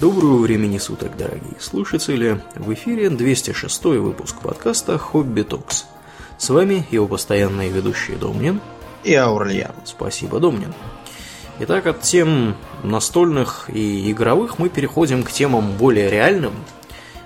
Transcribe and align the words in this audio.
Доброго 0.00 0.42
времени 0.42 0.76
суток, 0.76 1.16
дорогие 1.16 1.58
слушатели! 1.58 2.42
В 2.54 2.70
эфире 2.74 3.08
206 3.08 3.84
выпуск 3.84 4.36
подкаста 4.42 4.98
«Хобби 4.98 5.40
Токс». 5.40 5.86
С 6.36 6.50
вами 6.50 6.86
его 6.90 7.06
постоянные 7.06 7.70
ведущие 7.70 8.18
Домнин 8.18 8.60
и 9.04 9.14
Аурлиан. 9.14 9.72
Спасибо, 9.86 10.38
Домнин. 10.38 10.74
Итак, 11.60 11.86
от 11.86 12.02
тем 12.02 12.56
настольных 12.82 13.70
и 13.72 14.12
игровых 14.12 14.58
мы 14.58 14.68
переходим 14.68 15.22
к 15.22 15.32
темам 15.32 15.72
более 15.78 16.10
реальным, 16.10 16.52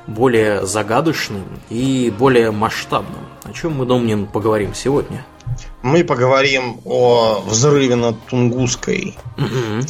более 0.07 0.65
загадочным 0.65 1.43
и 1.71 2.15
более 2.17 2.53
масштабным. 2.53 3.27
О 3.43 3.53
чем 3.53 3.79
мы, 3.79 3.85
Домнин, 3.85 4.29
поговорим 4.29 4.75
сегодня? 4.75 5.27
Мы 5.83 6.05
поговорим 6.05 6.81
о 6.85 7.43
взрыве 7.45 7.97
над 7.97 8.15
Тунгусской, 8.27 9.19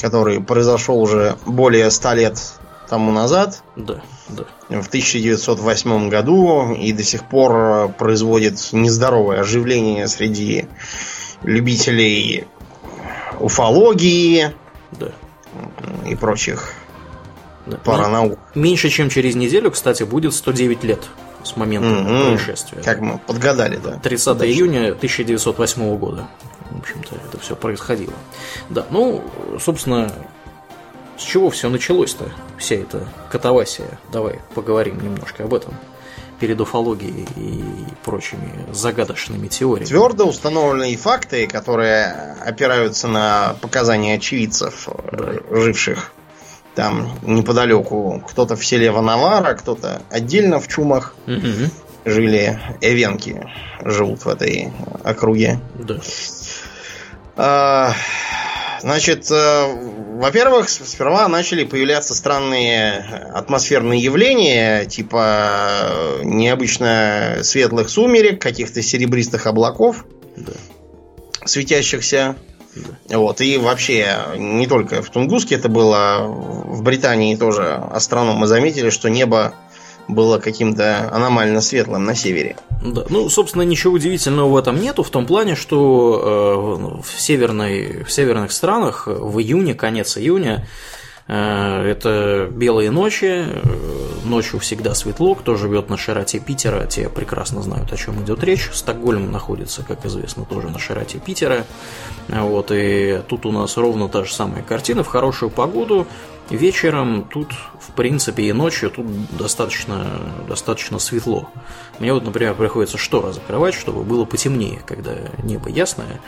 который 0.01 0.41
произошел 0.41 0.99
уже 0.99 1.37
более 1.45 1.91
ста 1.91 2.15
лет 2.15 2.39
тому 2.91 3.13
назад. 3.13 3.63
Да, 3.77 4.03
да. 4.29 4.45
В 4.69 4.89
1908 4.89 6.09
году 6.09 6.75
и 6.75 6.93
до 6.93 7.05
сих 7.05 7.25
пор 7.29 7.93
производит 7.93 8.59
нездоровое 8.73 9.41
оживление 9.41 10.09
среди 10.09 10.67
любителей 11.45 12.47
уфологии 13.39 14.53
да. 14.91 15.13
и 16.05 16.17
прочих 16.17 16.75
да. 17.67 17.77
паранаук. 17.79 18.39
Ну, 18.55 18.61
меньше 18.61 18.91
чем 18.91 19.09
через 19.09 19.37
неделю, 19.37 19.71
кстати, 19.71 20.03
будет 20.03 20.35
109 20.35 20.83
лет 20.83 21.05
с 21.45 21.57
момента 21.57 21.89
mm-hmm. 21.89 22.29
происшествия. 22.29 22.83
Как 22.83 23.01
мы 23.01 23.19
подгадали, 23.19 23.77
да. 23.77 23.99
30 24.03 24.27
Точно. 24.27 24.45
июня 24.45 24.89
1908 24.89 25.97
года. 25.97 26.29
В 26.71 26.81
общем-то, 26.81 27.15
это 27.15 27.39
все 27.41 27.55
происходило. 27.55 28.15
Да, 28.69 28.85
ну, 28.91 29.23
собственно, 29.61 30.13
с 31.21 31.23
чего 31.23 31.51
все 31.51 31.69
началось-то, 31.69 32.33
вся 32.59 32.77
эта 32.77 33.07
катавасия? 33.31 33.99
Давай 34.11 34.41
поговорим 34.55 35.01
немножко 35.03 35.45
об 35.45 35.53
этом 35.53 35.75
перед 36.41 36.59
уфологией 36.59 37.29
и 37.37 37.63
прочими 38.03 38.65
загадочными 38.73 39.49
теориями. 39.49 39.87
Твердо 39.87 40.27
установленные 40.27 40.97
факты, 40.97 41.47
которые 41.47 42.37
опираются 42.43 43.07
на 43.07 43.57
показания 43.61 44.15
очевидцев, 44.15 44.89
да. 45.13 45.35
живших 45.51 46.13
там 46.75 47.11
неподалеку. 47.23 48.25
Кто-то 48.27 48.57
в 48.57 48.65
селе 48.65 48.91
Ванавара, 48.91 49.53
кто-то 49.55 50.01
отдельно 50.09 50.59
в 50.59 50.69
Чумах. 50.69 51.15
Угу. 51.27 51.71
Жили 52.07 52.59
эвенки, 52.81 53.47
живут 53.85 54.25
в 54.25 54.29
этой 54.29 54.73
округе. 55.05 55.61
Да. 55.75 55.99
А, 57.37 57.93
Значит, 58.83 59.31
э, 59.31 59.67
во-первых, 60.19 60.69
сперва 60.69 61.29
начали 61.29 61.65
появляться 61.65 62.15
странные 62.15 63.31
атмосферные 63.35 64.01
явления, 64.01 64.87
типа 64.87 65.81
э, 65.83 66.21
необычно 66.25 67.39
светлых 67.43 67.91
сумерек, 67.91 68.41
каких-то 68.41 68.81
серебристых 68.83 69.47
облаков, 69.47 70.05
да. 70.37 70.53
светящихся. 71.45 72.37
Да. 73.09 73.19
Вот, 73.19 73.41
и 73.41 73.59
вообще, 73.59 74.17
не 74.37 74.67
только 74.67 75.03
в 75.03 75.11
Тунгуске 75.11 75.57
это 75.57 75.69
было, 75.69 76.21
в 76.27 76.83
Британии 76.83 77.35
тоже 77.35 77.75
астрономы 77.75 78.47
заметили, 78.47 78.91
что 78.91 79.11
небо 79.11 79.55
было 80.09 80.39
каким-то 80.39 81.11
аномально 81.13 81.61
светлым 81.61 82.05
на 82.05 82.15
севере. 82.15 82.57
Да. 82.83 83.05
Ну, 83.09 83.29
собственно, 83.29 83.63
ничего 83.63 83.95
удивительного 83.95 84.49
в 84.49 84.57
этом 84.57 84.81
нету, 84.81 85.03
в 85.03 85.11
том 85.11 85.27
плане, 85.27 85.55
что 85.55 87.01
э, 87.03 87.03
в, 87.03 87.21
северной, 87.21 88.05
в 88.05 88.13
северных 88.13 88.53
странах 88.53 89.07
в 89.07 89.39
июне, 89.39 89.75
конец 89.75 90.17
июня, 90.17 90.67
э, 91.29 91.83
это 91.91 92.49
белые 92.51 92.91
ночи, 92.91 93.45
э, 93.47 93.61
ночью 94.25 94.59
всегда 94.61 94.95
светло, 94.95 95.35
кто 95.35 95.57
живет 95.57 95.91
на 95.91 95.97
широте 95.99 96.39
Питера, 96.39 96.87
те 96.87 97.09
прекрасно 97.09 97.63
знают, 97.63 97.93
о 97.93 97.97
чем 97.97 98.23
идет 98.23 98.43
речь. 98.43 98.71
Стокгольм 98.73 99.31
находится, 99.31 99.83
как 99.83 100.07
известно, 100.07 100.45
тоже 100.45 100.69
на 100.69 100.79
широте 100.79 101.19
Питера. 101.19 101.67
Вот, 102.29 102.71
и 102.73 103.21
тут 103.29 103.45
у 103.45 103.53
нас 103.53 103.77
ровно 103.77 104.09
та 104.09 104.25
же 104.25 104.33
самая 104.33 104.63
картина. 104.63 105.05
В 105.05 105.09
хорошую 105.09 105.51
погоду 105.51 106.07
Вечером 106.51 107.29
тут, 107.31 107.53
в 107.53 107.93
принципе, 107.95 108.43
и 108.43 108.53
ночью 108.53 108.91
тут 108.91 109.07
достаточно, 109.37 110.05
достаточно 110.49 110.99
светло. 110.99 111.49
Мне 112.01 112.13
вот, 112.13 112.25
например, 112.25 112.55
приходится 112.55 112.99
шторы 112.99 113.33
закрывать, 113.33 113.75
чтобы 113.75 114.03
было 114.03 114.25
потемнее, 114.25 114.83
когда 114.85 115.17
небо 115.45 115.69
ясное, 115.69 116.21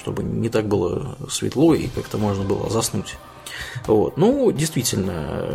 чтобы 0.00 0.22
не 0.22 0.48
так 0.48 0.66
было 0.66 1.16
светло 1.28 1.74
и 1.74 1.88
как-то 1.88 2.16
можно 2.16 2.42
было 2.42 2.70
заснуть. 2.70 3.16
Вот. 3.86 4.16
Ну, 4.16 4.50
действительно, 4.50 5.54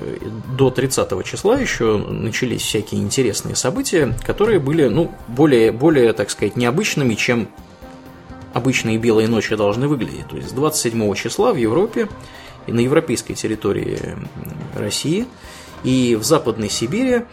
до 0.56 0.70
30 0.70 1.26
числа 1.26 1.58
еще 1.58 1.98
начались 1.98 2.62
всякие 2.62 3.02
интересные 3.02 3.56
события, 3.56 4.16
которые 4.24 4.60
были, 4.60 4.88
ну, 4.88 5.12
более, 5.28 5.72
более, 5.72 6.14
так 6.14 6.30
сказать, 6.30 6.56
необычными, 6.56 7.16
чем 7.16 7.48
обычные 8.54 8.98
белые 8.98 9.28
ночи 9.28 9.56
должны 9.56 9.88
выглядеть. 9.88 10.28
То 10.28 10.38
есть 10.38 10.54
27 10.56 11.14
числа 11.16 11.54
в 11.54 11.58
Европе 11.58 12.08
на 12.68 12.80
европейской 12.80 13.34
территории 13.34 14.00
России 14.76 15.28
и 15.84 16.16
в 16.16 16.24
Западной 16.24 16.70
Сибири, 16.70 17.24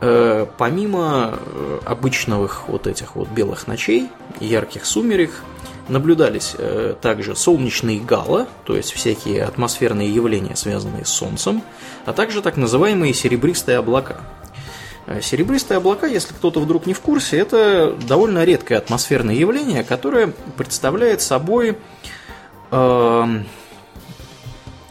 э, 0.00 0.46
помимо 0.58 1.38
э, 1.38 1.80
обычных 1.84 2.68
вот 2.68 2.86
этих 2.86 3.16
вот 3.16 3.28
белых 3.28 3.66
ночей, 3.66 4.10
ярких 4.40 4.84
сумерек, 4.84 5.30
наблюдались 5.88 6.54
э, 6.56 6.94
также 7.00 7.36
солнечные 7.36 8.00
галы, 8.00 8.46
то 8.64 8.76
есть 8.76 8.92
всякие 8.92 9.44
атмосферные 9.44 10.12
явления, 10.12 10.56
связанные 10.56 11.04
с 11.04 11.10
Солнцем, 11.10 11.62
а 12.06 12.12
также 12.12 12.42
так 12.42 12.56
называемые 12.56 13.14
серебристые 13.14 13.78
облака. 13.78 14.20
Серебристые 15.20 15.76
облака, 15.76 16.06
если 16.06 16.32
кто-то 16.32 16.60
вдруг 16.60 16.86
не 16.86 16.94
в 16.94 17.00
курсе, 17.00 17.38
это 17.38 17.94
довольно 18.08 18.44
редкое 18.44 18.76
атмосферное 18.76 19.34
явление, 19.34 19.84
которое 19.84 20.32
представляет 20.56 21.20
собой 21.20 21.76
э, 22.70 23.42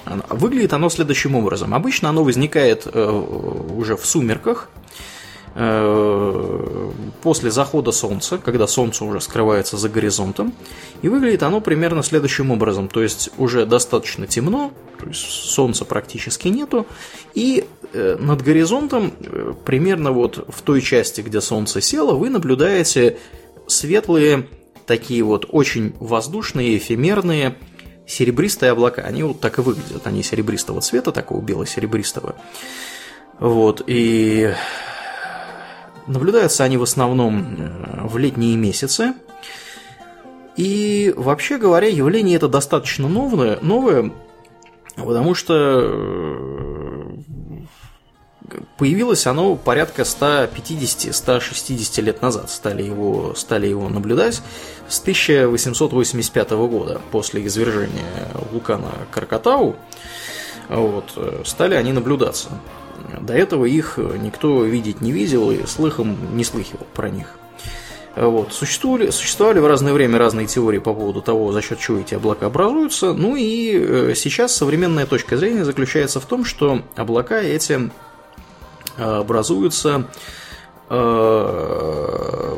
Выглядит 0.06 0.74
оно 0.74 0.90
следующим 0.90 1.36
образом. 1.36 1.74
Обычно 1.74 2.10
оно 2.10 2.24
возникает 2.24 2.88
э, 2.92 3.10
уже 3.76 3.96
в 3.96 4.06
сумерках, 4.06 4.70
э, 5.56 6.92
после 7.22 7.52
захода 7.52 7.92
солнца, 7.92 8.38
когда 8.38 8.68
солнце 8.68 9.06
уже 9.06 9.22
скрывается 9.22 9.78
за 9.78 9.88
горизонтом, 9.88 10.54
и 11.02 11.08
выглядит 11.08 11.44
оно 11.44 11.62
примерно 11.62 12.04
следующим 12.04 12.52
образом, 12.52 12.90
то 12.90 13.02
есть 13.02 13.30
уже 13.38 13.66
достаточно 13.66 14.28
темно, 14.28 14.74
то 15.00 15.08
есть 15.08 15.22
солнца 15.22 15.86
практически 15.86 16.50
нету, 16.50 16.86
и 17.34 17.66
э, 17.94 18.18
над 18.20 18.42
горизонтом, 18.42 19.14
примерно 19.64 20.12
вот 20.12 20.46
в 20.50 20.62
той 20.64 20.82
части, 20.82 21.22
где 21.22 21.40
солнце 21.40 21.80
село, 21.80 22.18
вы 22.18 22.30
наблюдаете 22.30 23.18
светлые, 23.68 24.48
такие 24.86 25.24
вот 25.24 25.46
очень 25.50 25.94
воздушные, 26.00 26.78
эфемерные, 26.78 27.56
серебристые 28.08 28.72
облака, 28.72 29.02
они 29.02 29.24
вот 29.24 29.40
так 29.40 29.58
и 29.60 29.62
выглядят, 29.62 30.06
они 30.06 30.24
серебристого 30.24 30.82
цвета, 30.82 31.12
такого 31.12 31.42
бело-серебристого. 31.42 32.36
Вот, 33.40 33.84
и 33.88 34.54
наблюдаются 36.08 36.64
они 36.64 36.78
в 36.78 36.84
основном 36.84 37.58
э, 37.58 38.08
в 38.08 38.18
летние 38.18 38.56
месяцы. 38.56 39.14
И 40.56 41.14
вообще 41.18 41.58
говоря, 41.58 41.88
явление 41.88 42.36
это 42.36 42.48
достаточно 42.48 43.08
новое, 43.08 43.58
новое 43.62 44.12
потому 44.96 45.34
что 45.34 45.54
э, 45.56 47.04
появилось 48.78 49.26
оно 49.26 49.56
порядка 49.56 50.04
150-160 50.04 52.02
лет 52.02 52.22
назад, 52.22 52.50
стали 52.50 52.84
его, 52.84 53.34
стали 53.36 53.68
его 53.68 53.90
наблюдать 53.90 54.42
с 54.88 55.00
1885 55.00 56.52
года, 56.52 57.02
после 57.12 57.46
извержения 57.46 58.28
вулкана 58.52 58.92
Кракатау, 59.12 59.76
вот, 60.70 61.06
стали 61.46 61.76
они 61.76 61.94
наблюдаться. 61.94 62.50
До 63.20 63.34
этого 63.34 63.66
их 63.66 63.98
никто 63.98 64.64
видеть 64.64 65.02
не 65.02 65.12
видел 65.12 65.52
и 65.52 65.66
слыхом 65.66 66.18
не 66.36 66.44
слыхивал 66.44 66.88
про 66.94 67.10
них. 67.10 67.28
Вот. 68.16 68.54
Существовали, 68.54 69.10
существовали 69.10 69.60
в 69.60 69.66
разное 69.66 69.92
время 69.92 70.20
разные 70.20 70.46
теории 70.46 70.78
по 70.78 70.94
поводу 70.94 71.22
того, 71.22 71.52
за 71.52 71.62
счет 71.62 71.80
чего 71.80 71.98
эти 71.98 72.14
облака 72.14 72.46
образуются. 72.46 73.14
Ну 73.14 73.36
и 73.36 73.76
э, 73.76 74.14
сейчас 74.16 74.56
современная 74.56 75.08
точка 75.08 75.36
зрения 75.36 75.66
заключается 75.66 76.20
в 76.20 76.26
том, 76.26 76.46
что 76.46 76.84
облака 76.96 77.40
эти 77.40 77.90
Э, 78.98 79.20
образуются 79.20 80.08
э, 80.90 82.58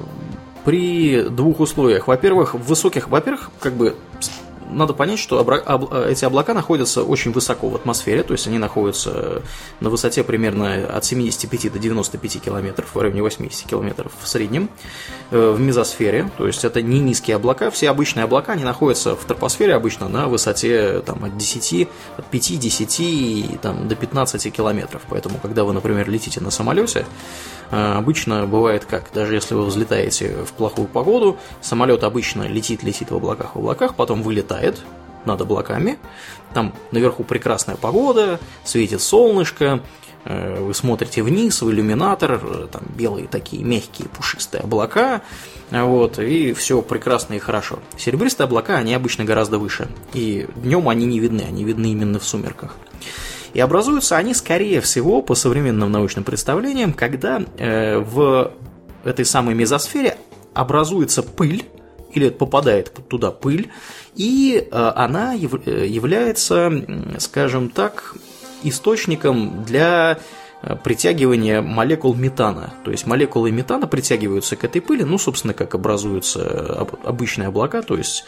при 0.66 1.22
двух 1.30 1.60
условиях. 1.60 2.08
Во-первых, 2.08 2.56
в 2.56 2.64
высоких, 2.64 3.08
во-первых, 3.08 3.52
как 3.60 3.74
бы 3.74 3.96
надо 4.76 4.94
понять, 4.94 5.20
что 5.20 5.42
эти 6.08 6.26
облака 6.26 6.54
находятся 6.54 7.04
очень 7.04 7.32
высоко 7.32 7.70
в 7.70 7.76
атмосфере, 7.76 8.24
то 8.24 8.34
есть 8.34 8.48
они 8.48 8.58
находятся 8.58 9.42
на 9.80 9.90
высоте 9.90 10.24
примерно 10.24 10.86
от 10.86 11.06
75 11.06 11.72
до 11.72 11.80
95 11.80 12.42
километров, 12.42 12.94
в 12.94 13.00
районе 13.00 13.22
80 13.22 13.68
километров 13.68 14.12
в 14.22 14.28
среднем, 14.28 14.70
э, 15.32 15.52
в 15.52 15.60
мезосфере, 15.60 16.30
то 16.38 16.46
есть 16.46 16.64
это 16.66 16.82
не 16.82 17.00
низкие 17.00 17.38
облака, 17.38 17.72
все 17.72 17.90
обычные 17.90 18.26
облака, 18.26 18.54
они 18.54 18.64
находятся 18.64 19.16
в 19.16 19.24
тропосфере 19.26 19.74
обычно 19.74 20.10
на 20.10 20.28
высоте 20.28 21.02
там, 21.06 21.24
от 21.24 21.38
10, 21.38 21.88
от 22.18 22.26
5, 22.26 22.60
10 22.60 23.62
там, 23.62 23.88
до 23.88 23.96
15 23.96 24.54
километров, 24.54 25.02
поэтому 25.10 25.40
когда 25.42 25.64
вы, 25.64 25.74
например, 25.74 26.10
летите 26.10 26.42
на 26.42 26.52
самолете, 26.52 27.06
э, 27.72 27.94
обычно 27.94 28.46
бывает 28.46 28.86
как, 28.86 29.12
даже 29.14 29.36
если 29.36 29.56
вы 29.56 29.66
взлетаете 29.66 30.36
в 30.46 30.52
плохую 30.54 30.88
погоду, 30.88 31.38
самолет 31.62 32.04
обычно 32.04 32.44
летит, 32.44 32.84
летит 32.84 33.12
в 33.12 33.16
облаках, 33.16 33.56
в 33.56 33.60
облаках, 33.60 33.96
потом 33.96 34.22
вылетает 34.22 34.65
над 35.26 35.42
облаками, 35.42 35.98
там 36.54 36.74
наверху 36.92 37.24
прекрасная 37.24 37.76
погода, 37.76 38.40
светит 38.64 39.02
солнышко, 39.02 39.82
э, 40.24 40.60
вы 40.62 40.74
смотрите 40.74 41.24
вниз 41.24 41.62
в 41.62 41.70
иллюминатор, 41.70 42.40
э, 42.42 42.68
там 42.72 42.84
белые 42.96 43.28
такие 43.28 43.64
мягкие 43.64 44.08
пушистые 44.08 44.62
облака, 44.62 45.22
вот, 45.72 46.20
и 46.20 46.54
все 46.54 46.82
прекрасно 46.82 47.34
и 47.34 47.40
хорошо. 47.40 47.80
Серебристые 47.98 48.46
облака, 48.46 48.78
они 48.78 48.94
обычно 48.94 49.26
гораздо 49.26 49.58
выше, 49.58 49.88
и 50.14 50.48
днем 50.56 50.88
они 50.90 51.06
не 51.06 51.20
видны, 51.20 51.42
они 51.42 51.64
видны 51.64 51.88
именно 51.88 52.20
в 52.20 52.24
сумерках. 52.26 52.76
И 53.54 53.60
образуются 53.60 54.18
они, 54.18 54.34
скорее 54.34 54.82
всего, 54.82 55.22
по 55.22 55.34
современным 55.34 55.90
научным 55.90 56.26
представлениям, 56.26 56.92
когда 56.94 57.42
э, 57.58 57.98
в 58.00 58.52
этой 59.06 59.24
самой 59.24 59.56
мезосфере 59.56 60.18
образуется 60.54 61.24
пыль, 61.24 61.64
или 62.16 62.30
попадает 62.30 62.92
туда 63.08 63.32
пыль, 63.32 63.70
и 64.16 64.68
э, 64.70 64.92
она 64.96 65.36
э, 65.36 65.86
является, 65.88 66.72
скажем 67.20 67.70
так, 67.70 68.16
источником 68.64 69.64
для 69.66 70.20
э, 70.62 70.76
притягивания 70.84 71.62
молекул 71.62 72.14
метана. 72.14 72.74
То 72.84 72.92
есть 72.92 73.06
молекулы 73.06 73.52
метана 73.52 73.88
притягиваются 73.88 74.56
к 74.56 74.64
этой 74.64 74.82
пыли, 74.82 75.04
ну, 75.04 75.18
собственно, 75.18 75.54
как 75.54 75.76
образуются 75.76 76.88
обычные 77.04 77.50
облака, 77.50 77.82
то 77.82 77.96
есть 77.96 78.26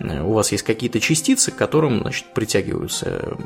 у 0.00 0.32
вас 0.32 0.50
есть 0.50 0.64
какие-то 0.64 1.00
частицы, 1.00 1.52
к 1.52 1.56
которым 1.56 2.00
значит, 2.00 2.34
притягиваются 2.34 3.36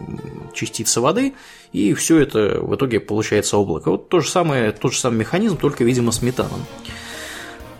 частицы 0.54 1.00
воды, 1.00 1.34
и 1.72 1.92
все 1.92 2.18
это 2.18 2.60
в 2.60 2.74
итоге 2.74 3.00
получается 3.00 3.58
облако. 3.58 3.90
Вот 3.90 4.08
то 4.08 4.20
же 4.20 4.30
самое, 4.30 4.72
тот 4.72 4.92
же 4.92 4.98
самый 4.98 5.18
механизм, 5.18 5.58
только, 5.58 5.84
видимо, 5.84 6.12
с 6.12 6.22
метаном. 6.22 6.64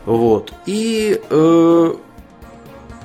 Вот. 0.06 0.52
И 0.66 1.20
э, 1.28 1.94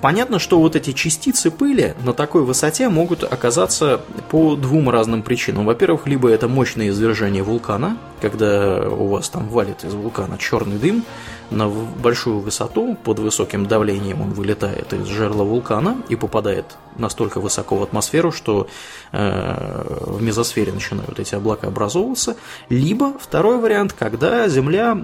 понятно, 0.01 0.39
что 0.39 0.59
вот 0.59 0.75
эти 0.75 0.93
частицы 0.93 1.49
пыли 1.49 1.95
на 2.03 2.13
такой 2.13 2.43
высоте 2.43 2.89
могут 2.89 3.23
оказаться 3.23 4.01
по 4.29 4.55
двум 4.55 4.89
разным 4.89 5.23
причинам. 5.23 5.65
Во-первых, 5.65 6.07
либо 6.07 6.29
это 6.29 6.47
мощное 6.47 6.89
извержение 6.89 7.41
вулкана, 7.41 7.97
когда 8.21 8.87
у 8.87 9.07
вас 9.07 9.29
там 9.29 9.49
валит 9.49 9.83
из 9.83 9.95
вулкана 9.95 10.37
черный 10.37 10.77
дым 10.77 11.03
на 11.49 11.67
большую 11.67 12.39
высоту, 12.39 12.95
под 13.03 13.17
высоким 13.17 13.65
давлением 13.65 14.21
он 14.21 14.33
вылетает 14.33 14.93
из 14.93 15.07
жерла 15.07 15.43
вулкана 15.43 15.97
и 16.07 16.15
попадает 16.15 16.65
настолько 16.97 17.39
высоко 17.39 17.77
в 17.77 17.83
атмосферу, 17.83 18.31
что 18.31 18.67
э, 19.11 20.01
в 20.05 20.21
мезосфере 20.21 20.71
начинают 20.71 21.19
эти 21.19 21.33
облака 21.33 21.67
образовываться. 21.67 22.37
Либо 22.69 23.13
второй 23.19 23.57
вариант, 23.57 23.93
когда 23.97 24.47
Земля 24.47 25.03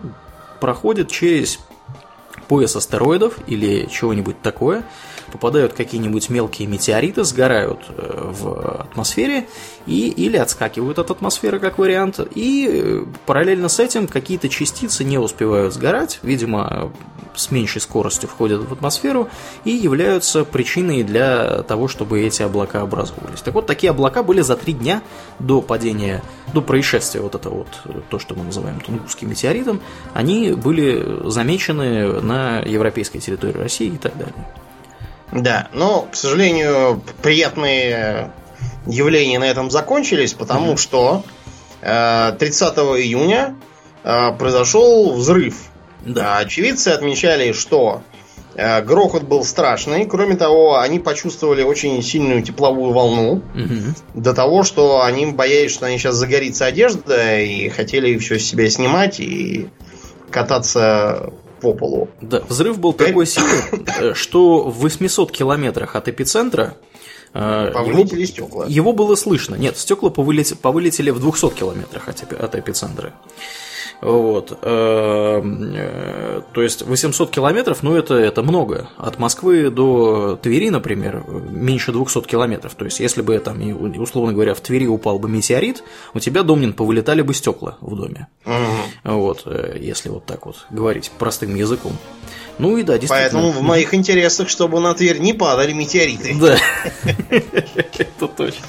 проходит 0.59 1.09
через 1.09 1.59
пояс 2.47 2.75
астероидов 2.75 3.35
или 3.47 3.87
чего-нибудь 3.91 4.41
такое, 4.41 4.83
попадают 5.31 5.73
какие-нибудь 5.73 6.29
мелкие 6.29 6.67
метеориты, 6.67 7.23
сгорают 7.23 7.79
э, 7.89 8.31
в 8.31 8.81
атмосфере 8.81 9.47
и, 9.85 10.09
или 10.09 10.37
отскакивают 10.37 10.99
от 10.99 11.11
атмосферы 11.11 11.59
как 11.59 11.77
вариант, 11.77 12.19
и 12.35 12.69
э, 12.69 13.05
параллельно 13.25 13.69
с 13.69 13.79
этим 13.79 14.07
какие-то 14.07 14.49
частицы 14.49 15.03
не 15.03 15.17
успевают 15.17 15.73
сгорать, 15.73 16.19
видимо, 16.23 16.91
с 17.35 17.51
меньшей 17.51 17.81
скоростью 17.81 18.29
входят 18.29 18.61
в 18.61 18.73
атмосферу 18.73 19.29
и 19.63 19.71
являются 19.71 20.43
причиной 20.43 21.03
для 21.03 21.63
того, 21.63 21.87
чтобы 21.87 22.21
эти 22.21 22.41
облака 22.41 22.81
образовывались. 22.81 23.41
Так 23.41 23.53
вот, 23.53 23.67
такие 23.67 23.91
облака 23.91 24.23
были 24.23 24.41
за 24.41 24.55
три 24.55 24.73
дня 24.73 25.01
до 25.39 25.61
падения, 25.61 26.23
до 26.53 26.61
происшествия 26.61 27.21
вот 27.21 27.35
это 27.35 27.49
вот, 27.49 27.67
то, 28.09 28.19
что 28.19 28.35
мы 28.35 28.43
называем 28.43 28.79
Тунгусским 28.79 29.29
метеоритом, 29.29 29.81
они 30.13 30.53
были 30.53 31.29
замечены 31.29 32.21
на 32.21 32.59
европейской 32.59 33.19
территории 33.19 33.57
России 33.57 33.87
и 33.87 33.97
так 33.97 34.17
далее. 34.17 34.33
Да, 35.31 35.67
но, 35.73 36.07
к 36.11 36.15
сожалению, 36.15 37.01
приятные 37.21 38.31
явления 38.85 39.39
на 39.39 39.45
этом 39.45 39.69
закончились, 39.69 40.33
потому 40.33 40.73
mm-hmm. 40.73 40.77
что 40.77 41.23
э, 41.81 42.35
30 42.39 42.77
июня 42.77 43.55
э, 44.03 44.31
произошел 44.37 45.13
взрыв. 45.13 45.55
Да. 46.05 46.37
Очевидцы 46.37 46.89
отмечали, 46.89 47.51
что 47.51 48.01
э, 48.55 48.81
грохот 48.81 49.23
был 49.23 49.43
страшный. 49.43 50.05
Кроме 50.05 50.35
того, 50.35 50.79
они 50.79 50.99
почувствовали 50.99 51.63
очень 51.63 52.01
сильную 52.01 52.41
тепловую 52.41 52.93
волну. 52.93 53.41
Угу. 53.53 54.21
До 54.21 54.33
того, 54.33 54.63
что 54.63 55.03
они 55.03 55.25
боялись, 55.25 55.71
что 55.71 55.85
они 55.85 55.97
сейчас 55.97 56.15
загорится 56.15 56.65
одежда, 56.65 57.39
и 57.39 57.69
хотели 57.69 58.17
все 58.17 58.39
с 58.39 58.45
себя 58.45 58.69
снимать 58.69 59.19
и 59.19 59.69
кататься 60.31 61.33
по 61.59 61.73
полу. 61.73 62.09
Да, 62.21 62.41
взрыв 62.47 62.79
был 62.79 62.93
такой 62.93 63.25
силы, 63.25 63.63
э, 63.99 64.13
что 64.13 64.63
в 64.63 64.79
800 64.79 65.31
километрах 65.31 65.95
от 65.95 66.07
эпицентра 66.07 66.75
э, 67.33 67.71
Повылетели 67.73 68.21
его, 68.21 68.27
стекла. 68.27 68.65
Его 68.67 68.93
было 68.93 69.15
слышно. 69.15 69.55
Нет, 69.55 69.77
стекла 69.77 70.09
повылетели, 70.09 70.57
повылетели 70.57 71.09
в 71.09 71.19
200 71.19 71.49
километрах 71.51 72.07
от, 72.07 72.33
от 72.33 72.55
эпицентра. 72.55 73.13
Вот. 74.01 74.57
Эм, 74.61 75.73
э, 75.75 76.41
то 76.53 76.61
есть 76.61 76.83
800 76.83 77.31
километров, 77.31 77.81
ну 77.81 77.95
это, 77.95 78.13
это 78.13 78.43
много. 78.43 78.89
От 78.97 79.17
Москвы 79.17 79.69
до 79.69 80.37
Твери, 80.41 80.69
например, 80.69 81.23
меньше 81.27 81.91
200 81.91 82.21
километров. 82.21 82.75
То 82.75 82.85
есть 82.85 82.99
если 82.99 83.21
бы 83.21 83.37
там, 83.39 83.59
условно 83.99 84.33
говоря, 84.33 84.53
в 84.53 84.61
Твери 84.61 84.85
упал 84.85 85.17
бы 85.19 85.29
метеорит, 85.29 85.83
у 86.13 86.19
тебя, 86.19 86.43
Домнин, 86.43 86.73
повылетали 86.73 87.21
бы 87.21 87.33
стекла 87.33 87.77
в 87.81 87.95
доме. 87.95 88.27
Угу. 88.45 89.15
Вот, 89.15 89.43
э, 89.45 89.77
если 89.79 90.09
вот 90.09 90.25
так 90.25 90.45
вот 90.45 90.65
говорить 90.69 91.11
простым 91.17 91.55
языком. 91.55 91.93
Ну 92.59 92.77
и 92.77 92.83
да, 92.83 92.97
действительно. 92.97 93.41
Поэтому 93.41 93.51
в 93.51 93.61
моих 93.61 93.93
интересах, 93.93 94.49
чтобы 94.49 94.79
на 94.79 94.93
Тверь 94.93 95.19
не 95.19 95.33
падали 95.33 95.73
метеориты. 95.73 96.35
Да, 96.39 96.57
это 97.29 98.27
точно. 98.27 98.65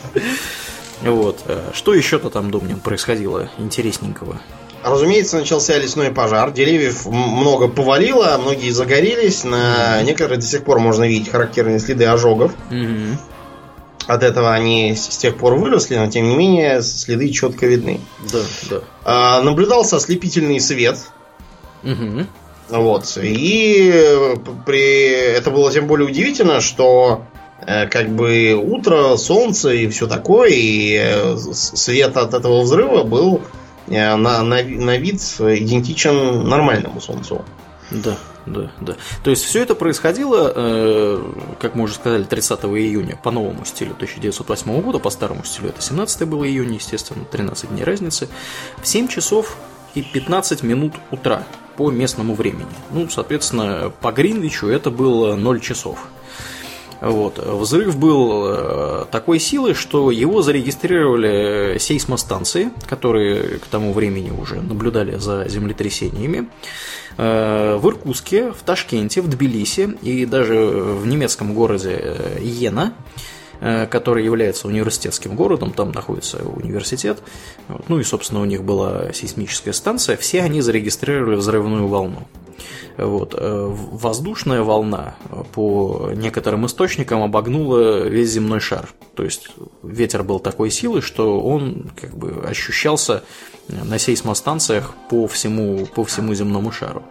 Вот. 1.02 1.40
Э, 1.46 1.70
что 1.74 1.94
еще-то 1.94 2.30
там, 2.30 2.50
Домнин, 2.50 2.80
происходило 2.80 3.50
интересненького? 3.58 4.40
Разумеется, 4.90 5.36
начался 5.36 5.78
лесной 5.78 6.10
пожар. 6.10 6.52
Деревьев 6.52 7.06
много 7.06 7.68
повалило, 7.68 8.36
многие 8.38 8.70
загорелись. 8.70 9.44
На 9.44 10.02
некоторые 10.02 10.38
до 10.38 10.46
сих 10.46 10.64
пор 10.64 10.78
можно 10.78 11.04
видеть 11.04 11.30
характерные 11.30 11.78
следы 11.78 12.04
ожогов. 12.04 12.52
Mm-hmm. 12.70 13.16
От 14.08 14.22
этого 14.22 14.54
они 14.54 14.94
с 14.94 15.18
тех 15.18 15.36
пор 15.36 15.56
выросли, 15.56 15.96
но 15.96 16.06
тем 16.10 16.26
не 16.30 16.34
менее 16.34 16.80
следы 16.80 17.28
четко 17.28 17.66
видны. 17.66 18.00
Да, 18.32 18.38
да. 18.70 18.80
А, 19.04 19.42
наблюдался 19.42 19.96
ослепительный 19.96 20.60
свет. 20.60 20.98
Угу. 21.82 22.26
Вот. 22.70 23.18
И 23.22 24.34
при... 24.64 25.10
это 25.10 25.50
было 25.50 25.70
тем 25.70 25.86
более 25.86 26.08
удивительно, 26.08 26.62
что 26.62 27.24
э, 27.66 27.86
как 27.86 28.08
бы 28.08 28.54
утро, 28.54 29.16
солнце 29.18 29.72
и 29.72 29.88
все 29.88 30.06
такое, 30.06 30.50
и 30.52 30.96
э, 30.98 31.36
свет 31.52 32.16
от 32.16 32.32
этого 32.32 32.62
взрыва 32.62 33.04
был 33.04 33.42
на, 33.88 34.42
на, 34.42 34.62
на 34.62 34.96
вид 34.96 35.20
идентичен 35.38 36.48
нормальному 36.48 37.00
Солнцу. 37.00 37.44
Да, 37.90 38.18
да, 38.44 38.70
да. 38.80 38.96
То 39.22 39.30
есть 39.30 39.44
все 39.44 39.62
это 39.62 39.74
происходило, 39.74 40.52
э, 40.54 41.22
как 41.58 41.74
мы 41.74 41.84
уже 41.84 41.94
сказали, 41.94 42.24
30 42.24 42.64
июня 42.64 43.16
по 43.16 43.30
новому 43.30 43.64
стилю 43.64 43.92
1908 43.94 44.80
года, 44.82 44.98
по 44.98 45.10
старому 45.10 45.44
стилю 45.44 45.70
это 45.70 45.80
17 45.80 46.28
было 46.28 46.46
июня, 46.46 46.74
естественно, 46.74 47.24
13 47.24 47.70
дней 47.70 47.84
разницы, 47.84 48.28
в 48.82 48.86
7 48.86 49.08
часов 49.08 49.56
и 49.94 50.02
15 50.02 50.62
минут 50.62 50.94
утра 51.10 51.44
по 51.76 51.90
местному 51.90 52.34
времени. 52.34 52.66
Ну, 52.90 53.08
соответственно, 53.08 53.92
по 54.00 54.12
Гринвичу 54.12 54.68
это 54.68 54.90
было 54.90 55.34
0 55.34 55.60
часов. 55.60 56.08
Вот. 57.00 57.38
Взрыв 57.38 57.96
был 57.96 58.46
э, 58.46 59.04
такой 59.10 59.38
силы, 59.38 59.74
что 59.74 60.10
его 60.10 60.42
зарегистрировали 60.42 61.78
сейсмостанции, 61.78 62.70
которые 62.88 63.58
к 63.58 63.66
тому 63.66 63.92
времени 63.92 64.30
уже 64.30 64.56
наблюдали 64.56 65.16
за 65.16 65.48
землетрясениями. 65.48 66.48
Э, 67.16 67.76
в 67.76 67.86
Иркутске, 67.88 68.52
в 68.52 68.62
Ташкенте, 68.64 69.20
в 69.20 69.28
Тбилиси 69.28 69.96
и 70.02 70.26
даже 70.26 70.56
в 70.56 71.06
немецком 71.06 71.54
городе 71.54 72.16
Йена 72.40 72.94
который 73.60 74.24
является 74.24 74.68
университетским 74.68 75.34
городом, 75.34 75.72
там 75.72 75.92
находится 75.92 76.38
университет, 76.44 77.18
ну 77.88 77.98
и, 77.98 78.04
собственно, 78.04 78.40
у 78.40 78.44
них 78.44 78.62
была 78.62 79.12
сейсмическая 79.12 79.72
станция, 79.72 80.16
все 80.16 80.42
они 80.42 80.60
зарегистрировали 80.60 81.36
взрывную 81.36 81.88
волну. 81.88 82.26
Вот. 82.98 83.34
Э, 83.36 83.66
воздушная 83.70 84.62
волна 84.62 85.14
по 85.52 86.10
некоторым 86.14 86.66
источникам 86.66 87.22
обогнула 87.22 88.08
весь 88.08 88.30
земной 88.30 88.58
шар. 88.58 88.88
То 89.14 89.22
есть 89.22 89.50
ветер 89.82 90.24
был 90.24 90.40
такой 90.40 90.70
силы, 90.70 91.00
что 91.00 91.40
он 91.40 91.90
как 91.98 92.16
бы 92.16 92.44
ощущался 92.44 93.22
на 93.68 93.98
сейсмостанциях 93.98 94.94
по 95.10 95.28
всему, 95.28 95.86
по 95.86 96.04
всему 96.04 96.34
земному 96.34 96.72
шару. 96.72 97.04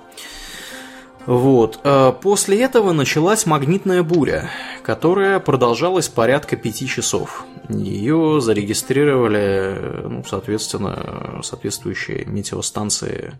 Вот. 1.27 1.81
Э, 1.84 2.13
после 2.19 2.63
этого 2.63 2.93
началась 2.93 3.46
магнитная 3.46 4.01
буря, 4.01 4.50
которая 4.81 5.39
продолжалась 5.39 6.07
порядка 6.07 6.55
пяти 6.55 6.88
часов. 6.88 7.43
Ее 7.67 8.39
зарегистрировали, 8.39 9.77
ну, 10.05 10.24
соответственно, 10.25 11.41
соответствующие 11.43 12.24
метеостанции 12.25 13.34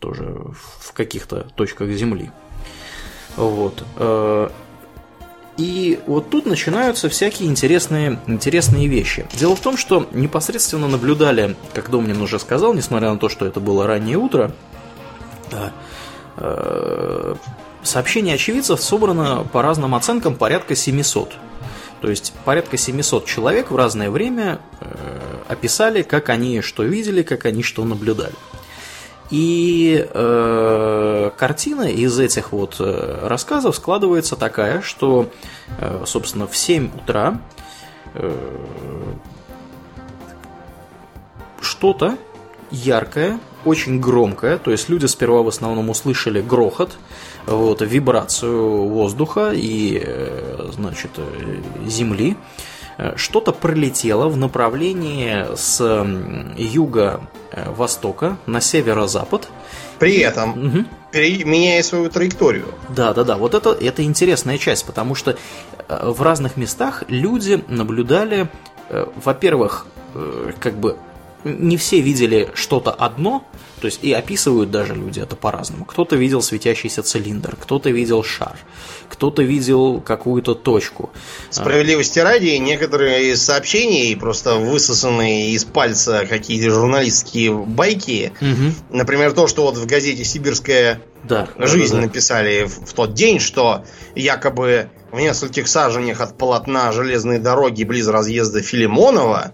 тоже 0.00 0.36
в 0.80 0.92
каких-то 0.92 1.46
точках 1.54 1.90
Земли. 1.90 2.32
Вот. 3.36 3.84
Э, 3.96 4.48
и 5.58 6.00
вот 6.08 6.30
тут 6.30 6.44
начинаются 6.44 7.08
всякие 7.08 7.48
интересные, 7.48 8.18
интересные 8.26 8.88
вещи. 8.88 9.26
Дело 9.34 9.54
в 9.54 9.60
том, 9.60 9.76
что 9.76 10.08
непосредственно 10.10 10.88
наблюдали, 10.88 11.54
как 11.72 11.88
Домнин 11.88 12.20
уже 12.20 12.40
сказал, 12.40 12.74
несмотря 12.74 13.12
на 13.12 13.18
то, 13.18 13.28
что 13.28 13.46
это 13.46 13.60
было 13.60 13.86
раннее 13.86 14.16
утро, 14.16 14.52
э, 16.40 17.34
э, 17.34 17.34
сообщений 17.82 18.34
очевидцев 18.34 18.80
собрано 18.80 19.46
по 19.52 19.62
разным 19.62 19.94
оценкам 19.94 20.34
порядка 20.34 20.74
700. 20.74 21.34
То 22.00 22.08
есть 22.08 22.32
порядка 22.44 22.76
700 22.76 23.26
человек 23.26 23.70
в 23.70 23.76
разное 23.76 24.10
время 24.10 24.60
описали, 25.48 26.02
как 26.02 26.28
они 26.28 26.60
что 26.60 26.84
видели, 26.84 27.22
как 27.22 27.44
они 27.44 27.62
что 27.62 27.84
наблюдали. 27.84 28.34
И 29.30 30.08
э, 30.10 31.30
картина 31.36 31.82
из 31.82 32.18
этих 32.18 32.52
вот 32.52 32.76
э, 32.78 33.26
рассказов 33.26 33.76
складывается 33.76 34.36
такая, 34.36 34.80
что, 34.80 35.30
э, 35.78 36.04
собственно, 36.06 36.46
в 36.46 36.56
7 36.56 36.90
утра 36.96 37.38
э, 38.14 38.32
что-то 41.60 42.16
яркое, 42.70 43.38
очень 43.64 44.00
громкое, 44.00 44.58
то 44.58 44.70
есть 44.70 44.88
люди 44.88 45.06
сперва 45.06 45.42
в 45.42 45.48
основном 45.48 45.90
услышали 45.90 46.40
грохот, 46.40 46.96
вот, 47.46 47.80
вибрацию 47.82 48.88
воздуха 48.88 49.52
и, 49.54 50.00
э, 50.02 50.70
значит, 50.72 51.10
э, 51.16 51.60
земли, 51.86 52.36
Э, 52.98 53.12
что-то 53.16 53.52
пролетело 53.52 54.28
в 54.28 54.36
направлении 54.36 55.46
с 55.56 55.80
юга-востока 56.58 58.36
на 58.46 58.60
северо-запад. 58.60 59.48
При 60.00 60.18
этом 60.18 60.50
угу. 60.50 60.84
меняя 61.14 61.82
свою 61.82 62.10
траекторию. 62.10 62.66
Да, 62.88 63.14
да, 63.14 63.24
да. 63.24 63.36
Вот 63.36 63.54
это, 63.54 63.70
это 63.70 64.02
интересная 64.02 64.58
часть, 64.58 64.84
потому 64.84 65.14
что 65.14 65.36
в 65.88 66.20
разных 66.22 66.56
местах 66.56 67.04
люди 67.08 67.62
наблюдали, 67.68 68.48
во-первых, 68.90 69.86
как 70.60 70.78
бы 70.78 70.96
не 71.48 71.76
все 71.76 72.00
видели 72.00 72.50
что-то 72.54 72.90
одно, 72.90 73.44
то 73.80 73.86
есть 73.86 74.00
и 74.02 74.12
описывают 74.12 74.70
даже 74.70 74.94
люди 74.94 75.20
это 75.20 75.36
по-разному. 75.36 75.84
Кто-то 75.84 76.16
видел 76.16 76.42
светящийся 76.42 77.02
цилиндр, 77.02 77.56
кто-то 77.56 77.90
видел 77.90 78.22
шар, 78.22 78.56
кто-то 79.08 79.42
видел 79.42 80.00
какую-то 80.00 80.54
точку. 80.54 81.10
Справедливости 81.50 82.18
ради, 82.18 82.56
некоторые 82.56 83.32
из 83.32 83.42
сообщений, 83.42 84.16
просто 84.16 84.56
высосанные 84.56 85.52
из 85.52 85.64
пальца 85.64 86.26
какие-то 86.28 86.70
журналистские 86.70 87.52
байки, 87.52 88.32
угу. 88.40 88.74
например, 88.90 89.32
то, 89.32 89.46
что 89.46 89.62
вот 89.62 89.76
в 89.76 89.86
газете 89.86 90.24
«Сибирская 90.24 91.00
да, 91.24 91.48
жизнь» 91.58 91.94
да, 91.94 92.00
да, 92.00 92.06
написали 92.06 92.64
в, 92.64 92.86
в 92.86 92.92
тот 92.92 93.14
день, 93.14 93.38
что 93.38 93.84
якобы 94.14 94.90
в 95.12 95.18
нескольких 95.18 95.68
саженях 95.68 96.20
от 96.20 96.36
полотна 96.36 96.92
железной 96.92 97.38
дороги 97.38 97.84
близ 97.84 98.08
разъезда 98.08 98.62
Филимонова 98.62 99.52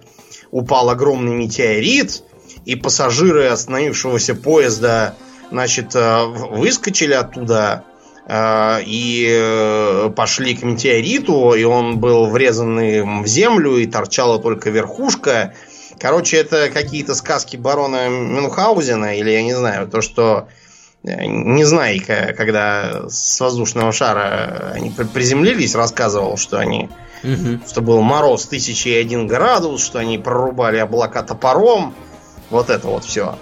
упал 0.55 0.89
огромный 0.89 1.35
метеорит, 1.35 2.23
и 2.65 2.77
пассажиры 2.77 3.47
остановившегося 3.49 4.37
поезда, 4.37 5.17
значит, 5.51 5.97
э, 5.97 6.25
выскочили 6.27 7.13
оттуда 7.13 7.83
э, 8.29 8.79
и 8.87 9.27
э, 9.29 10.11
пошли 10.15 10.55
к 10.55 10.63
метеориту, 10.63 11.55
и 11.55 11.65
он 11.65 11.99
был 11.99 12.27
врезанный 12.27 13.03
в 13.03 13.27
землю, 13.27 13.79
и 13.79 13.87
торчала 13.87 14.39
только 14.39 14.71
верхушка. 14.71 15.55
Короче, 15.99 16.37
это 16.37 16.71
какие-то 16.71 17.17
сказки 17.17 17.57
барона 17.57 18.09
Мюнхгаузена, 18.09 19.19
или 19.19 19.31
я 19.31 19.43
не 19.43 19.55
знаю, 19.55 19.89
то, 19.89 20.03
что 20.03 20.47
не 21.03 21.65
знаю, 21.65 22.01
когда 22.37 23.09
с 23.09 23.41
воздушного 23.41 23.91
шара 23.91 24.71
они 24.73 24.91
приземлились, 24.91 25.75
рассказывал, 25.75 26.37
что 26.37 26.59
они 26.59 26.89
угу. 27.25 27.61
что 27.67 27.81
был 27.81 28.01
мороз 28.03 28.47
тысячи 28.47 28.89
и 28.89 28.95
один 28.95 29.27
градус, 29.27 29.85
что 29.85 29.99
они 29.99 30.19
прорубали 30.19 30.77
облака 30.77 31.23
топором, 31.23 31.95
вот 32.51 32.71
это 32.71 32.87
вот 32.87 33.05
все. 33.05 33.39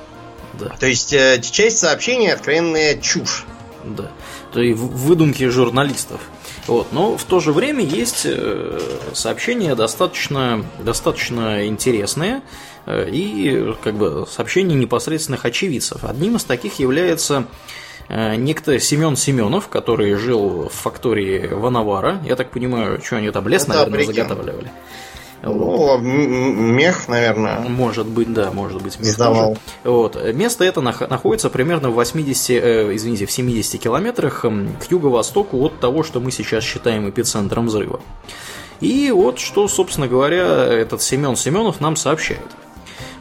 Да. 0.59 0.69
То 0.79 0.87
есть 0.87 1.13
э, 1.13 1.41
часть 1.43 1.79
сообщения 1.79 2.33
откровенная 2.33 2.99
чушь. 2.99 3.45
Да. 3.85 4.11
То 4.53 4.61
есть 4.61 4.79
выдумки 4.79 5.49
журналистов. 5.49 6.21
Вот. 6.67 6.93
Но 6.93 7.17
в 7.17 7.25
то 7.25 7.41
же 7.41 7.53
время 7.53 7.85
есть 7.85 8.23
э, 8.25 8.81
сообщения 9.15 9.75
достаточно, 9.75 10.65
достаточно 10.81 11.67
интересные 11.67 12.43
э, 12.87 13.09
и 13.11 13.75
как 13.83 13.97
бы 13.97 14.27
сообщения 14.31 14.75
непосредственных 14.75 15.45
очевидцев. 15.45 16.05
Одним 16.05 16.37
из 16.37 16.45
таких 16.45 16.79
является 16.79 17.47
некто 18.09 18.79
Семен 18.79 19.17
Семенов, 19.17 19.69
который 19.69 20.15
жил 20.15 20.69
в 20.69 20.73
фактории 20.73 21.49
Вановара. 21.53 22.21
Я 22.25 22.37
так 22.37 22.51
понимаю, 22.51 23.01
что 23.03 23.17
они 23.17 23.31
там 23.31 23.49
лес, 23.49 23.63
Это 23.63 23.73
наверное, 23.73 24.05
заготавливали. 24.05 24.71
Ну, 25.43 25.99
мех, 25.99 27.09
наверное. 27.09 27.59
Может 27.61 28.07
быть, 28.07 28.33
да, 28.33 28.53
может 28.53 28.81
быть, 28.81 28.99
мех 29.01 29.13
Сдавал. 29.13 29.59
Вот. 29.83 30.17
Место 30.35 30.65
это 30.65 30.81
находится 30.81 31.51
примерно 31.51 31.91
в 31.91 31.95
80, 31.95 32.51
э, 32.51 32.95
извините, 32.95 33.27
в 33.27 33.33
70 33.33 33.81
километрах 33.81 34.43
к 34.43 34.91
юго-востоку 34.91 35.59
от 35.65 35.81
того, 35.81 36.05
что 36.05 36.21
мы 36.21 36.31
сейчас 36.31 36.63
считаем 36.63 37.09
эпицентром 37.11 37.67
взрыва. 37.67 38.01
И 38.81 39.11
вот 39.11 39.39
что, 39.39 39.67
собственно 39.69 40.07
говоря, 40.09 40.65
этот 40.65 41.03
Семен 41.03 41.37
Семенов 41.37 41.81
нам 41.81 41.97
сообщает. 41.97 42.47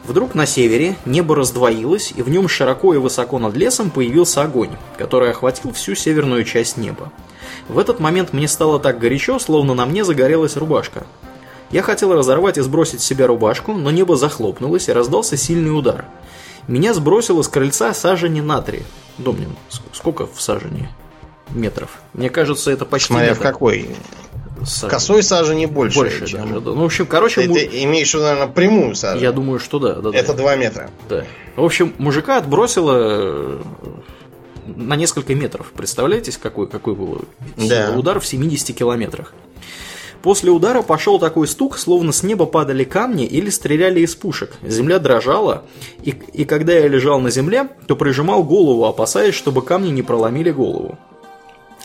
Вдруг 0.04 0.34
на 0.34 0.46
севере 0.46 0.96
небо 1.04 1.36
раздвоилось, 1.36 2.12
и 2.16 2.22
в 2.22 2.28
нем 2.28 2.48
широко 2.48 2.92
и 2.94 2.98
высоко 2.98 3.38
над 3.38 3.56
лесом 3.56 3.90
появился 3.90 4.42
огонь, 4.42 4.70
который 4.98 5.30
охватил 5.30 5.72
всю 5.72 5.94
северную 5.94 6.44
часть 6.44 6.76
неба. 6.76 7.12
В 7.68 7.78
этот 7.78 8.00
момент 8.00 8.32
мне 8.32 8.48
стало 8.48 8.80
так 8.80 8.98
горячо, 8.98 9.38
словно 9.38 9.74
на 9.74 9.86
мне 9.86 10.04
загорелась 10.04 10.56
рубашка. 10.56 11.06
Я 11.70 11.82
хотел 11.82 12.12
разорвать 12.12 12.58
и 12.58 12.60
сбросить 12.60 13.00
с 13.00 13.04
себя 13.04 13.26
рубашку, 13.26 13.72
но 13.74 13.90
небо 13.90 14.16
захлопнулось 14.16 14.88
и 14.88 14.92
раздался 14.92 15.36
сильный 15.36 15.76
удар. 15.76 16.04
Меня 16.68 16.94
сбросило 16.94 17.42
с 17.42 17.48
крыльца 17.48 17.94
сажени 17.94 18.40
на 18.40 18.60
три. 18.60 18.82
Домнин, 19.18 19.56
сколько 19.92 20.26
в 20.26 20.40
сажене 20.40 20.90
метров? 21.50 22.00
Мне 22.12 22.28
кажется, 22.28 22.70
это 22.70 22.84
почти 22.84 23.08
Смотря 23.08 23.30
метр. 23.30 23.40
в 23.40 23.42
какой. 23.42 23.96
Сажень. 24.64 24.90
Косой 24.90 25.22
сажени 25.22 25.66
больше. 25.66 25.98
Больше 25.98 26.26
чем... 26.26 26.42
даже. 26.42 26.60
Да. 26.60 26.70
Ну, 26.70 26.82
в 26.82 26.84
общем, 26.84 27.06
короче... 27.06 27.42
Ты, 27.42 27.48
мы... 27.48 27.60
ты 27.60 27.84
имеешь 27.84 28.10
в 28.10 28.14
виду, 28.14 28.24
наверное, 28.24 28.48
прямую 28.48 28.94
сажень. 28.94 29.22
Я 29.22 29.32
думаю, 29.32 29.58
что 29.58 29.78
да. 29.78 29.94
да 29.94 30.10
это 30.12 30.32
да. 30.34 30.42
2 30.42 30.56
метра. 30.56 30.90
Да. 31.08 31.24
В 31.56 31.64
общем, 31.64 31.94
мужика 31.98 32.38
отбросило 32.38 32.96
э, 32.96 33.58
на 34.66 34.96
несколько 34.96 35.34
метров. 35.34 35.72
Представляете, 35.74 36.32
какой, 36.40 36.68
какой 36.68 36.94
был 36.94 37.22
да. 37.56 37.94
удар 37.96 38.20
в 38.20 38.26
70 38.26 38.76
километрах? 38.76 39.34
После 40.22 40.52
удара 40.52 40.82
пошел 40.82 41.18
такой 41.18 41.48
стук, 41.48 41.76
словно 41.76 42.12
с 42.12 42.22
неба 42.22 42.46
падали 42.46 42.84
камни 42.84 43.26
или 43.26 43.50
стреляли 43.50 44.00
из 44.00 44.14
пушек. 44.14 44.52
Земля 44.62 45.00
дрожала, 45.00 45.64
и, 46.04 46.10
и 46.32 46.44
когда 46.44 46.72
я 46.72 46.86
лежал 46.86 47.18
на 47.18 47.30
земле, 47.30 47.68
то 47.88 47.96
прижимал 47.96 48.44
голову, 48.44 48.84
опасаясь, 48.84 49.34
чтобы 49.34 49.62
камни 49.62 49.90
не 49.90 50.02
проломили 50.02 50.52
голову. 50.52 50.96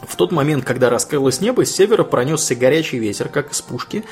В 0.02 0.16
тот 0.16 0.32
момент, 0.32 0.64
когда 0.64 0.90
раскрылось 0.90 1.42
небо, 1.42 1.66
с 1.66 1.72
севера 1.72 2.04
пронесся 2.04 2.56
горячий 2.56 3.00
ветер, 3.00 3.30
как 3.30 3.52
из 3.52 3.62
пушки, 3.62 4.04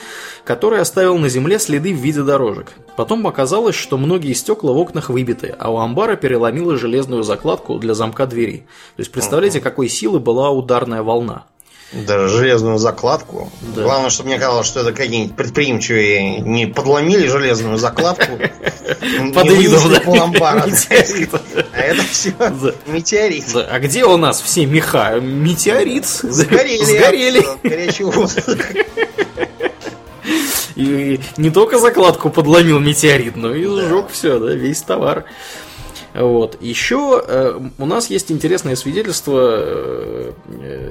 который 0.43 0.79
оставил 0.79 1.17
на 1.17 1.29
земле 1.29 1.59
следы 1.59 1.93
в 1.93 1.97
виде 1.97 2.23
дорожек. 2.23 2.71
Потом 2.95 3.27
оказалось, 3.27 3.75
что 3.75 3.97
многие 3.97 4.33
стекла 4.33 4.71
в 4.71 4.77
окнах 4.77 5.09
выбиты, 5.09 5.53
а 5.59 5.71
у 5.71 5.77
амбара 5.77 6.15
переломило 6.15 6.77
железную 6.77 7.23
закладку 7.23 7.77
для 7.77 7.93
замка 7.93 8.25
двери. 8.25 8.65
То 8.95 9.01
есть 9.01 9.11
представляете, 9.11 9.61
какой 9.61 9.89
силы 9.89 10.19
была 10.19 10.49
ударная 10.49 11.03
волна. 11.03 11.45
Даже 11.91 12.27
железную 12.29 12.77
закладку. 12.77 13.51
Да. 13.61 13.83
Главное, 13.83 14.09
чтобы 14.09 14.29
мне 14.29 14.39
казалось, 14.39 14.67
что 14.67 14.81
это 14.81 14.91
какие-нибудь 14.91 15.35
предприимчивые 15.35 16.41
не 16.41 16.65
подломили 16.65 17.27
железную 17.27 17.77
закладку, 17.77 18.37
Под 19.33 19.49
видом? 19.51 19.81
А 21.73 21.79
это 21.79 22.03
все 22.03 22.33
метеорит. 22.87 23.55
А 23.55 23.79
где 23.79 24.05
у 24.05 24.17
нас 24.17 24.41
все 24.41 24.65
меха? 24.65 25.19
Метеорит. 25.19 26.05
Сгорели. 26.05 26.83
Сгорели. 26.83 27.45
Горячий 27.63 28.03
воздух. 28.03 28.57
И 30.75 31.19
не 31.37 31.49
только 31.51 31.79
закладку 31.79 32.29
подломил 32.29 32.79
метеорит, 32.79 33.35
но 33.35 33.53
и 33.53 33.65
сжег 33.65 34.09
все, 34.11 34.39
да, 34.39 34.53
весь 34.53 34.81
товар. 34.81 35.25
Вот. 36.15 36.61
Еще 36.61 37.21
э, 37.27 37.59
у 37.77 37.85
нас 37.85 38.09
есть 38.09 38.31
интересное 38.31 38.75
свидетельство 38.75 39.57
э, 39.59 40.31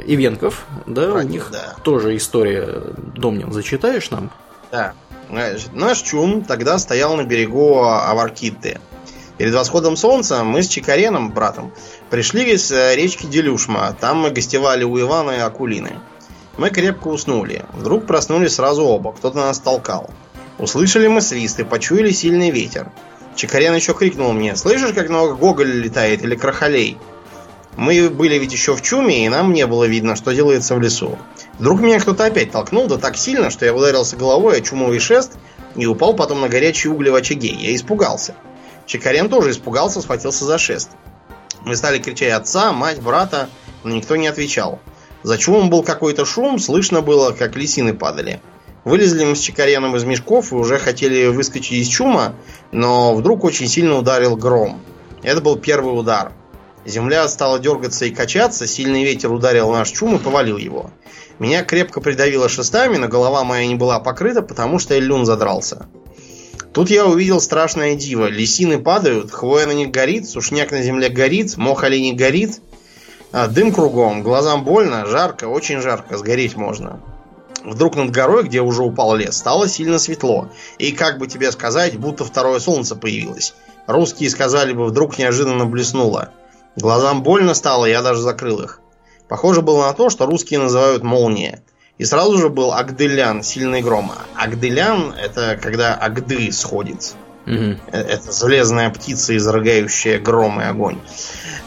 Ивенков, 0.06 0.66
да, 0.86 1.06
Правильно, 1.06 1.20
у 1.20 1.32
них 1.32 1.48
да. 1.50 1.74
тоже 1.82 2.14
история, 2.16 2.82
Домнин, 3.16 3.50
зачитаешь 3.50 4.10
нам? 4.10 4.30
Да. 4.70 4.92
Наш 5.72 6.02
чум 6.02 6.44
тогда 6.44 6.78
стоял 6.78 7.16
на 7.16 7.24
берегу 7.24 7.82
Аваркиты. 7.84 8.78
Перед 9.38 9.54
восходом 9.54 9.96
солнца 9.96 10.44
мы 10.44 10.62
с 10.62 10.68
Чикареном, 10.68 11.32
братом, 11.32 11.72
пришли 12.10 12.56
с 12.56 12.70
э, 12.70 12.94
речки 12.94 13.26
Делюшма. 13.26 13.96
Там 13.98 14.18
мы 14.18 14.30
гостевали 14.30 14.84
у 14.84 15.00
Ивана 15.00 15.32
и 15.32 15.38
Акулины. 15.38 15.92
Мы 16.58 16.70
крепко 16.70 17.08
уснули. 17.08 17.64
Вдруг 17.72 18.06
проснулись 18.06 18.54
сразу 18.54 18.84
оба. 18.84 19.12
Кто-то 19.12 19.38
нас 19.38 19.58
толкал. 19.58 20.10
Услышали 20.58 21.08
мы 21.08 21.20
свист 21.20 21.58
и 21.58 21.64
почуяли 21.64 22.12
сильный 22.12 22.50
ветер. 22.50 22.92
Чикарен 23.34 23.74
еще 23.74 23.94
крикнул 23.94 24.32
мне, 24.32 24.54
слышишь, 24.56 24.92
как 24.94 25.08
много 25.08 25.34
гоголь 25.34 25.70
летает 25.70 26.22
или 26.22 26.36
крахолей? 26.36 26.98
Мы 27.76 28.08
были 28.08 28.38
ведь 28.38 28.52
еще 28.52 28.76
в 28.76 28.82
чуме, 28.82 29.26
и 29.26 29.28
нам 29.28 29.52
не 29.52 29.66
было 29.66 29.84
видно, 29.84 30.14
что 30.14 30.32
делается 30.32 30.76
в 30.76 30.80
лесу. 30.80 31.18
Вдруг 31.58 31.80
меня 31.80 31.98
кто-то 31.98 32.24
опять 32.24 32.52
толкнул, 32.52 32.86
да 32.86 32.98
так 32.98 33.16
сильно, 33.16 33.50
что 33.50 33.64
я 33.64 33.74
ударился 33.74 34.16
головой 34.16 34.58
о 34.58 34.60
чумовый 34.60 35.00
шест 35.00 35.32
и 35.74 35.86
упал 35.86 36.14
потом 36.14 36.40
на 36.40 36.48
горячие 36.48 36.92
угли 36.92 37.10
в 37.10 37.16
очаге. 37.16 37.48
Я 37.48 37.74
испугался. 37.74 38.36
Чикарен 38.86 39.28
тоже 39.28 39.50
испугался, 39.50 40.00
схватился 40.00 40.44
за 40.44 40.58
шест. 40.58 40.90
Мы 41.62 41.74
стали 41.74 41.98
кричать 41.98 42.32
отца, 42.32 42.72
мать, 42.72 43.00
брата, 43.00 43.48
но 43.82 43.90
никто 43.90 44.14
не 44.14 44.28
отвечал. 44.28 44.78
За 45.24 45.38
чумом 45.38 45.70
был 45.70 45.82
какой-то 45.82 46.24
шум, 46.24 46.58
слышно 46.58 47.00
было, 47.00 47.32
как 47.32 47.56
лисины 47.56 47.94
падали. 47.94 48.40
Вылезли 48.84 49.24
мы 49.24 49.34
с 49.34 49.40
Чикареном 49.40 49.96
из 49.96 50.04
мешков 50.04 50.52
и 50.52 50.56
уже 50.56 50.78
хотели 50.78 51.26
выскочить 51.26 51.72
из 51.72 51.88
чума, 51.88 52.34
но 52.70 53.14
вдруг 53.14 53.44
очень 53.44 53.66
сильно 53.66 53.96
ударил 53.96 54.36
гром. 54.36 54.80
Это 55.22 55.40
был 55.40 55.56
первый 55.56 55.98
удар. 55.98 56.32
Земля 56.84 57.26
стала 57.28 57.58
дергаться 57.58 58.04
и 58.04 58.10
качаться, 58.10 58.66
сильный 58.66 59.04
ветер 59.04 59.32
ударил 59.32 59.72
наш 59.72 59.90
чум 59.90 60.16
и 60.16 60.18
повалил 60.18 60.58
его. 60.58 60.90
Меня 61.38 61.64
крепко 61.64 62.02
придавило 62.02 62.50
шестами, 62.50 62.98
но 62.98 63.08
голова 63.08 63.42
моя 63.42 63.66
не 63.66 63.74
была 63.74 64.00
покрыта, 64.00 64.42
потому 64.42 64.78
что 64.78 64.94
Эллюн 64.94 65.24
задрался. 65.24 65.86
Тут 66.74 66.90
я 66.90 67.06
увидел 67.06 67.40
страшное 67.40 67.94
диво. 67.94 68.26
Лисины 68.26 68.78
падают, 68.78 69.30
хвоя 69.30 69.66
на 69.66 69.72
них 69.72 69.92
горит, 69.92 70.28
сушняк 70.28 70.72
на 70.72 70.82
земле 70.82 71.08
горит, 71.08 71.56
мох 71.56 71.84
оленей 71.84 72.12
горит, 72.12 72.60
а 73.32 73.48
дым 73.48 73.72
кругом, 73.72 74.22
глазам 74.22 74.62
больно, 74.62 75.06
жарко, 75.06 75.46
очень 75.46 75.80
жарко, 75.80 76.18
сгореть 76.18 76.56
можно. 76.56 77.00
Вдруг 77.64 77.96
над 77.96 78.10
горой, 78.10 78.44
где 78.44 78.60
уже 78.60 78.82
упал 78.82 79.14
лес, 79.16 79.36
стало 79.36 79.68
сильно 79.68 79.98
светло. 79.98 80.50
И, 80.78 80.92
как 80.92 81.18
бы 81.18 81.26
тебе 81.26 81.50
сказать, 81.50 81.98
будто 81.98 82.24
второе 82.24 82.60
солнце 82.60 82.94
появилось. 82.94 83.54
Русские 83.86 84.30
сказали 84.30 84.72
бы, 84.72 84.84
вдруг 84.84 85.18
неожиданно 85.18 85.64
блеснуло. 85.64 86.30
Глазам 86.76 87.22
больно 87.22 87.54
стало, 87.54 87.86
я 87.86 88.02
даже 88.02 88.20
закрыл 88.20 88.60
их. 88.60 88.80
Похоже 89.28 89.62
было 89.62 89.86
на 89.86 89.94
то, 89.94 90.10
что 90.10 90.26
русские 90.26 90.60
называют 90.60 91.02
молния. 91.02 91.62
И 91.96 92.04
сразу 92.04 92.36
же 92.38 92.48
был 92.48 92.72
Агделян, 92.72 93.42
сильный 93.42 93.80
гром. 93.80 94.12
Агделян 94.34 95.14
это 95.14 95.58
когда 95.60 95.94
Агды 95.94 96.50
сходит. 96.52 97.14
Угу. 97.46 97.76
Это 97.92 98.32
железная 98.32 98.90
птица, 98.90 99.36
изрыгающая 99.36 100.18
гром 100.18 100.60
и 100.60 100.64
огонь. 100.64 100.98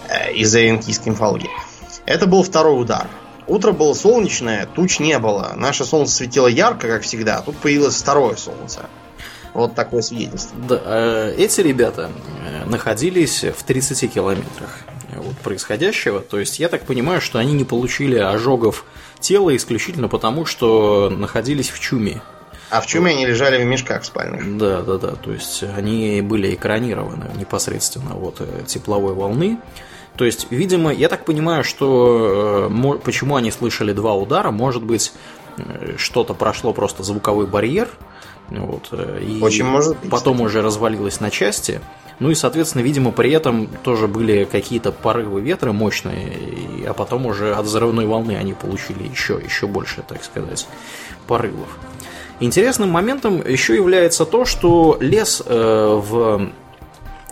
Э, 0.10 0.34
из-за 0.34 0.60
янкийской 0.60 1.14
мифологии. 1.14 1.50
Это 2.06 2.28
был 2.28 2.44
второй 2.44 2.82
удар. 2.82 3.08
Утро 3.48 3.72
было 3.72 3.94
солнечное, 3.94 4.68
туч 4.68 5.00
не 5.00 5.18
было. 5.20 5.54
Наше 5.56 5.86
солнце 5.86 6.16
светило 6.16 6.48
ярко, 6.48 6.88
как 6.88 7.04
всегда. 7.04 7.38
А 7.38 7.42
тут 7.42 7.58
появилось 7.58 7.96
второе 7.96 8.36
солнце. 8.36 8.88
Вот 9.54 9.74
такое 9.74 10.02
свидетельство. 10.02 10.56
Да, 10.68 10.82
э, 10.84 11.36
эти 11.38 11.62
ребята 11.62 12.12
э, 12.46 12.66
находились 12.66 13.44
в 13.44 13.64
30 13.64 14.14
километрах 14.14 14.80
от 15.16 15.38
происходящего. 15.38 16.20
То 16.20 16.40
есть 16.40 16.60
я 16.60 16.70
так 16.70 16.84
понимаю, 16.84 17.22
что 17.22 17.40
они 17.40 17.54
не 17.54 17.64
получили 17.64 18.18
ожогов 18.18 18.86
тела 19.20 19.56
исключительно 19.56 20.10
потому, 20.10 20.46
что 20.46 21.10
находились 21.10 21.70
в 21.70 21.80
чуме. 21.80 22.22
А 22.70 22.82
в 22.82 22.86
чуме 22.86 23.12
они 23.12 23.26
лежали 23.26 23.64
в 23.64 23.66
мешках 23.66 24.04
спальных. 24.04 24.58
Да, 24.58 24.82
да, 24.82 24.98
да. 24.98 25.16
То 25.16 25.32
есть 25.32 25.64
они 25.64 26.22
были 26.22 26.54
экранированы 26.54 27.32
непосредственно 27.38 28.16
от 28.18 28.42
тепловой 28.68 29.14
волны. 29.14 29.58
То 30.18 30.26
есть, 30.26 30.48
видимо, 30.50 30.92
я 30.92 31.10
так 31.10 31.26
понимаю, 31.26 31.64
что 31.64 32.70
э, 32.72 32.98
почему 33.04 33.36
они 33.36 33.52
слышали 33.52 33.94
два 33.94 34.16
удара, 34.16 34.50
может 34.52 34.84
быть, 34.84 35.14
э, 35.58 35.96
что-то 35.98 36.34
прошло 36.34 36.74
просто 36.74 37.04
звуковой 37.04 37.46
барьер, 37.46 37.88
вот, 38.50 38.90
э, 38.92 39.22
и 39.24 39.42
Очень 39.42 39.66
может 39.66 40.00
быть. 40.00 40.10
потом 40.10 40.42
уже 40.42 40.62
развалилось 40.62 41.20
на 41.20 41.30
части. 41.30 41.82
Ну 42.20 42.32
и, 42.32 42.36
соответственно, 42.36 42.82
видимо, 42.82 43.12
при 43.12 43.32
этом 43.32 43.68
тоже 43.84 44.08
были 44.08 44.46
какие-то 44.46 44.92
порывы 44.92 45.40
ветра 45.40 45.72
мощные, 45.72 46.88
а 46.88 46.94
потом 46.94 47.28
уже 47.28 47.54
от 47.54 47.66
взрывной 47.66 48.08
волны 48.08 48.36
они 48.38 48.54
получили 48.54 49.08
еще, 49.08 49.40
еще 49.44 49.68
больше, 49.68 50.04
так 50.08 50.24
сказать, 50.24 50.68
порывов. 51.28 51.68
Интересным 52.40 52.90
моментом 52.90 53.48
еще 53.48 53.76
является 53.76 54.26
то, 54.26 54.46
что 54.46 54.98
лес 55.00 55.44
э, 55.46 56.02
в 56.04 56.50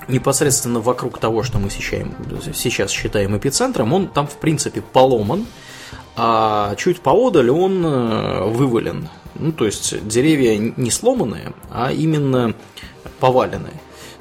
непосредственно 0.08 0.80
вокруг 0.80 1.20
того, 1.20 1.44
что 1.44 1.60
мы 1.60 1.70
сейчас, 1.70 2.92
считаем 2.92 3.38
эпицентром, 3.38 3.94
он 3.94 4.08
там 4.08 4.28
в 4.28 4.36
принципе 4.38 4.82
поломан, 4.82 5.46
а 6.16 6.76
чуть 6.76 7.02
поодаль 7.02 7.50
он 7.50 7.86
э, 7.86 8.44
вывален. 8.46 9.10
Ну, 9.36 9.52
то 9.52 9.66
есть 9.66 10.08
деревья 10.08 10.58
не 10.58 10.92
сломанные, 10.92 11.54
а 11.70 11.92
именно 11.92 12.54
поваленные. 13.20 13.74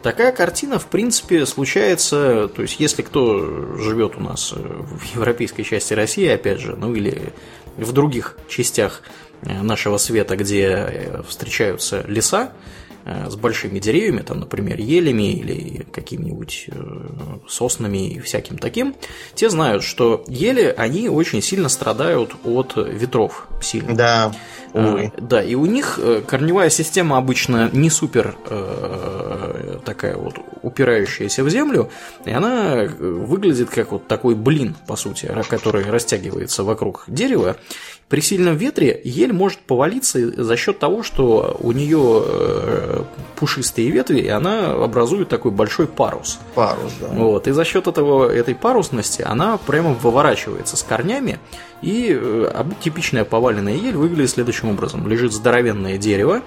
Такая 0.03 0.33
картина, 0.33 0.79
в 0.79 0.87
принципе, 0.87 1.47
случается, 1.47 2.49
то 2.49 2.63
есть, 2.63 2.79
если 2.79 3.03
кто 3.03 3.77
живет 3.79 4.17
у 4.17 4.21
нас 4.21 4.53
в 4.53 5.15
европейской 5.15 5.63
части 5.63 5.95
России, 5.95 6.27
опять 6.29 6.61
же, 6.61 6.77
ну 6.77 6.95
или 6.95 7.33
в 7.77 7.93
других 7.93 8.37
частях 8.49 9.03
э, 9.43 9.63
нашего 9.63 9.99
света, 9.99 10.37
где 10.37 10.67
э, 10.67 11.23
встречаются 11.29 12.05
леса, 12.09 12.53
Э, 12.53 12.84
с 13.05 13.37
большими 13.37 13.79
деревьями, 13.79 14.21
там, 14.21 14.41
например, 14.41 14.81
елями 14.81 15.33
или 15.33 15.87
какими-нибудь 15.93 16.67
э, 16.69 17.39
соснами 17.49 18.09
и 18.09 18.21
всяким 18.21 18.59
таким, 18.59 18.95
те 19.35 19.51
знают, 19.51 19.83
что 19.83 20.25
ели, 20.27 20.75
они 20.77 21.09
очень 21.09 21.43
сильно 21.43 21.69
страдают 21.69 22.35
от 22.45 22.75
ветров 22.77 23.49
сильно. 23.61 23.95
Да. 23.95 24.33
Увы. 24.73 25.13
А, 25.17 25.21
да, 25.21 25.43
и 25.43 25.55
у 25.55 25.67
них 25.67 26.01
корневая 26.27 26.71
система 26.71 27.17
обычно 27.17 27.71
не 27.73 27.91
супер 27.91 28.37
э, 28.49 29.79
такая 29.85 30.17
вот 30.17 30.35
упирающаяся 30.63 31.45
в 31.45 31.51
землю, 31.51 31.91
и 32.25 32.31
она 32.31 32.85
выглядит 32.99 33.71
как 33.71 33.93
вот 33.93 34.09
такой 34.09 34.35
блин, 34.35 34.75
по 34.87 34.97
сути, 34.97 35.31
который 35.49 35.85
растягивается 35.85 36.65
вокруг 36.65 37.05
дерева, 37.07 37.57
при 38.09 38.21
сильном 38.21 38.57
ветре 38.57 39.01
ель 39.05 39.33
может 39.33 39.61
повалиться 39.61 40.43
за 40.43 40.57
счет 40.57 40.79
того, 40.79 41.03
что 41.03 41.57
у 41.61 41.73
нее 41.73 42.23
э, 42.25 43.03
пушистые 43.37 43.91
ветви, 43.91 44.21
и 44.21 44.29
она 44.29 44.73
образует 44.73 45.29
такой 45.29 45.51
большой 45.51 45.87
парус. 45.87 46.39
Парус, 46.55 46.93
да. 47.01 47.09
Вот, 47.09 47.49
и 47.49 47.53
за 47.53 47.65
счет 47.65 47.87
этого, 47.87 48.31
этой 48.31 48.55
парусности 48.55 49.23
она 49.23 49.57
прямо 49.57 49.95
выворачивается 49.95 50.77
с 50.77 50.83
корнями, 50.83 51.39
и 51.83 52.17
э, 52.19 52.65
типичная 52.81 53.25
поваленная 53.25 53.75
ель 53.75 53.97
выглядит 53.97 54.31
следующим 54.31 54.69
образом. 54.69 55.09
Лежит 55.09 55.33
здоровенное 55.33 55.99
дерево, 55.99 56.43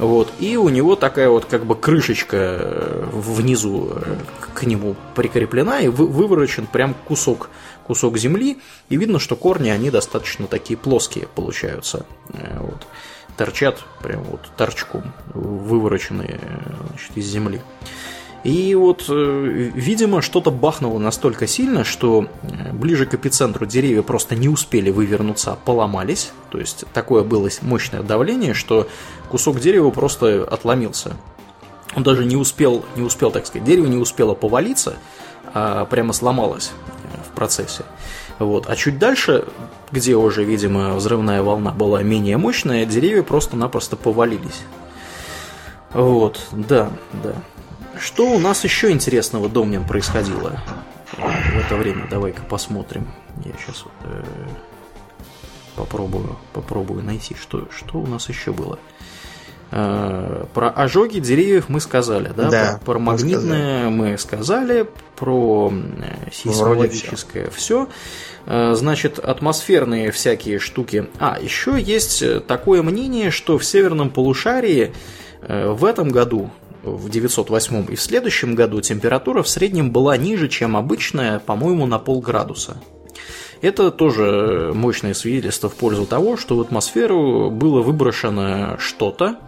вот, 0.00 0.32
и 0.40 0.56
у 0.56 0.68
него 0.68 0.96
такая 0.96 1.28
вот 1.28 1.44
как 1.44 1.66
бы 1.66 1.76
крышечка 1.76 2.36
э, 2.36 3.08
внизу 3.12 3.92
к 4.54 4.64
нему 4.64 4.96
прикреплена, 5.14 5.80
и 5.80 5.88
выворочен 5.88 6.66
прям 6.66 6.94
кусок 7.06 7.50
кусок 7.90 8.18
земли, 8.18 8.58
и 8.88 8.96
видно, 8.96 9.18
что 9.18 9.34
корни, 9.34 9.68
они 9.68 9.90
достаточно 9.90 10.46
такие 10.46 10.76
плоские 10.76 11.26
получаются. 11.26 12.06
Э, 12.32 12.58
вот. 12.60 12.86
Торчат 13.36 13.82
прям 14.00 14.22
вот 14.22 14.42
торчком, 14.56 15.12
вывороченные 15.34 16.38
значит, 16.88 17.16
из 17.16 17.26
земли. 17.26 17.60
И 18.44 18.76
вот, 18.76 19.06
э, 19.08 19.70
видимо, 19.74 20.22
что-то 20.22 20.52
бахнуло 20.52 21.00
настолько 21.00 21.48
сильно, 21.48 21.82
что 21.82 22.28
э, 22.42 22.72
ближе 22.72 23.06
к 23.06 23.14
эпицентру 23.14 23.66
деревья 23.66 24.02
просто 24.02 24.36
не 24.36 24.48
успели 24.48 24.90
вывернуться, 24.90 25.52
а 25.52 25.56
поломались. 25.56 26.30
То 26.50 26.60
есть 26.60 26.84
такое 26.92 27.24
было 27.24 27.50
мощное 27.60 28.02
давление, 28.02 28.54
что 28.54 28.86
кусок 29.30 29.60
дерева 29.60 29.90
просто 29.90 30.44
отломился. 30.44 31.16
Он 31.96 32.02
даже 32.02 32.24
не 32.24 32.36
успел, 32.36 32.84
не 32.96 33.02
успел, 33.02 33.30
так 33.30 33.46
сказать, 33.46 33.66
дерево 33.66 33.86
не 33.86 33.96
успело 33.96 34.34
повалиться, 34.34 34.96
а 35.54 35.84
прямо 35.86 36.12
сломалось 36.12 36.72
в 37.28 37.34
процессе. 37.34 37.84
Вот. 38.38 38.68
А 38.68 38.76
чуть 38.76 38.98
дальше, 38.98 39.46
где 39.90 40.16
уже, 40.16 40.44
видимо, 40.44 40.94
взрывная 40.94 41.42
волна 41.42 41.72
была 41.72 42.02
менее 42.02 42.36
мощная, 42.36 42.86
деревья 42.86 43.22
просто-напросто 43.22 43.96
повалились. 43.96 44.62
Вот, 45.92 46.46
да, 46.52 46.90
да. 47.24 47.34
Что 47.98 48.30
у 48.30 48.38
нас 48.38 48.64
еще 48.64 48.90
интересного, 48.92 49.48
Домнин, 49.48 49.84
происходило 49.84 50.62
в 51.16 51.58
это 51.58 51.76
время? 51.76 52.06
Давай-ка 52.08 52.42
посмотрим. 52.42 53.08
Я 53.44 53.52
сейчас 53.58 53.84
э, 54.04 54.22
попробую, 55.74 56.38
попробую 56.52 57.02
найти, 57.02 57.34
что, 57.34 57.68
что 57.70 57.98
у 57.98 58.06
нас 58.06 58.28
еще 58.28 58.52
было. 58.52 58.76
Э, 58.76 58.99
про 59.70 60.70
ожоги 60.74 61.20
деревьев 61.20 61.68
мы 61.68 61.80
сказали, 61.80 62.32
да? 62.36 62.50
Да, 62.50 62.80
про, 62.84 62.94
про 62.94 62.98
магнитное 62.98 63.88
мы 63.88 64.18
сказали, 64.18 64.86
про 65.16 65.72
э, 65.72 66.30
сейсмологическое 66.32 67.50
все. 67.50 67.88
Э, 68.46 68.74
значит, 68.74 69.20
атмосферные 69.20 70.10
всякие 70.10 70.58
штуки. 70.58 71.06
А, 71.20 71.38
еще 71.40 71.80
есть 71.80 72.46
такое 72.46 72.82
мнение, 72.82 73.30
что 73.30 73.58
в 73.58 73.64
северном 73.64 74.10
полушарии 74.10 74.92
в 75.42 75.86
этом 75.86 76.10
году 76.10 76.50
в 76.82 77.08
908 77.08 77.86
и 77.90 77.94
в 77.94 78.00
следующем 78.00 78.54
году 78.54 78.80
температура 78.80 79.42
в 79.42 79.48
среднем 79.48 79.90
была 79.90 80.16
ниже, 80.16 80.48
чем 80.48 80.76
обычная, 80.76 81.38
по-моему, 81.38 81.86
на 81.86 81.98
полградуса. 81.98 82.76
Это 83.62 83.90
тоже 83.90 84.72
мощное 84.74 85.12
свидетельство 85.12 85.68
в 85.68 85.74
пользу 85.74 86.06
того, 86.06 86.36
что 86.36 86.56
в 86.56 86.60
атмосферу 86.60 87.50
было 87.50 87.82
выброшено 87.82 88.78
что-то, 88.78 89.38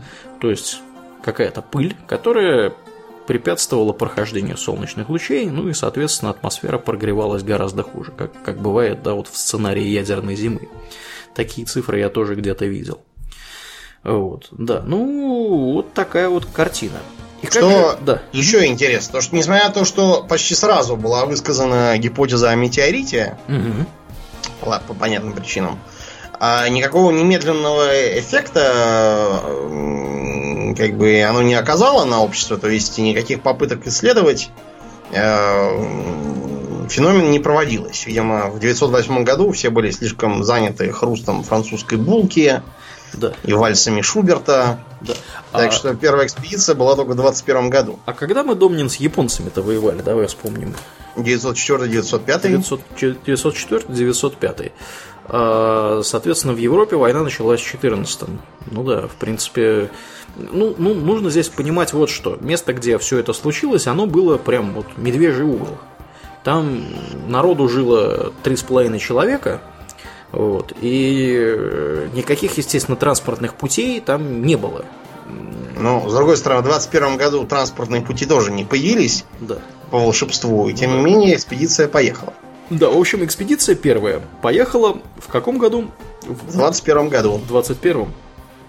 то 0.41 0.51
есть 0.51 0.81
какая-то 1.23 1.63
пыль, 1.63 1.97
которая 2.07 2.75
препятствовала 3.27 3.93
прохождению 3.93 4.59
солнечных 4.59 5.09
лучей, 5.09 5.47
ну 5.47 5.69
и, 5.69 5.73
соответственно, 5.73 6.33
атмосфера 6.33 6.77
прогревалась 6.77 7.43
гораздо 7.43 7.83
хуже, 7.83 8.13
как, 8.15 8.31
как 8.43 8.61
бывает, 8.61 9.03
да, 9.03 9.15
вот 9.15 9.29
в 9.29 9.37
сценарии 9.37 9.85
ядерной 9.85 10.37
зимы. 10.37 10.69
Такие 11.35 11.67
цифры 11.67 11.99
я 11.99 12.11
тоже 12.11 12.35
где-то 12.35 12.67
видел. 12.67 13.01
Вот, 14.03 14.49
да, 14.51 14.83
ну, 14.85 15.73
вот 15.73 15.95
такая 15.95 16.29
вот 16.29 16.45
картина. 16.47 16.99
И 17.41 17.47
что 17.47 17.71
же... 17.93 17.99
да. 18.05 18.23
еще 18.33 18.67
интересно, 18.67 19.15
то 19.15 19.21
что 19.21 19.35
несмотря 19.35 19.69
на 19.69 19.73
то, 19.73 19.85
что 19.85 20.23
почти 20.23 20.55
сразу 20.55 20.97
была 20.97 21.25
высказана 21.25 21.97
гипотеза 21.97 22.51
о 22.51 22.55
метеорите, 22.57 23.39
угу 23.49 23.87
по 24.63 24.95
понятным 24.95 25.33
причинам. 25.33 25.79
А 26.41 26.69
никакого 26.69 27.11
немедленного 27.13 28.19
эффекта 28.19 29.43
как 30.77 30.97
бы 30.97 31.23
оно 31.23 31.43
не 31.43 31.55
оказало 31.55 32.05
на 32.05 32.23
общество, 32.23 32.57
то 32.57 32.69
есть 32.69 32.99
никаких 32.99 33.43
попыток 33.43 33.87
исследовать 33.87 34.51
э, 35.13 36.89
феномен 36.89 37.31
не 37.31 37.39
проводилось. 37.39 38.07
Видимо, 38.07 38.49
в 38.49 38.59
908 38.59 39.25
году 39.25 39.53
все 39.53 39.71
были 39.71 39.91
слишком 39.91 40.43
заняты 40.43 40.91
хрустом 40.93 41.43
французской 41.43 41.99
булки 41.99 42.63
да. 43.15 43.33
и 43.45 43.53
вальсами 43.53 44.01
Шуберта. 44.01 44.79
Да. 45.01 45.15
Так 45.53 45.69
а... 45.69 45.71
что 45.71 45.95
первая 45.95 46.27
экспедиция 46.27 46.75
была 46.75 46.97
только 46.97 47.13
в 47.13 47.17
21 47.17 47.71
году. 47.71 47.99
А 48.05 48.13
когда 48.13 48.45
мы, 48.45 48.55
Домнин, 48.55 48.89
с 48.91 48.97
японцами-то 48.97 49.63
воевали? 49.63 50.03
Давай 50.03 50.27
вспомним. 50.27 50.75
904-905. 51.17 52.75
904-905. 53.27 54.73
Соответственно, 56.03 56.55
в 56.55 56.59
Европе 56.59 56.97
война 56.97 57.23
началась 57.23 57.61
в 57.61 57.65
14 57.65 58.23
Ну 58.71 58.85
да, 58.85 59.07
в 59.07 59.15
принципе, 59.15 59.91
ну, 60.37 60.75
ну, 60.77 60.95
нужно 60.95 61.31
здесь 61.31 61.49
понимать 61.49 61.93
вот 61.93 62.11
что. 62.11 62.37
Место, 62.41 62.73
где 62.73 62.99
все 62.99 63.19
это 63.19 63.33
случилось, 63.33 63.87
оно 63.87 64.07
было 64.07 64.37
прям 64.39 64.75
вот 64.75 64.87
медвежий 64.97 65.45
угол. 65.45 65.79
Там 66.45 66.85
народу 67.29 67.69
жило 67.69 68.33
3,5 68.43 68.99
человека, 68.99 69.63
вот, 70.33 70.73
и 70.81 72.09
никаких, 72.15 72.57
естественно, 72.59 72.97
транспортных 72.97 73.55
путей 73.55 74.01
там 74.01 74.43
не 74.43 74.57
было. 74.57 74.85
Ну, 75.79 76.09
с 76.09 76.15
другой 76.15 76.37
стороны, 76.37 76.63
в 76.63 76.65
21 76.65 77.17
году 77.17 77.47
транспортные 77.47 78.03
пути 78.03 78.27
тоже 78.27 78.51
не 78.51 78.65
появились. 78.65 79.25
Да 79.41 79.59
по 79.93 79.99
волшебству. 79.99 80.69
И 80.69 80.73
тем 80.73 80.97
не 80.97 81.03
менее 81.03 81.37
экспедиция 81.37 81.87
поехала. 81.87 82.33
Да, 82.71 82.89
в 82.89 82.99
общем, 82.99 83.23
экспедиция 83.25 83.77
первая 83.77 84.23
поехала 84.41 84.99
в 85.19 85.29
каком 85.29 85.59
году? 85.59 85.91
В 86.23 86.57
21 86.57 87.11
году. 87.11 87.33
В 87.35 87.47
21 87.47 88.09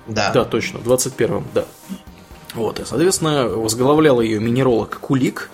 Да. 0.07 0.31
Да, 0.33 0.43
точно, 0.43 0.79
в 0.79 0.83
21 0.83 1.45
да. 1.53 1.65
Вот, 2.53 2.79
и, 2.79 2.85
соответственно, 2.85 3.47
возглавлял 3.47 4.19
ее 4.19 4.39
минеролог 4.39 4.99
Кулик, 4.99 5.49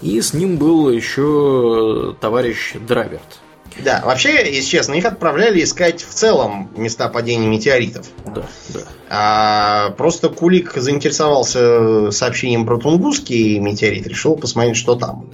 и 0.00 0.20
с 0.20 0.32
ним 0.32 0.56
был 0.56 0.88
еще 0.90 2.16
товарищ 2.18 2.74
Драверт. 2.74 3.40
Да, 3.84 4.02
вообще, 4.04 4.52
если 4.52 4.68
честно, 4.70 4.94
их 4.94 5.04
отправляли 5.04 5.62
искать 5.62 6.02
в 6.02 6.12
целом 6.12 6.70
места 6.76 7.08
падения 7.08 7.46
метеоритов. 7.46 8.06
Да, 8.26 8.46
да. 8.68 8.80
А, 9.08 9.90
просто 9.90 10.28
Кулик 10.28 10.74
заинтересовался 10.74 12.10
сообщением 12.10 12.66
про 12.66 12.78
Тунгусский 12.78 13.58
метеорит, 13.58 14.06
решил 14.06 14.36
посмотреть, 14.36 14.76
что 14.76 14.94
там. 14.94 15.30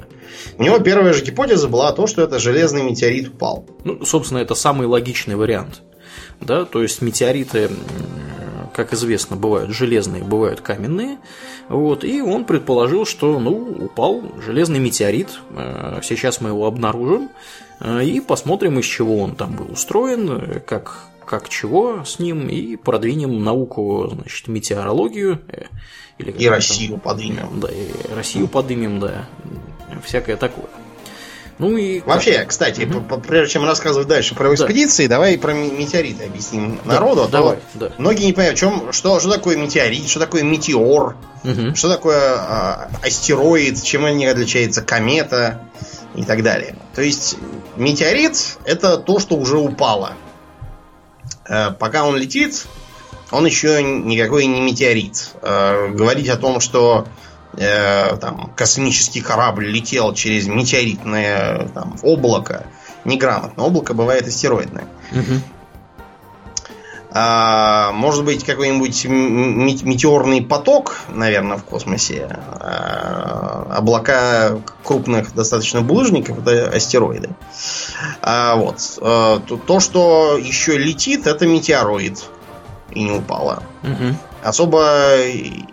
У 0.59 0.63
него 0.63 0.79
первая 0.79 1.13
же 1.13 1.25
гипотеза 1.25 1.69
была 1.69 1.93
то, 1.93 2.07
что 2.07 2.23
это 2.23 2.39
железный 2.39 2.83
метеорит 2.83 3.29
упал. 3.29 3.67
Ну, 3.85 4.05
собственно, 4.05 4.39
это 4.39 4.55
самый 4.55 4.87
логичный 4.87 5.37
вариант. 5.37 5.83
Да, 6.41 6.65
то 6.65 6.83
есть 6.83 7.03
метеориты, 7.03 7.71
как 8.75 8.93
известно, 8.93 9.37
бывают 9.37 9.71
железные, 9.71 10.23
бывают 10.23 10.61
каменные. 10.61 11.19
Вот, 11.69 12.05
и 12.05 12.21
он 12.21 12.45
предположил, 12.45 13.05
что 13.05 13.39
ну, 13.39 13.87
упал 13.87 14.23
железный 14.45 14.79
метеорит. 14.79 15.29
Э, 15.51 16.01
сейчас 16.03 16.41
мы 16.41 16.51
его 16.51 16.67
обнаружим 16.67 17.31
и 17.81 18.21
посмотрим, 18.21 18.79
из 18.79 18.87
чего 18.87 19.19
он 19.19 19.37
там 19.37 19.55
был 19.55 19.73
устроен, 19.73 20.61
как 20.67 21.11
как 21.27 21.49
чего 21.49 22.05
с 22.05 22.19
ним, 22.19 22.49
и 22.49 22.77
продвинем 22.77 23.43
науку, 23.43 24.09
значит, 24.11 24.49
метеорологию. 24.49 25.41
Э, 25.49 25.65
или 26.19 26.31
и 26.31 26.49
Россию 26.49 26.93
там, 26.93 27.01
поднимем. 27.01 27.61
Да, 27.61 27.69
и 27.69 28.15
Россию 28.15 28.49
поднимем, 28.49 29.01
да. 29.01 29.27
Всякое 30.05 30.37
такое. 30.37 30.67
Ну 31.59 31.77
и 31.77 32.01
вообще, 32.01 32.45
кстати, 32.45 32.83
угу. 32.83 33.21
прежде 33.27 33.55
чем 33.55 33.65
рассказывать 33.65 34.07
дальше 34.07 34.35
про 34.35 34.55
экспедиции, 34.55 35.07
да. 35.07 35.17
давай 35.17 35.39
про 35.39 35.55
метеориты 35.55 36.25
объясним 36.25 36.79
да, 36.85 36.95
народу. 36.95 37.23
А 37.23 37.29
давай, 37.29 37.59
да. 37.75 37.93
Многие 37.97 38.27
не 38.27 38.33
понимают, 38.35 38.59
чем, 38.59 38.93
что, 38.93 39.21
что 39.21 39.31
такое 39.31 39.57
метеорит, 39.57 40.07
что 40.07 40.21
такое 40.21 40.43
метеор, 40.43 41.17
угу. 41.45 41.75
что 41.75 41.89
такое 41.89 42.21
а, 42.21 42.91
астероид, 43.03 43.83
чем 43.83 44.05
они 44.05 44.27
отличаются 44.27 44.83
комета 44.83 45.63
и 46.15 46.25
так 46.25 46.43
далее. 46.43 46.77
То 46.97 47.03
есть 47.03 47.37
метеорит 47.77 48.57
это 48.65 48.97
то, 48.97 49.21
что 49.21 49.37
уже 49.37 49.59
упало. 49.59 50.15
Э, 51.47 51.71
пока 51.71 52.07
он 52.07 52.17
летит, 52.17 52.67
он 53.31 53.45
еще 53.45 53.83
никакой 53.83 54.47
не 54.47 54.63
метеорит. 54.63 55.33
Э, 55.43 55.89
говорить 55.89 56.31
о 56.31 56.39
том, 56.39 56.59
что 56.59 57.07
э, 57.53 58.17
там, 58.17 58.51
космический 58.57 59.21
корабль 59.21 59.67
летел 59.67 60.15
через 60.15 60.47
метеоритное 60.47 61.69
там, 61.75 61.99
облако, 62.01 62.65
неграмотно. 63.05 63.65
Облако 63.65 63.93
бывает 63.93 64.27
астероидное. 64.27 64.89
Угу. 65.13 65.41
А, 67.19 67.93
может 67.93 68.27
быть, 68.27 68.45
какой-нибудь 68.45 69.07
метеорный 69.07 70.43
поток, 70.43 70.99
наверное, 71.09 71.57
в 71.57 71.65
космосе. 71.65 72.29
А, 72.29 73.73
облака 73.75 74.59
крупных 74.85 75.35
достаточно 75.35 75.81
булыжников 75.81 76.39
это 76.41 76.69
астероиды. 76.69 77.31
А, 78.21 78.57
вот. 78.57 78.99
А, 79.01 79.39
то, 79.39 79.57
то, 79.57 79.81
что 79.81 80.37
еще 80.37 80.77
летит, 80.77 81.27
это 81.27 81.47
метеороид. 81.47 82.23
И 82.91 83.03
не 83.03 83.13
упало. 83.13 83.63
Угу. 83.83 84.15
Особо 84.43 85.17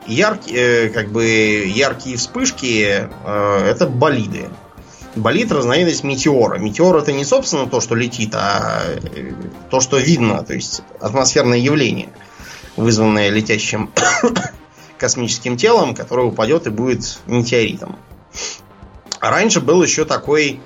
яркие, 0.07 0.91
как 0.91 1.11
бы 1.11 1.25
яркие 1.25 2.15
вспышки 2.15 3.09
э, 3.25 3.67
это 3.69 3.85
болиды 3.85 4.47
болит 5.15 5.51
разновидность 5.51 6.03
метеора. 6.03 6.57
Метеор 6.57 6.97
это 6.97 7.11
не, 7.11 7.25
собственно, 7.25 7.67
то, 7.67 7.81
что 7.81 7.95
летит, 7.95 8.33
а 8.33 8.81
э, 8.85 9.33
то, 9.69 9.79
что 9.79 9.97
видно, 9.97 10.43
то 10.43 10.53
есть 10.53 10.81
атмосферное 10.99 11.57
явление, 11.57 12.09
вызванное 12.75 13.29
летящим 13.29 13.91
космическим 14.97 15.57
телом, 15.57 15.95
которое 15.95 16.27
упадет 16.27 16.67
и 16.67 16.69
будет 16.69 17.19
метеоритом. 17.27 17.97
раньше 19.19 19.61
был 19.61 19.83
еще 19.83 20.05
такой 20.05 20.59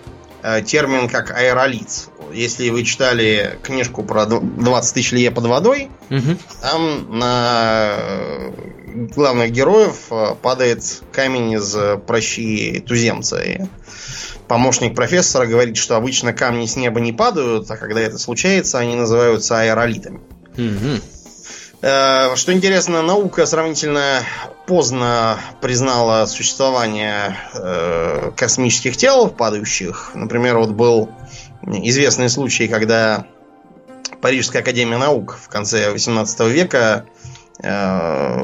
э, 0.43 0.61
термин, 0.61 1.09
как 1.09 1.31
аэролит. 1.31 2.09
Если 2.33 2.69
вы 2.69 2.83
читали 2.83 3.57
книжку 3.63 4.03
про 4.03 4.25
20 4.25 4.93
тысяч 4.93 5.11
лье 5.13 5.31
под 5.31 5.45
водой, 5.45 5.89
угу. 6.09 6.37
там 6.61 7.17
на 7.17 7.95
э, 7.97 8.51
главных 9.15 9.51
героев 9.51 10.07
э, 10.11 10.35
падает 10.41 10.83
камень 11.11 11.53
из 11.53 11.75
прощи 12.05 12.83
туземца. 12.85 13.41
И 13.41 13.61
помощник 14.47 14.95
профессора 14.95 15.45
говорит, 15.45 15.77
что 15.77 15.95
обычно 15.95 16.33
камни 16.33 16.65
с 16.65 16.75
неба 16.75 16.99
не 16.99 17.13
падают, 17.13 17.69
а 17.69 17.77
когда 17.77 18.01
это 18.01 18.17
случается, 18.17 18.79
они 18.79 18.95
называются 18.95 19.59
аэролитами. 19.59 20.21
Угу. 20.57 21.01
Что 21.79 22.53
интересно, 22.53 23.03
наука 23.03 23.45
сравнительно 23.45 24.23
поздно 24.65 25.37
признала 25.61 26.25
существование 26.25 27.37
э, 27.53 28.31
космических 28.35 28.97
тел, 28.97 29.29
падающих. 29.29 30.11
Например, 30.15 30.57
вот 30.57 30.71
был 30.71 31.09
известный 31.61 32.29
случай, 32.29 32.67
когда 32.67 33.27
Парижская 34.21 34.63
академия 34.63 34.97
наук 34.97 35.37
в 35.41 35.49
конце 35.49 35.91
18 35.91 36.39
века 36.51 37.05
э, 37.61 38.41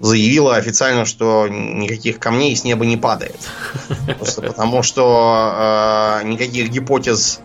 заявила 0.00 0.56
официально, 0.56 1.04
что 1.04 1.46
никаких 1.48 2.18
камней 2.18 2.56
с 2.56 2.64
неба 2.64 2.86
не 2.86 2.96
падает. 2.96 3.38
Просто 4.18 4.42
потому, 4.42 4.82
что 4.82 6.20
э, 6.22 6.26
никаких 6.26 6.70
гипотез 6.70 7.40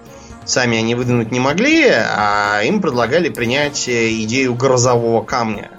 сами 0.46 0.78
они 0.78 0.96
выдвинуть 0.96 1.32
не 1.32 1.40
могли, 1.40 1.86
а 1.90 2.62
им 2.64 2.82
предлагали 2.82 3.30
принять 3.30 3.90
идею 3.90 4.56
грозового 4.56 5.24
камня. 5.24 5.72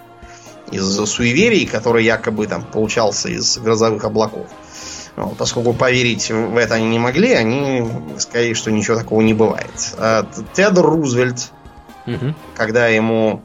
из-за 0.71 1.07
суеверий, 1.07 1.67
который 1.67 2.05
якобы 2.05 2.47
там 2.47 2.65
получался 2.65 3.29
из 3.29 3.57
грозовых 3.59 4.05
облаков. 4.05 4.47
Вот, 5.15 5.37
поскольку 5.39 5.73
поверить 5.73 6.31
в 6.31 6.57
это 6.57 6.75
они 6.75 6.89
не 6.89 6.99
могли, 6.99 7.33
они 7.33 7.89
сказали, 8.19 8.53
что 8.53 8.71
ничего 8.71 8.97
такого 8.97 9.23
не 9.23 9.33
бывает. 9.33 9.95
А 9.97 10.27
Теодор 10.53 10.85
Рузвельт, 10.85 11.51
угу. 12.07 12.35
когда 12.55 12.89
ему 12.89 13.43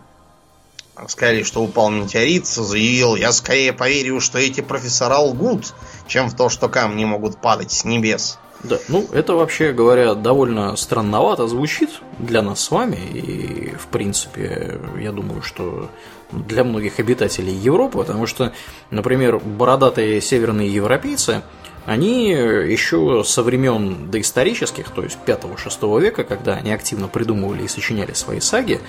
сказали, 1.08 1.44
что 1.44 1.62
упал 1.64 1.90
метеорит, 1.90 2.46
заявил, 2.48 3.16
я 3.16 3.32
скорее 3.32 3.74
поверю, 3.74 4.20
что 4.20 4.38
эти 4.38 4.62
профессора 4.62 5.18
лгут, 5.18 5.74
чем 6.08 6.30
в 6.30 6.36
то, 6.36 6.50
что 6.50 6.70
камни 6.70 7.06
могут 7.06 7.38
падать 7.38 7.72
с 7.72 7.86
небес. 7.86 8.38
Да, 8.64 8.78
ну 8.90 9.08
это 9.12 9.34
вообще 9.34 9.72
говоря 9.72 10.14
довольно 10.14 10.76
странновато 10.76 11.48
звучит 11.48 11.90
для 12.20 12.44
нас 12.44 12.60
с 12.60 12.70
вами 12.70 12.96
и 12.96 13.76
в 13.76 13.88
принципе 13.88 14.80
я 15.00 15.12
думаю, 15.12 15.42
что 15.42 15.90
для 16.32 16.64
многих 16.64 17.00
обитателей 17.00 17.54
Европы, 17.54 17.98
потому 17.98 18.28
что, 18.28 18.54
например, 18.92 19.40
бородатые 19.40 20.22
северные 20.22 20.72
европейцы, 20.72 21.42
они 21.86 22.30
еще 22.30 23.24
со 23.26 23.42
времен 23.42 24.12
доисторических, 24.12 24.92
то 24.92 25.04
есть 25.04 25.18
5-6 25.26 26.00
века, 26.00 26.24
когда 26.24 26.54
они 26.54 26.72
активно 26.72 27.08
придумывали 27.08 27.64
и 27.64 27.68
сочиняли 27.68 28.14
свои 28.14 28.40
саги, 28.40 28.80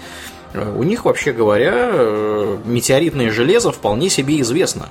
у 0.55 0.83
них, 0.83 1.05
вообще 1.05 1.33
говоря, 1.33 1.91
э, 1.93 2.59
метеоритное 2.65 3.31
железо 3.31 3.73
вполне 3.73 4.09
себе 4.09 4.41
известно. 4.41 4.91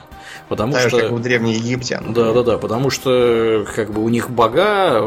Потому 0.50 0.74
так 0.74 0.90
что... 0.90 1.00
как 1.00 1.12
у 1.12 1.20
древних 1.20 1.58
египтян. 1.58 2.14
Да, 2.14 2.34
да, 2.34 2.44
да, 2.44 2.58
потому 2.58 2.90
что 2.90 3.66
как 3.76 3.92
бы 3.92 4.04
у 4.04 4.10
них 4.10 4.30
бога, 4.30 5.02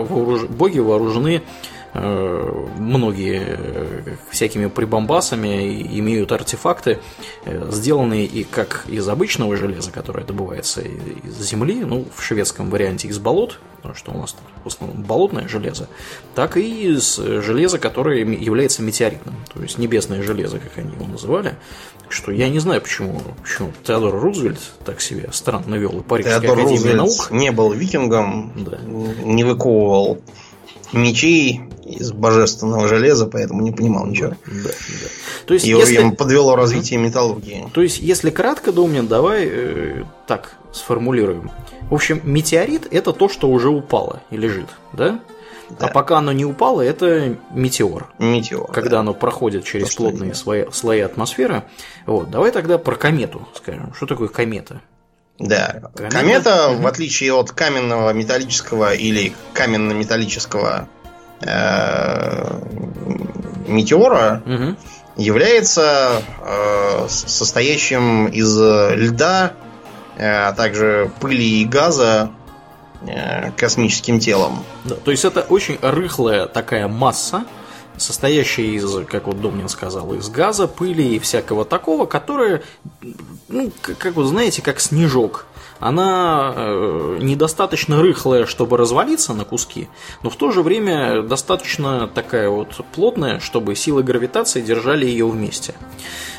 боги 0.49 0.79
вооружены 0.79 1.43
Э, 1.43 1.74
многие 1.95 3.43
э, 3.47 4.17
всякими 4.31 4.67
прибамбасами 4.67 5.83
имеют 5.99 6.33
артефакты, 6.33 6.99
э, 7.45 7.69
сделанные 7.71 8.27
и 8.27 8.43
как 8.43 8.85
из 8.89 9.09
обычного 9.09 9.57
железа, 9.57 9.93
которое 9.93 10.25
добывается 10.25 10.83
из 10.83 11.39
земли, 11.41 11.85
ну, 11.85 12.07
в 12.15 12.23
шведском 12.23 12.69
варианте 12.71 13.09
из 13.09 13.19
болот, 13.19 13.61
потому 13.77 13.95
что 13.95 14.11
у 14.13 14.19
нас 14.19 14.35
в 14.65 14.67
основном 14.67 15.03
болотное 15.03 15.47
железо, 15.47 15.89
так 16.35 16.57
и 16.57 16.93
из 16.93 17.17
железа, 17.17 17.79
которое 17.79 18.25
является 18.25 18.83
метеоритным, 18.83 19.37
то 19.53 19.63
есть 19.63 19.79
небесное 19.79 20.23
железо, 20.23 20.59
как 20.59 20.77
они 20.79 20.93
его 20.93 21.07
называли. 21.07 21.55
Что 22.09 22.33
я 22.33 22.49
не 22.49 22.59
знаю, 22.59 22.83
почему, 22.83 23.21
почему 23.43 23.73
Теодор 23.83 24.21
Рузвельт 24.21 24.61
так 24.85 25.01
себе 25.01 25.31
странно 25.33 25.77
вел 25.77 26.01
и 26.01 26.03
Парижская 26.03 26.41
Теодор 26.41 26.59
академия 26.59 26.77
Рузвельт 26.77 26.97
наук. 26.97 27.31
не 27.31 27.51
был 27.51 27.73
викингом, 27.73 28.53
да. 28.57 28.79
не 28.83 29.43
выковывал 29.43 30.21
мечей 30.95 31.63
из 31.85 32.13
божественного 32.13 32.89
железа, 32.89 33.27
поэтому 33.27 33.63
не 33.63 33.73
понимал 33.73 34.07
ничего. 34.07 34.31
Да, 34.47 34.71
да. 34.71 35.09
То 35.47 35.55
есть, 35.55 35.67
Его, 35.67 35.81
если... 35.81 35.97
ему 35.97 36.15
подвело 36.15 36.57
развитие 36.57 36.99
металлургии. 36.99 37.69
То 37.73 37.83
есть, 37.83 37.99
если 37.99 38.31
кратко, 38.31 38.73
Домнин, 38.73 39.07
давай 39.07 39.47
э, 39.47 40.05
так 40.27 40.57
сформулируем. 40.73 41.51
В 41.91 41.95
общем, 41.95 42.21
метеорит 42.25 42.89
это 42.91 43.13
то, 43.13 43.29
что 43.29 43.49
уже 43.49 43.69
упало 43.69 44.23
и 44.31 44.37
лежит, 44.37 44.69
да? 44.93 45.21
Да. 45.71 45.87
А 45.87 45.89
пока 45.89 46.19
оно 46.19 46.33
не 46.33 46.45
упало, 46.45 46.83
это 46.83 47.37
метеор. 47.51 48.13
Метеор. 48.19 48.71
Когда 48.71 48.91
да. 48.91 49.01
оно 49.01 49.15
проходит 49.15 49.65
через 49.65 49.95
то, 49.95 50.05
плотные 50.05 50.35
слои, 50.35 50.67
слои 50.73 51.01
атмосферы. 51.01 51.65
Вот, 52.07 52.31
давай 52.31 52.51
тогда 52.51 52.79
про 52.79 52.97
комету 52.97 53.49
скажем. 53.55 53.93
Что 53.95 54.07
такое 54.07 54.29
комета? 54.29 54.83
Да. 55.39 55.91
Комета, 55.95 56.11
комета 56.11 56.69
в 56.71 56.87
отличие 56.87 57.33
от 57.33 57.51
каменного 57.51 58.11
металлического 58.13 58.95
или 58.95 59.35
каменно-металлического 59.53 60.89
э, 61.41 62.61
метеора, 63.67 64.43
угу. 64.47 64.77
является 65.17 66.23
э, 66.41 67.09
состоящим 67.09 68.29
из 68.29 68.57
льда, 68.57 69.55
э, 70.17 70.49
а 70.49 70.53
также 70.53 71.11
пыли 71.21 71.63
и 71.63 71.65
газа 71.65 72.31
э, 73.07 73.51
космическим 73.57 74.21
телом. 74.21 74.65
Да, 74.85 74.95
то 74.95 75.11
есть 75.11 75.25
это 75.25 75.41
очень 75.41 75.79
рыхлая 75.83 76.47
такая 76.47 76.87
масса, 76.87 77.45
состоящая 77.97 78.67
из, 78.67 79.07
как 79.07 79.27
вот 79.27 79.41
Домнин 79.41 79.69
сказал, 79.69 80.15
из 80.15 80.29
газа, 80.29 80.67
пыли 80.67 81.17
и 81.17 81.19
всякого 81.19 81.65
такого, 81.65 82.07
которая, 82.07 82.63
ну, 83.49 83.73
как 83.83 84.15
вы 84.17 84.25
знаете, 84.25 84.63
как 84.63 84.81
снежок. 84.81 85.47
Она 85.81 86.55
э, 86.57 87.19
недостаточно 87.21 88.01
рыхлая, 88.01 88.47
чтобы 88.47 88.77
развалиться 88.77 89.35
на 89.35 89.45
куски, 89.45 89.89
но 90.23 90.31
в 90.31 90.37
то 90.37 90.51
же 90.51 90.63
время 90.63 91.23
достаточно 91.23 92.07
такая 92.07 92.49
вот 92.49 92.81
плотная, 92.95 93.41
чтобы 93.41 93.75
силы 93.75 94.03
гравитации 94.03 94.63
держали 94.63 95.05
ее 95.05 95.27
вместе. 95.27 95.75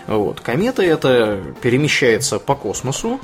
Вот. 0.07 0.39
Комета 0.39 0.83
это 0.83 1.43
перемещается 1.61 2.39
по 2.39 2.55
космосу, 2.55 3.19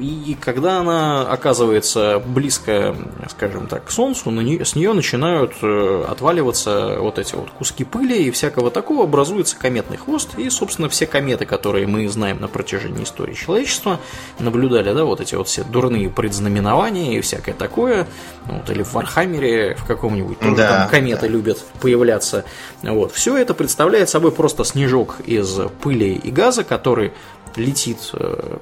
и 0.00 0.36
когда 0.40 0.80
она 0.80 1.22
оказывается 1.22 2.20
близко, 2.24 2.94
скажем 3.30 3.66
так, 3.66 3.84
к 3.84 3.90
Солнцу, 3.90 4.30
с 4.30 4.74
нее 4.74 4.92
начинают 4.92 5.52
э, 5.62 6.04
отваливаться 6.08 6.96
вот 6.98 7.18
эти 7.18 7.34
вот 7.34 7.50
куски 7.50 7.84
пыли 7.84 8.24
и 8.24 8.30
всякого 8.30 8.70
такого, 8.70 9.04
образуется 9.04 9.56
кометный 9.56 9.96
хвост, 9.96 10.30
и, 10.36 10.50
собственно, 10.50 10.88
все 10.88 11.06
кометы, 11.06 11.46
которые 11.46 11.86
мы 11.86 12.08
знаем 12.08 12.40
на 12.40 12.48
протяжении 12.48 13.04
истории 13.04 13.34
человечества, 13.34 14.00
наблюдали, 14.38 14.92
да, 14.92 15.04
вот 15.04 15.20
эти 15.20 15.34
вот 15.34 15.48
все 15.48 15.64
дурные 15.64 16.10
предзнаменования 16.10 17.18
и 17.18 17.20
всякое 17.20 17.54
такое, 17.54 18.06
вот, 18.46 18.68
или 18.70 18.82
в 18.82 18.92
Вархаммере 18.92 19.76
в 19.76 19.84
каком-нибудь, 19.86 20.38
тоже 20.40 20.56
да, 20.56 20.68
там 20.80 20.88
кометы 20.88 21.22
да. 21.22 21.28
любят 21.28 21.64
появляться, 21.80 22.44
вот, 22.82 23.12
все 23.12 23.36
это 23.36 23.54
представляет 23.54 24.08
собой 24.08 24.32
просто 24.32 24.64
снежок 24.64 25.16
из 25.24 25.58
пыли 25.80 26.14
и 26.14 26.30
газа, 26.30 26.64
который 26.64 27.12
летит, 27.56 28.10
э, 28.12 28.58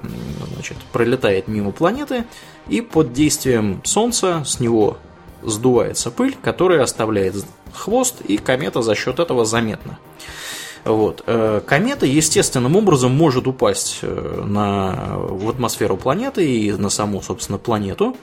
значит, 0.71 0.89
пролетает 0.91 1.47
мимо 1.47 1.71
планеты, 1.71 2.25
и 2.67 2.81
под 2.81 3.13
действием 3.13 3.81
Солнца 3.83 4.43
с 4.45 4.59
него 4.59 4.97
сдувается 5.43 6.11
пыль, 6.11 6.35
которая 6.41 6.83
оставляет 6.83 7.35
хвост, 7.73 8.21
и 8.21 8.37
комета 8.37 8.81
за 8.81 8.95
счет 8.95 9.19
этого 9.19 9.45
заметна. 9.45 9.99
Вот. 10.83 11.23
Э, 11.27 11.61
комета 11.65 12.05
естественным 12.05 12.75
образом 12.75 13.15
может 13.15 13.47
упасть 13.47 13.99
э, 14.01 14.43
на, 14.45 15.15
в 15.17 15.49
атмосферу 15.49 15.95
планеты 15.95 16.49
и 16.49 16.71
на 16.71 16.89
саму, 16.89 17.21
собственно, 17.21 17.57
планету. 17.57 18.15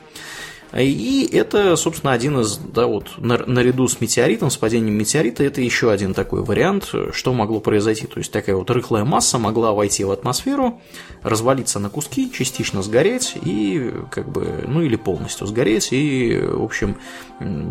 И 0.77 1.29
это, 1.33 1.77
собственно, 1.77 2.13
один 2.13 2.41
из, 2.41 2.59
да, 2.59 2.87
вот, 2.87 3.13
наряду 3.19 3.89
с 3.89 4.01
метеоритом, 4.01 4.51
с 4.51 4.57
падением 4.57 4.99
метеорита, 4.99 5.43
это 5.43 5.61
еще 5.61 5.91
один 5.91 6.13
такой 6.13 6.43
вариант, 6.43 6.93
что 7.13 7.33
могло 7.33 7.61
произойти. 7.61 8.07
То 8.07 8.19
есть 8.19 8.31
такая 8.31 8.55
вот 8.55 8.71
рыхлая 8.71 9.05
масса 9.05 9.39
могла 9.39 9.73
войти 9.73 10.05
в 10.05 10.11
атмосферу, 10.11 10.81
развалиться 11.23 11.79
на 11.79 11.89
куски, 11.89 12.31
частично 12.31 12.83
сгореть 12.83 13.35
и, 13.43 13.93
как 14.11 14.29
бы, 14.31 14.65
ну 14.67 14.83
или 14.83 14.97
полностью 14.97 15.47
сгореть, 15.47 15.89
и, 15.93 16.39
в 16.39 16.63
общем, 16.63 16.97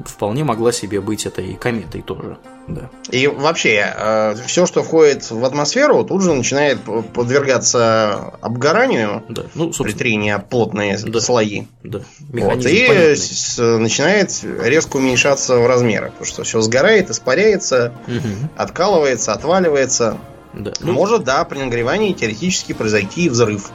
вполне 0.05 0.43
могла 0.43 0.71
себе 0.71 0.99
быть 0.99 1.25
этой 1.25 1.53
кометой 1.53 2.01
тоже. 2.01 2.37
Да. 2.67 2.89
И 3.11 3.27
вообще, 3.27 3.93
э, 3.95 4.35
все, 4.45 4.65
что 4.65 4.83
входит 4.83 5.29
в 5.29 5.43
атмосферу, 5.45 6.03
тут 6.03 6.21
же 6.21 6.33
начинает 6.33 6.79
подвергаться 7.13 8.33
обгоранию 8.41 9.23
да. 9.29 9.43
ну, 9.55 9.71
при 9.71 9.93
трении 9.93 10.35
плотные 10.49 10.97
да. 10.97 11.19
слои. 11.21 11.63
Да. 11.83 12.01
Вот, 12.19 12.65
и 12.65 12.86
с, 12.93 13.57
начинает 13.57 14.31
резко 14.43 14.97
уменьшаться 14.97 15.57
в 15.57 15.67
размерах, 15.67 16.11
потому 16.11 16.25
что 16.25 16.43
все 16.43 16.61
сгорает, 16.61 17.09
испаряется, 17.09 17.93
угу. 18.07 18.49
откалывается, 18.55 19.33
отваливается. 19.33 20.17
Да. 20.53 20.73
Ну, 20.79 20.93
Может, 20.93 21.23
да, 21.23 21.43
при 21.43 21.59
нагревании 21.59 22.13
теоретически 22.13 22.73
произойти 22.73 23.29
взрыв. 23.29 23.69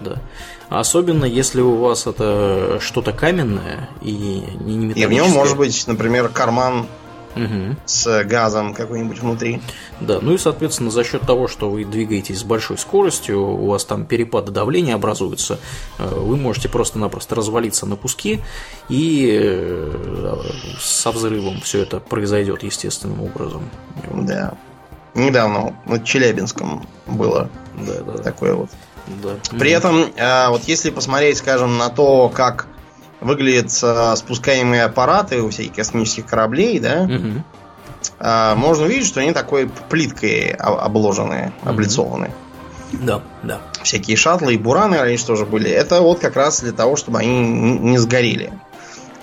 Да. 0.00 0.20
Особенно 0.68 1.24
если 1.24 1.60
у 1.60 1.76
вас 1.76 2.06
это 2.06 2.78
что-то 2.80 3.12
каменное 3.12 3.88
и 4.00 4.44
не 4.60 4.76
металлическое. 4.76 5.04
И 5.04 5.06
в 5.06 5.12
нем 5.12 5.30
может 5.30 5.56
быть, 5.56 5.86
например, 5.86 6.28
карман 6.28 6.86
угу. 7.34 7.76
с 7.86 8.24
газом 8.24 8.74
какой-нибудь 8.74 9.20
внутри. 9.20 9.60
Да, 10.00 10.18
ну 10.20 10.32
и, 10.32 10.38
соответственно, 10.38 10.90
за 10.90 11.04
счет 11.04 11.22
того, 11.22 11.48
что 11.48 11.70
вы 11.70 11.84
двигаетесь 11.84 12.40
с 12.40 12.44
большой 12.44 12.78
скоростью, 12.78 13.40
у 13.40 13.66
вас 13.66 13.84
там 13.84 14.06
перепады 14.06 14.52
давления 14.52 14.94
образуются, 14.94 15.58
э, 15.98 16.06
вы 16.06 16.36
можете 16.36 16.68
просто-напросто 16.68 17.34
развалиться 17.34 17.86
на 17.86 17.96
куски, 17.96 18.40
и 18.88 19.38
э, 19.40 20.36
со 20.78 21.10
взрывом 21.10 21.60
все 21.60 21.82
это 21.82 22.00
произойдет 22.00 22.62
естественным 22.62 23.22
образом. 23.22 23.68
Да. 24.12 24.54
Недавно 25.14 25.76
в 25.86 26.02
Челябинском 26.02 26.86
было 27.06 27.48
да, 27.74 28.00
да. 28.00 28.18
такое 28.18 28.54
вот. 28.54 28.70
Да. 29.22 29.36
При 29.58 29.70
этом, 29.70 30.06
э, 30.16 30.48
вот 30.48 30.64
если 30.64 30.90
посмотреть, 30.90 31.38
скажем, 31.38 31.76
на 31.76 31.88
то, 31.88 32.28
как 32.28 32.66
выглядят 33.24 33.72
э, 33.82 34.16
спускаемые 34.16 34.84
аппараты 34.84 35.42
у 35.42 35.50
всяких 35.50 35.74
космических 35.74 36.26
кораблей, 36.26 36.78
да, 36.78 37.02
угу. 37.02 37.42
э, 38.20 38.54
можно 38.54 38.84
увидеть, 38.84 39.06
что 39.06 39.20
они 39.20 39.32
такой 39.32 39.68
плиткой 39.88 40.50
обложены, 40.50 41.52
угу. 41.62 41.70
облицованы. 41.70 42.30
Да, 42.92 43.22
да. 43.42 43.60
Всякие 43.82 44.16
шаттлы 44.16 44.54
и 44.54 44.58
бураны 44.58 44.98
раньше 44.98 45.26
тоже 45.26 45.46
были. 45.46 45.68
Это 45.68 46.00
вот 46.00 46.20
как 46.20 46.36
раз 46.36 46.60
для 46.60 46.72
того, 46.72 46.94
чтобы 46.94 47.18
они 47.18 47.40
не 47.40 47.98
сгорели 47.98 48.52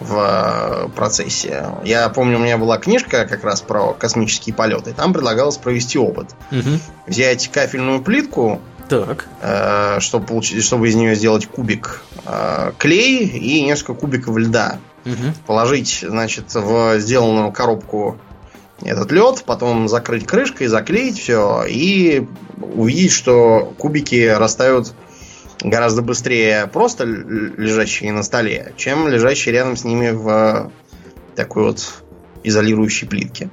в 0.01 0.17
э, 0.17 0.89
процессе. 0.89 1.67
Я 1.85 2.09
помню, 2.09 2.37
у 2.37 2.41
меня 2.41 2.57
была 2.57 2.79
книжка 2.79 3.25
как 3.25 3.43
раз 3.43 3.61
про 3.61 3.93
космические 3.93 4.55
полеты. 4.55 4.93
Там 4.93 5.13
предлагалось 5.13 5.57
провести 5.57 5.99
опыт. 5.99 6.31
Угу. 6.51 6.79
Взять 7.07 7.47
кафельную 7.49 8.01
плитку, 8.01 8.59
Так. 8.91 9.25
Э, 9.41 9.99
чтобы, 10.01 10.25
получить, 10.25 10.61
чтобы 10.63 10.89
из 10.89 10.95
нее 10.95 11.15
сделать 11.15 11.47
кубик 11.47 12.03
э, 12.25 12.73
клей 12.77 13.25
и 13.25 13.63
несколько 13.63 13.93
кубиков 13.93 14.35
льда. 14.35 14.79
Угу. 15.05 15.33
Положить, 15.47 16.03
значит, 16.05 16.53
в 16.53 16.99
сделанную 16.99 17.53
коробку 17.53 18.17
этот 18.81 19.11
лед, 19.13 19.43
потом 19.45 19.87
закрыть 19.87 20.25
крышкой, 20.25 20.67
заклеить 20.67 21.17
все 21.19 21.63
и 21.65 22.27
увидеть, 22.59 23.13
что 23.13 23.73
кубики 23.77 24.27
растают 24.27 24.93
гораздо 25.61 26.01
быстрее 26.01 26.67
просто 26.67 27.05
лежащие 27.05 28.11
на 28.11 28.23
столе, 28.23 28.73
чем 28.75 29.07
лежащие 29.07 29.53
рядом 29.53 29.77
с 29.77 29.85
ними 29.85 30.09
в 30.09 30.69
такой 31.37 31.63
вот 31.63 32.03
изолирующей 32.43 33.07
плитке. 33.07 33.49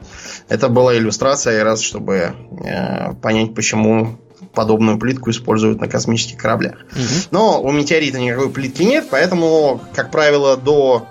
Это 0.48 0.68
была 0.68 0.96
иллюстрация, 0.96 1.62
раз 1.62 1.81
чтобы 1.81 2.35
э, 2.64 3.14
понять, 3.22 3.55
почему 3.55 4.18
подобную 4.55 4.98
плитку 4.98 5.31
используют 5.31 5.81
на 5.81 5.88
космических 5.88 6.38
кораблях. 6.38 6.74
Угу. 6.92 7.29
Но 7.31 7.62
у 7.62 7.70
метеорита 7.72 8.18
никакой 8.18 8.51
плитки 8.51 8.83
нет, 8.83 9.09
поэтому, 9.11 9.81
как 9.94 10.11
правило, 10.11 10.57
до 10.57 11.07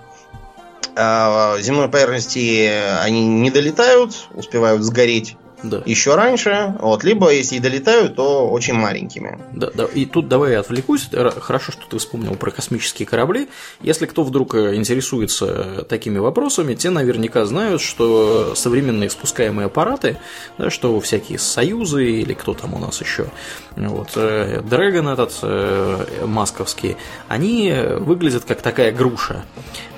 э, 0.96 1.62
земной 1.62 1.90
поверхности 1.90 2.70
они 3.02 3.26
не 3.26 3.52
долетают, 3.52 4.28
успевают 4.34 4.84
сгореть 4.84 5.36
Да. 5.64 5.82
еще 5.86 6.16
раньше, 6.16 6.76
вот, 6.80 7.04
либо 7.04 7.34
если 7.34 7.56
и 7.56 7.60
долетают, 7.60 8.16
то 8.16 8.48
очень 8.50 8.76
маленькими. 8.76 9.40
Да, 9.54 9.72
да, 9.74 9.86
и 9.86 10.06
тут 10.06 10.28
давай 10.28 10.52
я 10.52 10.60
отвлекусь. 10.60 11.10
Хорошо, 11.40 11.72
что 11.72 11.82
ты 11.90 11.98
вспомнил 11.98 12.36
про 12.36 12.52
космические 12.52 13.08
корабли. 13.08 13.50
Если 13.82 14.06
кто 14.06 14.24
вдруг 14.24 14.54
э, 14.56 14.76
интересуется 14.76 15.86
такими 15.90 16.20
вопросами, 16.20 16.76
те 16.76 16.90
наверняка 16.90 17.46
знают, 17.46 17.82
что 17.82 18.54
современные 18.56 19.10
спускаемые 19.10 19.66
аппараты, 19.66 20.18
да, 20.58 20.70
что 20.70 21.00
всякие 21.00 21.40
союзы 21.40 22.06
или 22.06 22.34
кто 22.34 22.54
там 22.54 22.74
у 22.74 22.80
нас 22.80 23.02
еще, 23.02 23.28
вот, 23.76 24.12
э, 24.16 24.62
Dragon 24.62 25.12
этот 25.12 25.40
э, 25.42 26.26
масковский, 26.26 26.98
они 27.28 27.74
выглядят 28.00 28.46
как 28.46 28.62
такая 28.62 28.92
груша. 28.92 29.46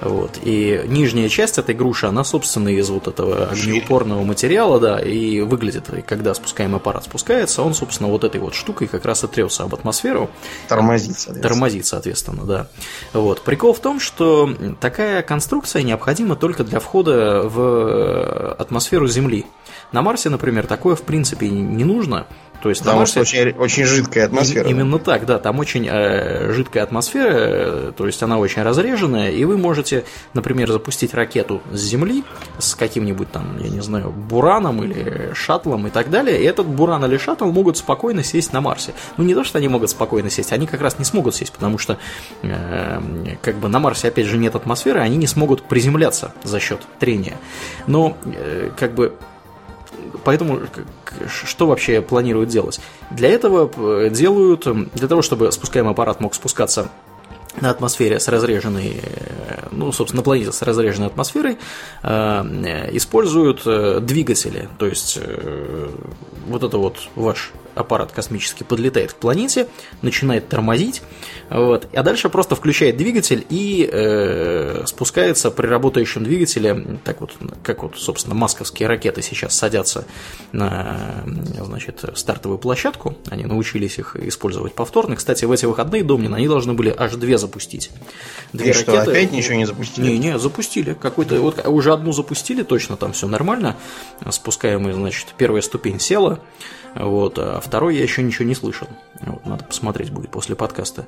Вот, 0.02 0.39
и 0.43 0.82
нижняя 0.86 1.28
часть 1.28 1.58
этой 1.58 1.76
груши, 1.76 2.06
она, 2.06 2.24
собственно, 2.24 2.69
из 2.69 2.89
вот 2.89 3.08
этого 3.08 3.48
огнеупорного 3.48 4.24
материала, 4.24 4.80
да, 4.80 5.00
и 5.00 5.41
выглядит, 5.49 5.89
и 5.93 6.01
когда 6.01 6.33
спускаемый 6.33 6.77
аппарат 6.77 7.03
спускается, 7.03 7.62
он, 7.62 7.73
собственно, 7.73 8.09
вот 8.09 8.23
этой 8.23 8.39
вот 8.39 8.53
штукой 8.53 8.88
как 8.88 9.03
раз 9.05 9.23
и 9.23 9.27
трется 9.27 9.63
об 9.63 9.73
атмосферу, 9.73 10.29
Тормозить, 10.67 11.17
соответственно. 11.17 11.41
тормозит, 11.41 11.85
соответственно, 11.85 12.43
да. 12.45 12.67
Вот. 13.13 13.41
Прикол 13.41 13.73
в 13.73 13.79
том, 13.79 13.99
что 13.99 14.49
такая 14.79 15.21
конструкция 15.23 15.83
необходима 15.83 16.35
только 16.35 16.63
для 16.63 16.79
входа 16.79 17.41
в 17.43 18.53
атмосферу 18.53 19.07
Земли. 19.07 19.45
На 19.91 20.02
Марсе, 20.02 20.30
например, 20.30 20.67
такое 20.67 20.95
в 20.95 21.02
принципе 21.04 21.49
не 21.49 21.84
нужно. 21.84 22.28
То 22.62 22.67
есть 22.67 22.82
на 22.82 22.88
Потому 22.88 22.99
Марсе... 22.99 23.12
что 23.12 23.21
очень, 23.21 23.58
очень 23.58 23.86
жидкая 23.86 24.25
атмосфера. 24.25 24.67
И- 24.67 24.71
Именно 24.71 24.99
так, 24.99 25.25
да, 25.25 25.39
там 25.39 25.60
очень 25.60 25.88
э, 25.89 26.52
жидкая 26.52 26.84
атмосфера, 26.84 27.30
э, 27.32 27.91
то 27.95 28.06
есть 28.06 28.21
она 28.21 28.38
очень 28.38 28.63
разреженная, 28.63 29.32
и 29.32 29.45
вы 29.45 29.58
можете, 29.58 30.04
например, 30.34 30.69
запустить 30.69 31.13
ракету 31.13 31.62
с 31.71 31.80
Земли 31.80 32.25
с 32.58 32.75
каким-нибудь 32.75 33.32
там, 33.32 33.58
я 33.60 33.69
не 33.69 33.80
знаю, 33.80 34.12
бураном 34.12 34.84
или 34.84 35.32
шаттлом 35.34 35.88
и 35.88 35.89
так 35.89 36.10
далее, 36.10 36.41
и 36.41 36.43
этот 36.43 36.67
буран 36.67 37.06
или 37.06 37.17
шаттл 37.17 37.45
могут 37.45 37.78
спокойно 37.78 38.23
сесть 38.23 38.52
на 38.52 38.60
Марсе. 38.60 38.93
Ну, 39.15 39.23
не 39.23 39.34
то, 39.36 39.45
что 39.45 39.58
они 39.58 39.69
могут 39.69 39.89
спокойно 39.89 40.30
сесть, 40.30 40.52
они 40.52 40.67
как 40.67 40.82
раз 40.82 40.99
не 40.99 41.06
смогут 41.06 41.36
сесть, 41.36 41.54
потому 41.54 41.78
что 41.78 41.97
э, 42.43 42.99
как 43.41 43.56
бы 43.56 43.69
на 43.69 43.80
Марсе, 43.80 44.10
опять 44.10 44.25
же, 44.25 44.38
нет 44.38 44.56
атмосферы, 44.56 44.99
они 44.99 45.15
не 45.15 45.28
смогут 45.28 45.63
приземляться 45.63 46.34
за 46.43 46.60
счет 46.60 46.82
трения. 46.99 47.38
Но, 47.88 48.17
э, 48.25 48.69
как 48.78 48.93
бы, 48.93 49.13
Поэтому 50.23 50.62
что 51.27 51.67
вообще 51.67 52.01
планируют 52.01 52.49
делать? 52.49 52.79
Для 53.12 53.29
этого 53.29 53.71
э, 53.75 54.10
делают, 54.10 54.67
э, 54.67 54.73
для 54.93 55.08
того, 55.08 55.21
чтобы 55.21 55.51
спускаемый 55.51 55.91
аппарат 55.91 56.19
мог 56.19 56.36
спускаться 56.36 56.89
на 57.60 57.69
атмосфере 57.71 58.19
с 58.19 58.27
разреженной, 58.27 59.01
э, 59.01 59.67
ну, 59.71 59.91
собственно, 59.91 60.19
на 60.19 60.23
планете 60.23 60.51
с 60.51 60.62
разреженной 60.62 61.08
атмосферой, 61.08 61.58
э, 62.03 62.89
используют 62.93 63.63
двигатели. 64.05 64.69
То 64.77 64.86
есть, 64.86 65.19
вот 66.47 66.63
это 66.63 66.77
вот 66.77 66.97
ваш 67.15 67.51
аппарат 67.80 68.12
космический 68.12 68.63
подлетает 68.63 69.13
к 69.13 69.15
планете, 69.15 69.68
начинает 70.02 70.50
тормозить, 70.50 71.02
вот, 71.50 71.88
а 71.94 72.04
дальше 72.04 72.30
просто 72.30 72.56
включает 72.56 72.98
двигатель 72.98 73.46
и 73.50 73.89
э, 73.92 74.84
спускается 74.86 75.52
при 75.52 75.68
работающем 75.68 76.24
двигателе, 76.24 77.00
так 77.04 77.22
вот, 77.22 77.36
как 77.63 77.84
вот, 77.84 77.98
собственно, 77.98 78.36
масковские 78.36 78.88
ракеты 78.88 79.22
сейчас 79.22 79.56
садятся 79.56 80.06
на, 80.52 81.24
значит, 81.62 82.04
стартовую 82.15 82.60
площадку, 82.60 83.15
они 83.30 83.46
научились 83.46 83.98
их 84.00 84.15
использовать 84.15 84.74
повторно. 84.74 85.15
Кстати, 85.15 85.46
в 85.46 85.52
эти 85.52 85.65
выходные, 85.65 86.04
Домнин, 86.04 86.34
они 86.34 86.48
должны 86.48 86.74
были 86.74 86.94
аж 86.96 87.15
две 87.15 87.38
запустить. 87.38 87.92
Две 88.54 88.72
И 88.72 88.74
что, 88.74 89.02
опять 89.02 89.32
ничего 89.32 89.56
не 89.56 89.65
запустили? 89.65 90.08
не, 90.12 90.18
не, 90.18 90.39
запустили. 90.39 90.94
Какой-то, 90.94 91.39
вот 91.39 91.65
уже 91.68 91.94
одну 91.94 92.12
запустили, 92.12 92.63
точно 92.63 92.98
там 92.98 93.13
все 93.13 93.28
нормально. 93.28 93.76
Спускаемый, 94.30 94.94
значит, 94.94 95.28
первая 95.38 95.62
ступень 95.62 96.00
села. 96.00 96.39
Вот, 96.95 97.38
а 97.38 97.60
второй 97.63 97.95
я 97.95 98.04
еще 98.04 98.23
ничего 98.23 98.45
не 98.45 98.56
слышал. 98.56 98.88
Вот, 99.21 99.45
надо 99.45 99.63
посмотреть 99.63 100.12
будет 100.12 100.30
после 100.30 100.56
подкаста. 100.56 101.06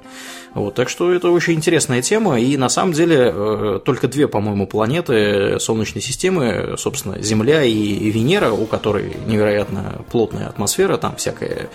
Вот, 0.53 0.75
так 0.75 0.89
что 0.89 1.11
это 1.11 1.29
очень 1.29 1.53
интересная 1.53 2.01
тема. 2.01 2.39
И 2.39 2.57
на 2.57 2.69
самом 2.69 2.93
деле 2.93 3.31
э, 3.33 3.79
только 3.83 4.07
две, 4.07 4.27
по-моему, 4.27 4.67
планеты 4.67 5.59
Солнечной 5.59 6.01
системы, 6.01 6.75
собственно, 6.77 7.21
Земля 7.21 7.63
и 7.63 8.09
Венера, 8.09 8.51
у 8.51 8.65
которой 8.65 9.15
невероятно 9.25 10.01
плотная 10.11 10.47
атмосфера, 10.47 10.97
там 10.97 11.15
всякая 11.15 11.69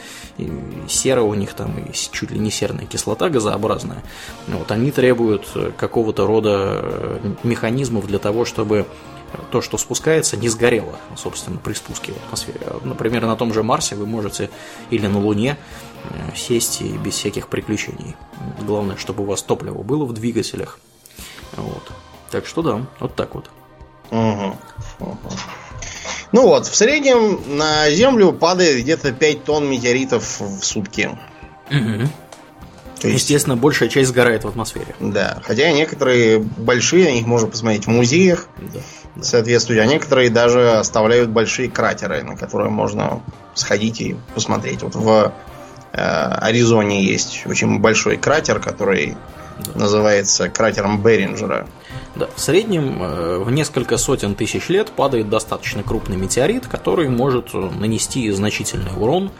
сера 0.88 1.22
у 1.22 1.34
них 1.34 1.54
там, 1.54 1.78
и 1.78 1.92
чуть 1.92 2.30
ли 2.30 2.38
не 2.38 2.50
серная 2.50 2.84
кислота 2.84 3.28
газообразная. 3.28 4.02
Вот, 4.48 4.70
они 4.70 4.90
требуют 4.90 5.46
какого-то 5.76 6.26
рода 6.26 6.80
э, 6.82 7.34
механизмов 7.42 8.06
для 8.06 8.18
того, 8.18 8.44
чтобы 8.44 8.86
то, 9.50 9.60
что 9.60 9.78
спускается, 9.78 10.36
не 10.36 10.48
сгорело, 10.48 10.98
собственно, 11.16 11.58
при 11.58 11.74
спуске 11.74 12.12
в 12.12 12.16
атмосфере. 12.26 12.60
Например, 12.84 13.26
на 13.26 13.36
том 13.36 13.52
же 13.52 13.62
Марсе 13.62 13.94
вы 13.96 14.06
можете 14.06 14.50
или 14.90 15.06
на 15.06 15.18
Луне 15.20 15.56
э, 16.04 16.36
сесть 16.36 16.80
и 16.80 16.88
без 16.96 17.14
всяких 17.14 17.48
приключений. 17.48 18.16
Главное, 18.62 18.96
чтобы 18.96 19.22
у 19.24 19.26
вас 19.26 19.42
топливо 19.42 19.82
было 19.82 20.04
в 20.04 20.12
двигателях. 20.12 20.78
Вот. 21.56 21.90
Так 22.30 22.46
что 22.46 22.62
да, 22.62 22.86
вот 23.00 23.14
так 23.14 23.34
вот. 23.34 23.50
Мгм. 24.10 24.56
Ну 26.32 26.42
вот, 26.42 26.66
в 26.66 26.74
среднем 26.74 27.56
на 27.56 27.90
Землю 27.90 28.32
падает 28.32 28.82
где-то 28.82 29.12
5 29.12 29.44
тонн 29.44 29.68
метеоритов 29.68 30.40
в 30.40 30.64
сутки. 30.64 31.10
То 31.68 33.08
есть, 33.08 33.22
Естественно, 33.24 33.56
большая 33.56 33.88
часть 33.88 34.08
сгорает 34.08 34.44
в 34.44 34.48
атмосфере. 34.48 34.94
да. 35.00 35.40
Хотя 35.44 35.70
некоторые 35.72 36.38
большие, 36.38 37.04
на 37.04 37.12
них 37.12 37.26
можно 37.26 37.48
посмотреть 37.48 37.84
в 37.86 37.90
музеях 37.90 38.48
Да. 38.56 38.80
Соответствующие, 39.20 39.84
а 39.84 39.86
некоторые 39.86 40.30
даже 40.30 40.72
оставляют 40.72 41.30
большие 41.30 41.70
кратеры, 41.70 42.22
на 42.22 42.36
которые 42.36 42.70
можно 42.70 43.22
сходить 43.54 44.00
и 44.00 44.16
посмотреть. 44.34 44.82
Вот 44.82 44.94
в 44.94 45.32
э, 45.92 45.98
Аризоне 45.98 47.04
есть 47.04 47.44
очень 47.46 47.78
большой 47.80 48.16
кратер, 48.16 48.60
который 48.60 49.16
называется 49.74 50.48
кратером 50.48 51.02
Беринджера. 51.02 51.66
Да, 52.14 52.28
в 52.34 52.40
среднем 52.40 53.02
э, 53.02 53.38
в 53.38 53.50
несколько 53.50 53.96
сотен 53.96 54.34
тысяч 54.34 54.68
лет 54.68 54.90
падает 54.90 55.28
достаточно 55.28 55.82
крупный 55.82 56.16
метеорит, 56.16 56.66
который 56.66 57.08
может 57.08 57.54
э, 57.54 57.58
нанести 57.58 58.30
значительный 58.30 58.92
урон 58.96 59.30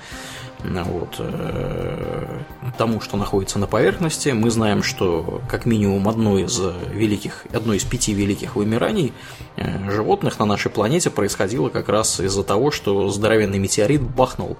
вот, 0.84 1.16
э, 1.18 2.40
тому, 2.76 3.00
что 3.00 3.16
находится 3.16 3.58
на 3.58 3.66
поверхности. 3.66 4.30
Мы 4.30 4.50
знаем, 4.50 4.82
что 4.82 5.40
как 5.48 5.66
минимум 5.66 6.08
одно 6.08 6.38
из 6.38 6.60
великих, 6.92 7.46
одно 7.52 7.74
из 7.74 7.84
пяти 7.84 8.12
великих 8.14 8.56
вымираний 8.56 9.12
э, 9.56 9.90
животных 9.90 10.38
на 10.38 10.46
нашей 10.46 10.70
планете 10.70 11.10
происходило 11.10 11.68
как 11.68 11.88
раз 11.88 12.20
из-за 12.20 12.42
того, 12.42 12.70
что 12.70 13.08
здоровенный 13.08 13.58
метеорит 13.58 14.02
бахнул 14.02 14.56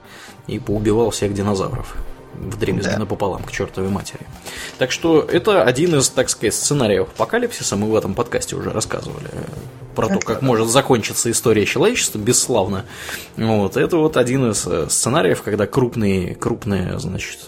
и 0.46 0.58
поубивал 0.58 1.10
всех 1.10 1.34
динозавров 1.34 1.96
в 2.38 2.58
дребезги 2.58 2.90
Да. 2.90 2.98
напополам 2.98 3.42
к 3.42 3.52
чертовой 3.52 3.90
матери. 3.90 4.20
Так 4.78 4.92
что 4.92 5.20
это 5.20 5.62
один 5.62 5.96
из, 5.96 6.08
так 6.08 6.28
сказать, 6.28 6.54
сценариев 6.54 7.08
апокалипсиса. 7.14 7.76
Мы 7.76 7.90
в 7.90 7.96
этом 7.96 8.14
подкасте 8.14 8.56
уже 8.56 8.70
рассказывали 8.70 9.28
э, 9.32 9.44
про 9.94 10.08
то, 10.08 10.18
как 10.18 10.42
может 10.42 10.68
закончиться 10.68 11.30
история 11.30 11.66
человечества 11.66 12.18
бесславно. 12.18 12.84
Вот. 13.36 13.76
Это 13.76 13.96
вот 13.96 14.16
один 14.16 14.50
из 14.50 14.66
э, 14.66 14.88
сценариев, 14.88 15.42
когда 15.42 15.66
крупные, 15.66 16.34
крупное, 16.34 16.98
значит, 16.98 17.38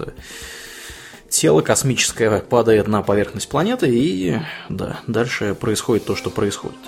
тело 1.29 1.61
космическое 1.61 2.41
падает 2.41 2.89
на 2.89 3.03
поверхность 3.03 3.49
планеты, 3.49 3.89
и 3.89 4.39
да, 4.69 5.01
дальше 5.07 5.55
происходит 5.55 6.07
то, 6.07 6.17
что 6.17 6.31
происходит. 6.31 6.79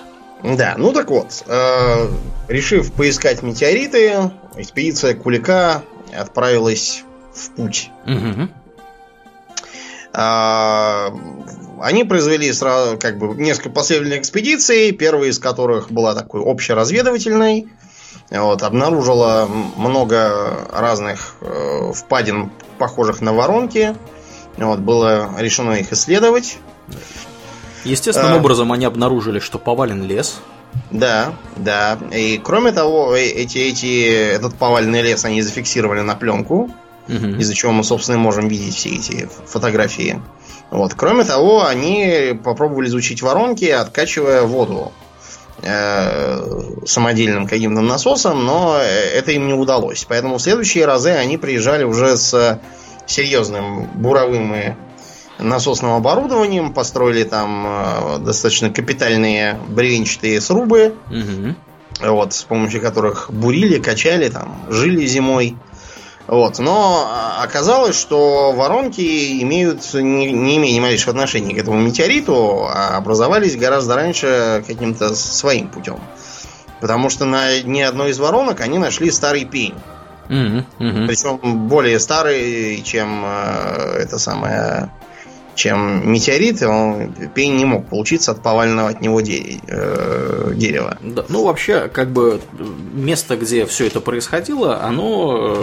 Да, 0.43 0.75
ну 0.79 0.93
так 0.93 1.11
вот, 1.11 1.45
э, 1.47 2.09
решив 2.49 2.91
поискать 2.93 3.43
метеориты, 3.43 4.31
экспедиция 4.57 5.15
Кулика 5.15 5.83
отправилась 6.17 7.05
в 7.41 7.51
путь. 7.51 7.91
Мгм. 8.07 8.51
А, 10.13 11.13
Они 11.81 12.05
произвели 12.05 12.53
сразу 12.53 12.99
как 12.99 13.19
бы 13.19 13.35
несколько 13.37 13.71
последовательных 13.71 14.21
экспедиций, 14.21 14.93
первая 14.93 15.31
из 15.31 15.39
которых 15.39 15.91
была 15.91 16.15
такой 16.15 16.43
общеразведывательной, 16.45 17.69
вот, 18.31 18.63
обнаружила 18.63 19.49
много 19.77 20.67
разных 20.73 21.37
э, 21.41 21.93
впадин, 21.95 22.51
похожих 22.79 23.21
на 23.21 23.33
воронки. 23.33 23.97
Вот, 24.57 24.81
было 24.81 25.31
решено 25.39 25.73
их 25.73 25.93
исследовать. 25.93 26.59
Естественным 27.85 28.35
а, 28.35 28.37
образом 28.37 28.73
они 28.73 28.85
обнаружили, 28.85 29.39
что 29.39 29.59
повален 29.59 30.03
лес. 30.03 30.41
Да, 30.91 31.33
да. 31.57 31.99
И 32.13 32.39
кроме 32.39 32.73
того, 32.73 33.17
э, 33.17 33.23
эти, 33.23 33.59
эти, 33.59 34.05
этот 34.35 34.55
поваленный 34.55 35.03
лес 35.03 35.25
они 35.25 35.43
зафиксировали 35.43 36.01
на 36.01 36.15
пленку, 36.15 36.71
угу. 37.09 37.39
из-за 37.39 37.55
чего 37.55 37.73
мы, 37.73 37.85
собственно, 37.85 38.19
можем 38.19 38.49
видеть 38.49 38.75
все 38.75 38.91
эти 38.91 39.29
фотографии. 39.47 40.21
Вот. 40.71 40.95
Кроме 40.95 41.25
того, 41.25 41.67
они 41.67 42.39
попробовали 42.45 42.89
изучить 42.89 43.23
воронки, 43.23 43.65
откачивая 43.65 44.43
воду 44.43 44.93
э, 45.63 46.41
самодельным 46.87 47.47
каким-то 47.49 47.81
насосом, 47.81 48.45
но 48.45 48.79
это 48.79 49.33
им 49.33 49.47
не 49.47 49.55
удалось. 49.55 50.05
Поэтому 50.09 50.39
в 50.39 50.43
следующие 50.43 50.87
разы 50.87 51.11
они 51.11 51.39
приезжали 51.39 51.85
уже 51.85 52.17
с 52.17 52.61
серьезным 53.07 53.87
буровым 53.95 54.55
и 54.55 54.75
насосным 55.39 55.93
оборудованием, 55.93 56.73
построили 56.73 57.25
там 57.25 57.67
э, 57.67 58.19
достаточно 58.19 58.71
капитальные 58.71 59.59
бревенчатые 59.69 60.41
срубы, 60.41 60.95
угу. 61.09 61.55
вот, 62.01 62.33
с 62.35 62.43
помощью 62.43 62.81
которых 62.81 63.31
бурили, 63.31 63.81
качали, 63.81 64.29
там, 64.29 64.61
жили 64.69 65.05
зимой. 65.07 65.57
Вот. 66.31 66.61
Но 66.61 67.11
оказалось, 67.41 67.99
что 67.99 68.53
воронки 68.53 69.43
имеют, 69.43 69.93
не, 69.95 70.33
не 70.33 70.59
имея 70.59 70.77
ни 70.77 70.81
малейшего 70.81 71.11
отношения 71.11 71.57
к 71.57 71.59
этому 71.59 71.81
метеориту, 71.81 72.69
а 72.69 72.97
образовались 72.97 73.57
гораздо 73.57 73.97
раньше 73.97 74.63
каким-то 74.65 75.17
своим 75.17 75.67
путем. 75.67 75.99
Потому 76.81 77.11
что 77.11 77.25
на 77.25 77.61
ни 77.63 77.81
одной 77.81 78.11
из 78.11 78.21
воронок 78.21 78.61
они 78.61 78.79
нашли 78.79 79.11
старый 79.11 79.45
пень. 79.45 79.75
Mm-hmm. 80.29 80.65
Mm-hmm. 80.79 81.07
Причем 81.09 81.67
более 81.67 81.99
старый, 81.99 82.81
чем 82.83 83.25
э, 83.25 83.97
это 83.99 84.21
самое 84.21 84.89
чем 85.61 86.11
метеорит, 86.11 86.63
он, 86.63 87.13
пень 87.35 87.57
не 87.57 87.67
мог 87.67 87.87
получиться 87.87 88.33
от 88.33 88.43
поваленного 88.43 88.89
от 88.89 89.01
него 89.03 89.21
де, 89.21 89.61
э, 89.67 90.53
дерева. 90.55 90.97
Да, 91.03 91.25
ну, 91.29 91.45
вообще, 91.45 91.89
как 91.89 92.11
бы 92.11 92.41
место, 92.95 93.37
где 93.37 93.67
все 93.67 93.87
это 93.87 94.01
происходило, 94.01 94.83
оно 94.83 95.57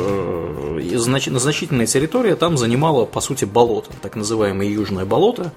э, 0.79 0.91
знач, 0.95 1.25
значительная 1.25 1.87
территория 1.87 2.35
там 2.35 2.57
занимала, 2.57 3.05
по 3.05 3.21
сути, 3.21 3.45
болото, 3.45 3.89
так 4.01 4.15
называемое 4.15 4.67
южное 4.67 5.05
болото. 5.05 5.51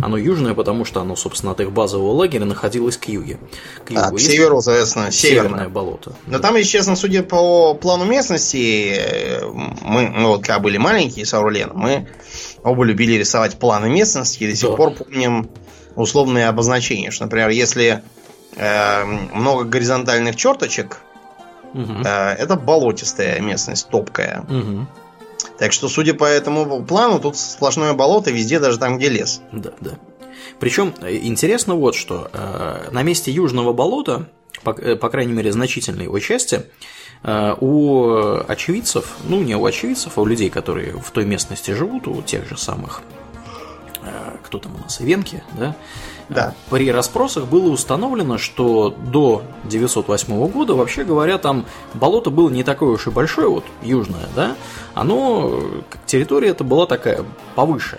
Оно 0.00 0.16
южное, 0.16 0.54
потому 0.54 0.84
что 0.84 1.00
оно, 1.00 1.16
собственно, 1.16 1.52
от 1.52 1.60
их 1.60 1.72
базового 1.72 2.12
лагеря 2.12 2.44
находилось 2.44 2.96
к 2.96 3.06
юге. 3.08 3.38
К, 3.84 3.90
югу. 3.90 4.02
а, 4.02 4.10
к 4.10 4.20
северу, 4.20 4.60
соответственно, 4.60 5.10
северное, 5.10 5.48
северное 5.48 5.68
болото. 5.70 6.12
Но 6.26 6.38
там, 6.38 6.56
если 6.56 6.70
честно, 6.70 6.94
судя 6.94 7.22
по 7.22 7.74
плану 7.74 8.04
местности, 8.04 8.94
э, 8.96 9.40
мы, 9.82 10.08
ну, 10.08 10.28
вот 10.28 10.42
когда 10.42 10.58
были 10.58 10.76
маленькие 10.76 11.24
с 11.24 11.34
Аурлен, 11.34 11.70
мы 11.74 12.06
оба 12.68 12.84
любили 12.84 13.14
рисовать 13.14 13.58
планы 13.58 13.88
местности 13.88 14.44
и 14.44 14.50
до 14.50 14.56
сих 14.56 14.70
да. 14.70 14.76
пор 14.76 14.90
помним 14.92 15.50
условные 15.96 16.48
обозначения. 16.48 17.10
Что, 17.10 17.24
например, 17.24 17.48
если 17.50 18.02
э, 18.56 19.04
много 19.04 19.64
горизонтальных 19.64 20.36
черточек, 20.36 20.98
угу. 21.74 21.92
э, 22.04 22.34
это 22.34 22.56
болотистая 22.56 23.40
местность, 23.40 23.88
топкая. 23.88 24.44
Угу. 24.48 24.86
Так 25.58 25.72
что, 25.72 25.88
судя 25.88 26.14
по 26.14 26.24
этому 26.24 26.84
плану, 26.84 27.18
тут 27.18 27.36
сплошное 27.36 27.92
болото 27.92 28.30
везде, 28.30 28.60
даже 28.60 28.78
там, 28.78 28.98
где 28.98 29.08
лес. 29.08 29.40
Да, 29.52 29.70
да. 29.80 29.92
Причем 30.60 30.94
э, 31.00 31.16
интересно 31.16 31.74
вот 31.74 31.94
что. 31.94 32.30
Э, 32.32 32.90
на 32.90 33.02
месте 33.02 33.30
Южного 33.30 33.72
болота, 33.72 34.28
по, 34.62 34.70
э, 34.70 34.96
по 34.96 35.08
крайней 35.10 35.32
мере, 35.32 35.52
значительной 35.52 36.04
его 36.04 36.18
части, 36.18 36.62
у 37.22 38.40
очевидцев, 38.46 39.16
ну 39.28 39.42
не 39.42 39.56
у 39.56 39.64
очевидцев, 39.64 40.12
а 40.16 40.20
у 40.20 40.26
людей, 40.26 40.50
которые 40.50 40.92
в 40.92 41.10
той 41.10 41.24
местности 41.24 41.72
живут, 41.72 42.06
у 42.06 42.22
тех 42.22 42.48
же 42.48 42.56
самых, 42.56 43.02
э, 44.02 44.36
кто 44.44 44.58
там 44.58 44.76
у 44.76 44.78
нас, 44.78 45.00
Ивенки, 45.00 45.42
да, 45.58 45.74
да. 46.28 46.54
При 46.68 46.90
расспросах 46.90 47.46
было 47.46 47.70
установлено, 47.70 48.38
что 48.38 48.90
до 48.90 49.42
908 49.64 50.48
года, 50.48 50.74
вообще 50.74 51.04
говоря, 51.04 51.38
там 51.38 51.64
болото 51.94 52.30
было 52.30 52.50
не 52.50 52.62
такое 52.62 52.90
уж 52.90 53.06
и 53.06 53.10
большое, 53.10 53.48
вот 53.48 53.64
южное, 53.82 54.28
да, 54.36 54.54
оно, 54.94 55.62
территория 56.06 56.48
это 56.50 56.64
была 56.64 56.86
такая 56.86 57.24
повыше. 57.54 57.98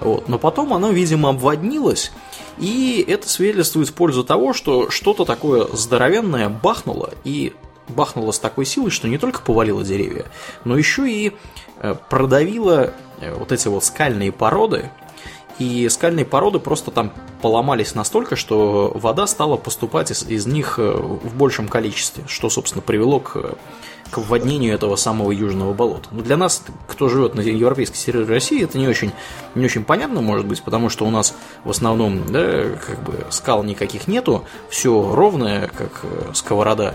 Вот. 0.00 0.28
Но 0.28 0.38
потом 0.38 0.74
оно, 0.74 0.90
видимо, 0.90 1.30
обводнилось, 1.30 2.12
и 2.58 3.04
это 3.06 3.28
свидетельствует 3.28 3.88
в 3.88 3.94
пользу 3.94 4.24
того, 4.24 4.52
что 4.52 4.90
что-то 4.90 5.24
такое 5.24 5.66
здоровенное 5.72 6.48
бахнуло, 6.48 7.10
и 7.24 7.54
бахнуло 7.88 8.32
с 8.32 8.38
такой 8.38 8.64
силой, 8.64 8.90
что 8.90 9.08
не 9.08 9.18
только 9.18 9.40
повалило 9.40 9.84
деревья, 9.84 10.26
но 10.64 10.76
еще 10.76 11.10
и 11.10 11.32
э, 11.78 11.94
продавило 12.08 12.92
э, 13.20 13.34
вот 13.34 13.52
эти 13.52 13.68
вот 13.68 13.84
скальные 13.84 14.32
породы, 14.32 14.90
и 15.58 15.88
скальные 15.88 16.24
породы 16.24 16.58
просто 16.58 16.90
там 16.90 17.12
поломались 17.40 17.94
настолько, 17.94 18.36
что 18.36 18.90
вода 18.94 19.26
стала 19.26 19.56
поступать 19.56 20.10
из, 20.10 20.24
из 20.24 20.46
них 20.46 20.78
э, 20.78 20.90
в 20.92 21.34
большем 21.36 21.68
количестве, 21.68 22.24
что, 22.26 22.48
собственно, 22.48 22.82
привело 22.82 23.20
к, 23.20 23.56
к 24.10 24.18
вводнению 24.18 24.74
этого 24.74 24.96
самого 24.96 25.30
южного 25.30 25.74
болота. 25.74 26.08
Но 26.10 26.22
для 26.22 26.36
нас, 26.36 26.62
кто 26.88 27.08
живет 27.08 27.34
на 27.34 27.40
европейской 27.40 27.98
территории 27.98 28.34
России, 28.34 28.64
это 28.64 28.78
не 28.78 28.88
очень, 28.88 29.12
не 29.54 29.64
очень 29.64 29.84
понятно, 29.84 30.22
может 30.22 30.46
быть, 30.46 30.62
потому 30.62 30.88
что 30.88 31.06
у 31.06 31.10
нас 31.10 31.34
в 31.64 31.70
основном 31.70 32.32
да, 32.32 32.64
как 32.84 33.02
бы 33.02 33.26
скал 33.30 33.62
никаких 33.62 34.08
нету, 34.08 34.44
все 34.70 35.14
ровное, 35.14 35.68
как 35.68 36.04
сковорода. 36.34 36.94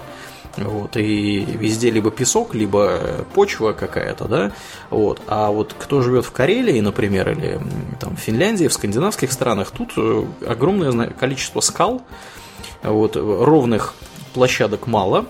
Вот, 0.58 0.98
и 0.98 1.46
везде 1.46 1.92
либо 1.92 2.10
песок, 2.10 2.56
либо 2.56 3.26
почва 3.34 3.74
какая-то, 3.74 4.26
да. 4.26 4.52
Вот. 4.90 5.22
А 5.28 5.52
вот 5.52 5.76
кто 5.78 6.02
живет 6.02 6.26
в 6.26 6.32
Карелии, 6.32 6.80
например, 6.80 7.30
или 7.32 7.60
там, 8.00 8.16
в 8.16 8.20
Финляндии, 8.20 8.68
в 8.68 8.74
скандинавских 8.74 9.32
странах, 9.32 9.72
тут 9.72 9.94
э, 9.98 10.26
огромное 10.48 11.10
количество 11.10 11.60
скал, 11.60 12.02
вот, 12.84 13.16
ровных 13.16 13.94
площадок 14.34 14.88
мало, 14.88 15.26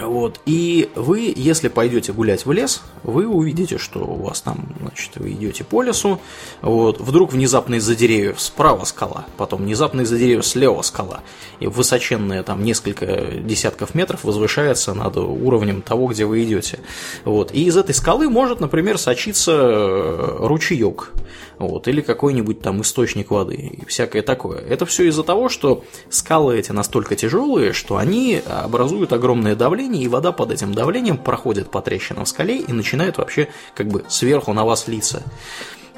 вот. 0.00 0.40
И 0.46 0.90
вы, 0.94 1.32
если 1.34 1.68
пойдете 1.68 2.12
гулять 2.12 2.46
в 2.46 2.52
лес, 2.52 2.82
вы 3.02 3.26
увидите, 3.26 3.78
что 3.78 4.00
у 4.00 4.22
вас 4.22 4.40
там, 4.40 4.74
значит, 4.80 5.16
вы 5.16 5.32
идете 5.32 5.64
по 5.64 5.82
лесу, 5.82 6.20
вот, 6.62 7.00
вдруг 7.00 7.32
внезапно 7.32 7.76
из-за 7.76 7.94
деревьев 7.94 8.40
справа 8.40 8.84
скала, 8.84 9.26
потом 9.36 9.62
внезапно 9.62 10.02
из-за 10.02 10.18
деревьев 10.18 10.46
слева 10.46 10.82
скала, 10.82 11.20
и 11.60 11.66
высоченная 11.66 12.42
там 12.42 12.64
несколько 12.64 13.06
десятков 13.40 13.94
метров 13.94 14.24
возвышается 14.24 14.94
над 14.94 15.16
уровнем 15.16 15.82
того, 15.82 16.08
где 16.08 16.24
вы 16.24 16.42
идете. 16.44 16.80
Вот. 17.24 17.52
И 17.52 17.64
из 17.64 17.76
этой 17.76 17.94
скалы 17.94 18.28
может, 18.28 18.60
например, 18.60 18.98
сочиться 18.98 19.52
э, 19.52 20.36
ручеек, 20.40 21.12
вот, 21.60 21.88
или 21.88 22.00
какой-нибудь 22.00 22.62
там 22.62 22.80
источник 22.80 23.30
воды, 23.30 23.54
и 23.54 23.84
всякое 23.84 24.22
такое. 24.22 24.58
Это 24.60 24.86
все 24.86 25.06
из-за 25.08 25.22
того, 25.22 25.50
что 25.50 25.84
скалы 26.08 26.58
эти 26.58 26.72
настолько 26.72 27.16
тяжелые, 27.16 27.74
что 27.74 27.98
они 27.98 28.42
образуют 28.46 29.12
огромное 29.12 29.54
давление, 29.54 30.02
и 30.02 30.08
вода 30.08 30.32
под 30.32 30.52
этим 30.52 30.72
давлением 30.72 31.18
проходит 31.18 31.70
по 31.70 31.82
трещинам 31.82 32.24
в 32.24 32.28
скале 32.28 32.56
и 32.56 32.72
начинает 32.72 33.18
вообще 33.18 33.48
как 33.74 33.88
бы 33.88 34.04
сверху 34.08 34.54
на 34.54 34.64
вас 34.64 34.88
литься. 34.88 35.22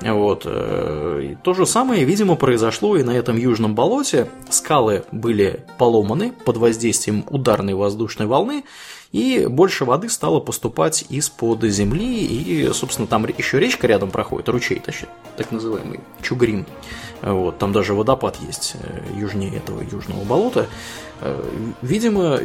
Вот. 0.01 0.43
Э, 0.47 1.21
и 1.23 1.35
то 1.37 1.55
же 1.55 1.65
самое, 1.65 2.05
видимо, 2.05 2.35
произошло 2.35 2.97
и 2.97 3.05
на 3.05 3.13
этом 3.13 3.37
южном 3.37 3.77
болоте. 3.77 4.29
Скалы 4.51 5.05
были 5.13 5.65
поломаны 5.79 6.33
под 6.45 6.57
воздействием 6.57 7.25
ударной 7.31 7.75
воздушной 7.75 8.27
волны, 8.27 8.65
и 9.13 9.47
больше 9.47 9.85
воды 9.85 10.09
стало 10.09 10.41
поступать 10.41 11.05
из-под 11.11 11.63
земли, 11.65 12.25
и, 12.25 12.73
собственно, 12.73 13.07
там 13.07 13.27
еще 13.27 13.61
речка 13.61 13.87
рядом 13.87 14.11
проходит, 14.11 14.49
ручей, 14.49 14.81
точнее, 14.81 15.11
так 15.37 15.53
называемый 15.53 16.01
Чугрин. 16.23 16.67
Вот, 17.21 17.59
там 17.59 17.73
даже 17.73 17.95
водопад 17.95 18.39
есть 18.45 18.75
э, 18.81 19.03
южнее 19.17 19.55
этого 19.55 19.81
южного 19.83 20.25
болота. 20.25 20.67
Э, 21.21 21.41
видимо, 21.83 22.39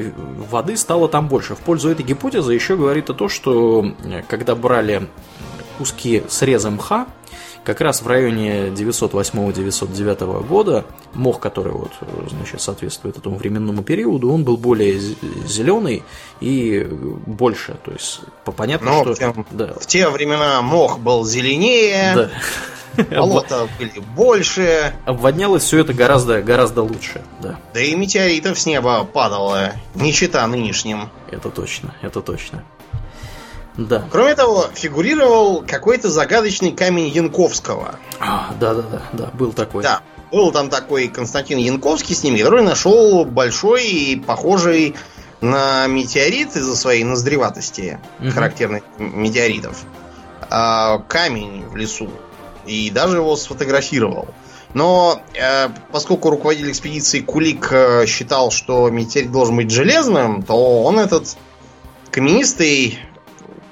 воды 0.51 0.77
стало 0.77 1.07
там 1.09 1.29
больше. 1.29 1.55
В 1.55 1.59
пользу 1.59 1.89
этой 1.89 2.05
гипотезы 2.05 2.53
еще 2.53 2.75
говорит 2.77 3.09
и 3.09 3.13
то, 3.13 3.27
что 3.27 3.93
когда 4.27 4.53
брали 4.53 5.07
куски 5.79 6.23
среза 6.27 6.69
мха, 6.69 7.07
как 7.67 7.81
раз 7.81 8.01
в 8.01 8.07
районе 8.07 8.67
908-909 8.69 10.47
года 10.47 10.85
мох, 11.13 11.41
который 11.41 11.73
вот, 11.73 11.91
значит, 12.29 12.61
соответствует 12.61 13.17
этому 13.17 13.35
временному 13.35 13.83
периоду, 13.83 14.31
он 14.31 14.45
был 14.45 14.55
более 14.55 14.97
зеленый 15.45 16.03
и 16.39 16.87
больше. 17.25 17.75
То 17.83 17.91
есть 17.91 18.21
понятно, 18.45 18.91
Но 18.91 19.01
что... 19.01 19.15
В 19.15 19.17
те, 19.17 19.45
да. 19.51 19.73
в 19.73 19.85
те 19.85 20.07
времена 20.07 20.61
мох 20.61 20.99
был 20.99 21.25
зеленее, 21.25 22.29
да. 22.95 23.03
болота 23.17 23.67
были 23.77 23.99
больше. 24.15 24.93
Обводнялось 25.03 25.63
все 25.63 25.79
это 25.79 25.91
гораздо, 25.91 26.41
гораздо 26.41 26.83
лучше, 26.83 27.21
да. 27.41 27.59
Да 27.73 27.81
и 27.81 27.93
метеоритов 27.95 28.57
с 28.57 28.65
неба 28.65 29.03
падало, 29.03 29.73
не 29.93 30.13
чита 30.13 30.47
нынешним. 30.47 31.09
Это 31.29 31.49
точно, 31.49 31.93
это 32.01 32.21
точно. 32.21 32.63
Да. 33.77 34.03
Кроме 34.11 34.35
того, 34.35 34.65
фигурировал 34.73 35.63
какой-то 35.65 36.09
загадочный 36.09 36.71
камень 36.71 37.07
Янковского. 37.09 37.95
А, 38.19 38.53
да, 38.59 38.73
да, 38.73 38.81
да, 38.81 39.01
да, 39.13 39.25
был 39.33 39.53
такой. 39.53 39.83
Да, 39.83 40.01
был 40.31 40.51
там 40.51 40.69
такой 40.69 41.07
Константин 41.07 41.59
Янковский 41.59 42.15
с 42.15 42.23
ними, 42.23 42.39
который 42.39 42.63
нашел 42.63 43.23
большой 43.23 43.85
и 43.85 44.15
похожий 44.19 44.95
на 45.41 45.85
метеорит 45.85 46.55
из-за 46.55 46.75
своей 46.75 47.03
наздреватости, 47.03 47.99
Мгм. 48.19 48.31
характерных 48.31 48.83
метеоритов, 48.97 49.77
а, 50.49 50.97
камень 51.07 51.63
в 51.67 51.75
лесу. 51.75 52.09
И 52.65 52.89
даже 52.89 53.17
его 53.17 53.35
сфотографировал. 53.35 54.27
Но 54.73 55.21
э, 55.33 55.69
поскольку 55.91 56.29
руководитель 56.29 56.71
экспедиции 56.71 57.21
Кулик 57.21 57.69
э, 57.71 58.05
считал, 58.05 58.51
что 58.51 58.89
метеорит 58.89 59.31
должен 59.31 59.55
быть 59.55 59.71
железным, 59.71 60.43
то 60.43 60.83
он 60.83 60.99
этот 60.99 61.37
каменистый 62.11 62.99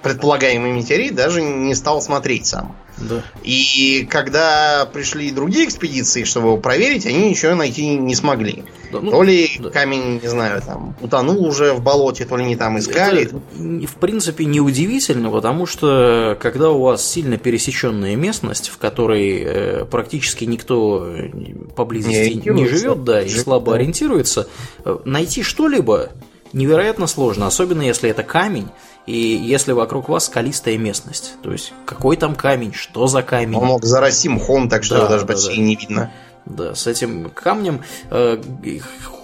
предполагаемый 0.05 0.71
метеорит 0.71 1.15
даже 1.15 1.41
не 1.41 1.73
стал 1.73 1.99
смотреть 1.99 2.45
сам. 2.45 2.75
Да. 2.97 3.23
И 3.43 4.07
когда 4.07 4.87
пришли 4.93 5.31
другие 5.31 5.65
экспедиции, 5.65 6.25
чтобы 6.25 6.49
его 6.49 6.57
проверить, 6.57 7.07
они 7.07 7.31
ничего 7.31 7.55
найти 7.55 7.97
не 7.97 8.13
смогли. 8.13 8.63
Да, 8.91 8.99
ну, 9.01 9.09
то 9.09 9.23
ли 9.23 9.49
да. 9.59 9.71
камень, 9.71 10.21
не 10.21 10.27
знаю, 10.27 10.61
там 10.61 10.95
утонул 11.01 11.43
уже 11.43 11.73
в 11.73 11.81
болоте, 11.81 12.25
то 12.25 12.37
ли 12.37 12.45
не 12.45 12.55
там 12.55 12.77
искали. 12.77 13.23
Это, 13.23 13.41
в 13.87 13.95
принципе, 13.99 14.45
неудивительно, 14.45 15.31
потому 15.31 15.65
что 15.65 16.37
когда 16.39 16.69
у 16.69 16.83
вас 16.83 17.03
сильно 17.03 17.37
пересеченная 17.37 18.15
местность, 18.15 18.69
в 18.69 18.77
которой 18.77 19.43
э, 19.43 19.85
практически 19.85 20.45
никто 20.45 21.07
э, 21.07 21.29
поблизости 21.75 22.43
Не 22.47 22.61
не, 22.61 22.67
живет, 22.67 23.03
да, 23.03 23.23
и 23.23 23.29
слабо 23.29 23.71
да. 23.71 23.77
ориентируется, 23.77 24.47
э, 24.85 24.99
найти 25.03 25.41
что-либо 25.41 26.11
невероятно 26.55 27.05
сложно, 27.05 27.45
особенно 27.45 27.83
если 27.83 28.09
это 28.09 28.23
камень 28.23 28.69
и 29.05 29.15
если 29.15 29.73
вокруг 29.73 30.09
вас 30.09 30.25
скалистая 30.25 30.77
местность. 30.77 31.33
То 31.43 31.51
есть, 31.51 31.73
какой 31.85 32.17
там 32.17 32.33
камень, 32.33 32.73
что 32.73 33.05
за 33.05 33.21
камень. 33.21 33.57
Он 33.57 33.65
мог 33.65 33.85
зарасти 33.85 34.29
мхом, 34.29 34.69
так 34.69 34.83
что 34.83 34.95
Да, 34.95 35.01
его 35.01 35.09
даже 35.09 35.25
да, 35.25 35.33
почти 35.33 35.57
да. 35.57 35.61
не 35.61 35.75
видно. 35.75 36.11
Да, 36.45 36.73
с 36.73 36.87
этим 36.87 37.29
камнем 37.29 37.81
э, 38.09 38.41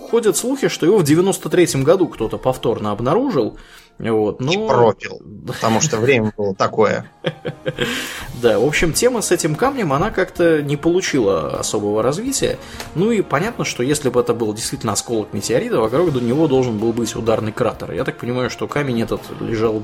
ходят 0.09 0.37
слухи, 0.37 0.67
что 0.67 0.85
его 0.85 0.97
в 0.97 1.03
93-м 1.03 1.83
году 1.83 2.07
кто-то 2.07 2.37
повторно 2.37 2.91
обнаружил. 2.91 3.57
Вот, 4.09 4.41
И 4.41 4.57
но... 4.57 4.67
пропил. 4.67 5.21
Потому 5.47 5.79
что 5.81 5.97
время 5.97 6.33
было 6.35 6.55
такое. 6.55 7.09
Да, 8.41 8.57
в 8.57 8.65
общем, 8.65 8.91
тема 8.91 9.21
с 9.21 9.29
этим 9.31 9.53
камнем, 9.53 9.93
она 9.93 10.09
как-то 10.09 10.63
не 10.63 10.75
получила 10.75 11.59
особого 11.59 12.01
развития. 12.01 12.57
Ну 12.95 13.11
и 13.11 13.21
понятно, 13.21 13.65
что 13.65 13.83
если 13.83 14.09
бы 14.09 14.19
это 14.19 14.33
был 14.33 14.51
действительно 14.55 14.93
осколок 14.93 15.31
метеорита, 15.31 15.79
вокруг 15.79 16.11
до 16.11 16.21
него 16.21 16.47
должен 16.47 16.79
был 16.79 16.91
быть 16.91 17.15
ударный 17.15 17.51
кратер. 17.51 17.91
Я 17.91 18.03
так 18.03 18.17
понимаю, 18.17 18.49
что 18.49 18.67
камень 18.67 19.03
этот 19.03 19.21
лежал 19.39 19.83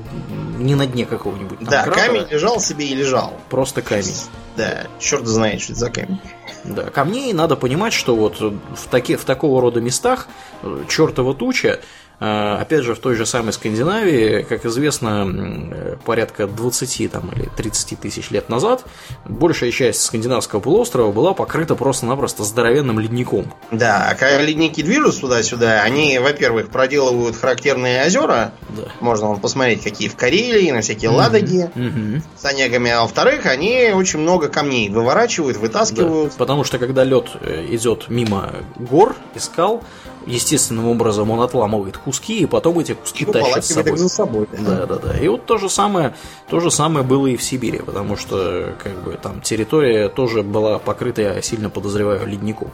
не 0.58 0.74
на 0.74 0.86
дне 0.86 1.06
какого-нибудь 1.06 1.58
Да, 1.60 1.84
кратера, 1.84 2.06
камень 2.06 2.26
лежал 2.28 2.60
себе 2.60 2.86
и 2.88 2.94
лежал. 2.96 3.32
просто 3.48 3.80
камень. 3.80 4.16
Да, 4.56 4.88
черт 4.98 5.24
знает, 5.26 5.60
что 5.60 5.72
это 5.74 5.80
за 5.80 5.90
камень. 5.90 6.20
Да, 6.64 6.82
камней 6.90 7.32
надо 7.32 7.54
понимать, 7.54 7.92
что 7.92 8.16
вот 8.16 8.40
в, 8.40 8.88
таки, 8.90 9.14
в 9.14 9.24
такого 9.24 9.60
рода 9.60 9.80
местах 9.80 10.26
э, 10.64 10.82
чертова 10.88 11.32
туча, 11.32 11.78
опять 12.20 12.82
же, 12.84 12.94
в 12.94 12.98
той 12.98 13.14
же 13.14 13.26
самой 13.26 13.52
Скандинавии, 13.52 14.42
как 14.42 14.64
известно, 14.66 15.24
э, 15.72 15.96
порядка 16.04 16.46
20 16.46 17.08
там, 17.08 17.30
или 17.32 17.48
30 17.56 17.96
тысяч 18.00 18.30
лет 18.30 18.48
назад, 18.48 18.84
большая 19.24 19.70
часть 19.70 20.02
скандинавского 20.02 20.60
полуострова 20.60 21.12
была 21.12 21.32
покрыта 21.34 21.74
просто-напросто 21.76 22.44
здоровенным 22.44 22.98
ледником. 22.98 23.52
Да, 23.70 24.08
а 24.10 24.14
когда 24.14 24.40
ледники 24.42 24.82
движутся 24.82 25.20
туда-сюда, 25.20 25.82
они, 25.82 26.18
во-первых, 26.18 26.70
проделывают 26.70 27.36
характерные 27.36 28.04
озера. 28.06 28.52
Да. 28.70 28.84
Можно 29.00 29.28
вон 29.28 29.40
посмотреть, 29.40 29.82
какие 29.84 30.08
в 30.08 30.16
Карелии, 30.16 30.70
на 30.72 30.80
всякие 30.80 31.10
Ладоги 31.10 31.70
Мгм. 31.74 32.22
с 32.36 32.44
онегами. 32.44 32.90
А 32.90 33.02
во-вторых, 33.02 33.46
они 33.46 33.92
очень 33.94 34.18
много 34.18 34.48
камней 34.48 34.88
выворачивают, 34.88 35.56
Да, 35.56 35.60
вытаскивают. 35.62 36.32
Потому 36.34 36.64
что 36.64 36.78
когда 36.78 37.04
лед 37.04 37.26
идет 37.70 38.08
мимо 38.08 38.52
гор 38.76 39.14
и 39.34 39.38
скал, 39.38 39.84
естественным 40.28 40.86
образом 40.88 41.30
он 41.30 41.40
отламывает 41.40 41.96
куски, 41.96 42.40
и 42.40 42.46
потом 42.46 42.78
эти 42.78 42.92
куски 42.92 43.24
И 43.24 43.26
тащат 43.26 43.64
с 43.64 43.70
уволакивает 43.70 43.86
собой. 43.86 43.98
за 43.98 44.08
собой. 44.08 44.48
Да, 44.58 44.86
да, 44.86 44.96
да. 44.96 45.18
И 45.18 45.28
вот 45.28 45.46
то 45.46 45.58
же 45.58 45.68
самое, 45.68 46.14
то 46.48 46.60
же 46.60 46.70
самое 46.70 47.04
было 47.04 47.26
и 47.26 47.36
в 47.36 47.42
Сибири, 47.42 47.78
потому 47.78 48.16
что 48.16 48.74
как 48.82 49.02
бы 49.02 49.18
там 49.20 49.40
территория 49.40 50.08
тоже 50.08 50.42
была 50.42 50.78
покрыта, 50.78 51.22
я 51.22 51.42
сильно 51.42 51.70
подозреваю, 51.70 52.26
ледником. 52.26 52.70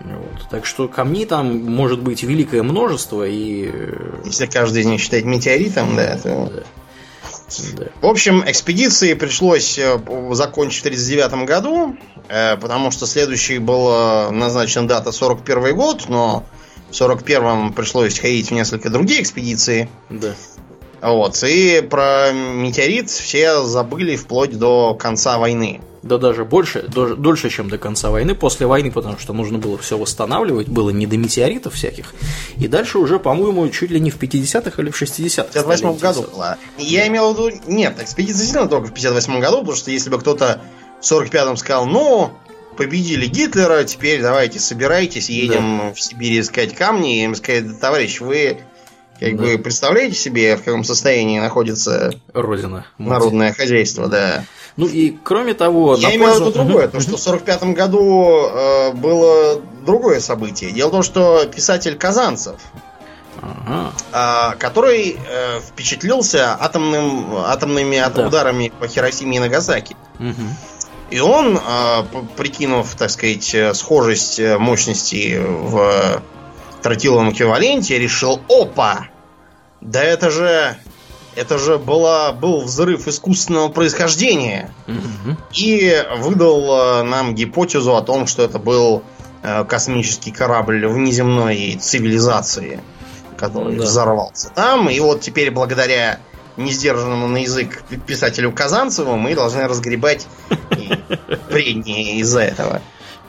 Вот. 0.00 0.48
Так 0.50 0.66
что 0.66 0.88
камней 0.88 1.24
там 1.26 1.64
может 1.64 2.00
быть 2.00 2.22
великое 2.22 2.62
множество, 2.62 3.26
и 3.26 3.70
э, 3.72 4.20
Если 4.24 4.46
каждый 4.46 4.84
них 4.84 5.00
считать 5.00 5.24
метеоритом, 5.24 5.96
да, 5.96 6.18
то... 6.18 6.52
да. 6.54 6.62
В 8.00 8.06
общем, 8.06 8.42
экспедиции 8.46 9.14
пришлось 9.14 9.78
э, 9.78 9.98
закончить 10.32 10.82
в 10.82 10.86
1939 10.86 11.46
году, 11.48 11.96
э, 12.28 12.56
потому 12.56 12.90
что 12.90 13.06
следующей 13.06 13.58
была 13.58 14.30
назначена 14.30 14.86
дата 14.86 15.12
41 15.12 15.74
год, 15.74 16.08
но 16.08 16.44
в 16.90 16.92
41-м 16.92 17.72
пришлось 17.72 18.18
ходить 18.18 18.48
в 18.48 18.52
несколько 18.52 18.90
другие 18.90 19.22
экспедиции. 19.22 19.88
да. 20.10 20.34
Вот, 21.02 21.42
и 21.44 21.82
про 21.82 22.32
метеорит 22.32 23.10
все 23.10 23.62
забыли 23.62 24.16
вплоть 24.16 24.58
до 24.58 24.94
конца 24.94 25.38
войны. 25.38 25.80
Да 26.02 26.18
даже 26.18 26.44
больше, 26.44 26.82
даже 26.82 27.16
дольше, 27.16 27.50
чем 27.50 27.68
до 27.68 27.78
конца 27.78 28.10
войны, 28.10 28.34
после 28.34 28.66
войны, 28.66 28.90
потому 28.92 29.18
что 29.18 29.32
нужно 29.32 29.58
было 29.58 29.76
все 29.76 29.98
восстанавливать, 29.98 30.68
было 30.68 30.90
не 30.90 31.06
до 31.06 31.16
метеоритов 31.16 31.74
всяких. 31.74 32.14
И 32.56 32.68
дальше 32.68 32.98
уже, 32.98 33.18
по-моему, 33.18 33.68
чуть 33.68 33.90
ли 33.90 34.00
не 34.00 34.10
в 34.10 34.18
50-х 34.18 34.80
или 34.80 34.90
в 34.90 35.00
60-х. 35.00 35.48
В 35.48 35.52
58 35.52 35.98
году 35.98 36.22
была. 36.32 36.58
Я 36.78 37.06
имел 37.08 37.34
в 37.34 37.38
виду... 37.38 37.60
Нет, 37.66 38.00
экспедиция 38.00 38.38
действительно 38.38 38.68
только 38.68 38.88
в 38.88 38.94
58 38.94 39.40
году, 39.40 39.58
потому 39.58 39.76
что 39.76 39.90
если 39.90 40.10
бы 40.10 40.18
кто-то 40.18 40.60
в 41.00 41.04
45-м 41.04 41.56
сказал, 41.56 41.86
ну, 41.86 42.30
победили 42.76 43.26
Гитлера, 43.26 43.84
теперь 43.84 44.20
давайте 44.22 44.58
собирайтесь, 44.60 45.28
едем 45.30 45.92
в 45.94 46.00
Сибирь 46.00 46.40
искать 46.40 46.74
камни, 46.74 47.20
и 47.20 47.24
им 47.24 47.34
сказать, 47.34 47.66
«Да, 47.68 47.74
товарищ, 47.74 48.20
вы 48.20 48.58
как 49.18 49.36
Да. 49.36 49.42
бы 49.42 49.58
представляете 49.58 50.14
себе, 50.14 50.56
в 50.56 50.62
каком 50.62 50.84
состоянии 50.84 51.40
находится 51.40 52.12
Родина. 52.34 52.84
мать. 52.98 53.10
народное 53.10 53.52
хозяйство, 53.54 54.08
да. 54.08 54.44
Ну 54.76 54.86
и 54.86 55.16
кроме 55.24 55.54
того, 55.54 55.96
Я 55.96 56.08
на 56.10 56.16
имел 56.16 56.32
в 56.34 56.40
виду 56.40 56.52
другое, 56.52 56.88
то, 56.88 57.00
что 57.00 57.16
в 57.16 57.20
45 57.20 57.72
году 57.72 58.46
э, 58.52 58.92
было 58.92 59.58
другое 59.86 60.20
событие. 60.20 60.70
Дело 60.70 60.88
в 60.88 60.92
том, 60.92 61.02
что 61.02 61.46
писатель 61.46 61.96
Казанцев, 61.96 62.56
Ага. 63.40 63.92
а, 64.12 64.54
который 64.56 65.16
э, 65.28 65.60
впечатлился 65.60 66.54
атомным, 66.60 67.36
атомными 67.36 67.96
Да. 68.14 68.26
ударами 68.26 68.72
по 68.78 68.86
Хиросиме 68.88 69.36
и 69.36 69.40
Нагасаки. 69.40 69.96
Мгм. 70.18 70.54
И 71.10 71.20
он, 71.20 71.58
а, 71.64 72.04
прикинув, 72.36 72.94
так 72.96 73.10
сказать, 73.10 73.54
э, 73.54 73.74
схожесть 73.74 74.40
э, 74.40 74.58
мощности 74.58 75.38
в 75.40 76.22
тротиловом 76.82 77.32
эквиваленте, 77.32 77.98
решил, 77.98 78.40
опа, 78.48 79.06
да 79.80 80.02
это 80.02 80.30
же, 80.30 80.76
это 81.36 81.58
же 81.58 81.78
была, 81.78 82.32
был 82.32 82.62
взрыв 82.62 83.06
искусственного 83.06 83.68
происхождения. 83.68 84.72
И 85.54 86.04
выдал 86.18 87.00
э, 87.00 87.02
нам 87.04 87.34
гипотезу 87.34 87.94
о 87.96 88.02
том, 88.02 88.26
что 88.26 88.42
это 88.42 88.58
был 88.58 89.02
э, 89.44 89.64
космический 89.64 90.32
корабль 90.32 90.86
внеземной 90.88 91.76
цивилизации, 91.80 92.80
который 93.36 93.76
Да. 93.76 93.84
взорвался 93.84 94.50
там. 94.50 94.88
И 94.90 94.98
вот 94.98 95.20
теперь 95.20 95.50
благодаря 95.52 96.18
несдержанному 96.56 97.28
на 97.28 97.38
язык 97.38 97.82
пи- 97.88 97.96
писателю 97.96 98.52
Казанцеву 98.52 99.16
мы 99.16 99.34
должны 99.34 99.66
разгребать 99.68 100.26
и 100.76 100.90
бредни 101.50 102.18
из-за 102.20 102.40
этого. 102.40 102.80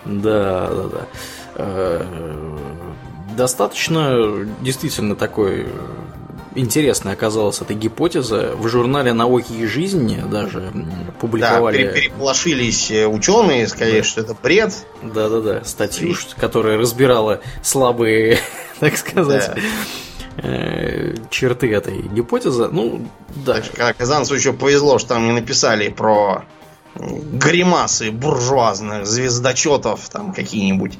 Да, 0.05 0.67
да, 0.69 0.83
да. 0.83 1.07
Э, 1.55 2.57
Достаточно 3.35 4.47
действительно 4.61 5.15
такой 5.15 5.67
интересной 6.55 7.13
оказалась 7.13 7.61
эта 7.61 7.75
гипотеза. 7.75 8.53
В 8.55 8.67
журнале 8.67 9.13
«Науки 9.13 9.51
и 9.53 9.67
жизни» 9.67 10.23
даже 10.31 10.71
Да, 10.73 11.11
публиковали... 11.19 11.77
пере- 11.77 11.93
переполошились 11.93 12.89
э, 12.89 13.05
ученые, 13.05 13.67
сказали, 13.67 13.99
Да. 13.99 14.03
что 14.03 14.21
это 14.21 14.33
бред. 14.41 14.73
Да-да-да, 15.03 15.63
статью, 15.65 16.15
ш- 16.15 16.29
которая 16.39 16.79
разбирала 16.79 17.41
слабые, 17.61 18.39
так 18.79 18.97
сказать, 18.97 19.51
э, 20.37 21.15
черты 21.29 21.71
этой 21.73 22.01
гипотезы. 22.01 22.67
Ну, 22.69 23.07
да. 23.45 23.55
Так 23.55 23.65
что 23.65 23.93
Казанцеву 23.93 24.37
еще 24.37 24.53
повезло, 24.53 24.99
что 24.99 25.09
там 25.09 25.25
не 25.25 25.33
написали 25.33 25.89
про 25.89 26.45
гримасы 26.95 28.11
буржуазных 28.11 29.05
звездочетов, 29.05 30.09
там 30.09 30.33
какие-нибудь 30.33 30.97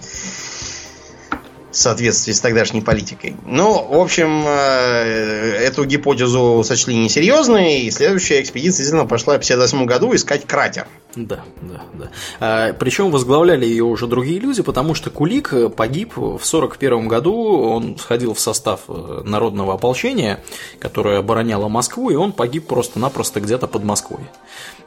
в 1.71 1.75
соответствии 1.77 2.33
с 2.33 2.39
тогдашней 2.39 2.81
политикой. 2.81 3.35
Ну, 3.45 3.87
в 3.89 3.99
общем, 3.99 4.43
э, 4.47 5.57
эту 5.63 5.85
гипотезу 5.85 6.63
сочли 6.63 6.95
несерьезной, 6.95 7.81
и 7.81 7.91
следующая 7.91 8.41
экспедиция 8.41 8.79
действительно 8.79 9.05
пошла 9.05 9.35
в 9.35 9.39
58 9.39 9.85
году 9.85 10.15
искать 10.15 10.45
кратер. 10.45 10.87
Да, 11.15 11.39
да, 11.61 12.11
да. 12.39 12.75
причем 12.77 13.09
возглавляли 13.09 13.65
ее 13.65 13.85
уже 13.85 14.05
другие 14.05 14.39
люди, 14.39 14.61
потому 14.61 14.93
что 14.93 15.09
Кулик 15.09 15.51
э, 15.51 15.69
погиб 15.69 16.15
в 16.17 16.39
41 16.43 17.07
году. 17.07 17.33
Он 17.33 17.95
входил 17.95 18.33
в 18.33 18.39
состав 18.39 18.81
э, 18.87 19.21
народного 19.23 19.73
ополчения, 19.73 20.43
которое 20.79 21.19
обороняло 21.19 21.69
Москву, 21.69 22.11
и 22.11 22.15
он 22.15 22.33
погиб 22.33 22.67
просто-напросто 22.67 23.39
где-то 23.39 23.67
под 23.67 23.83
Москвой. 23.83 24.21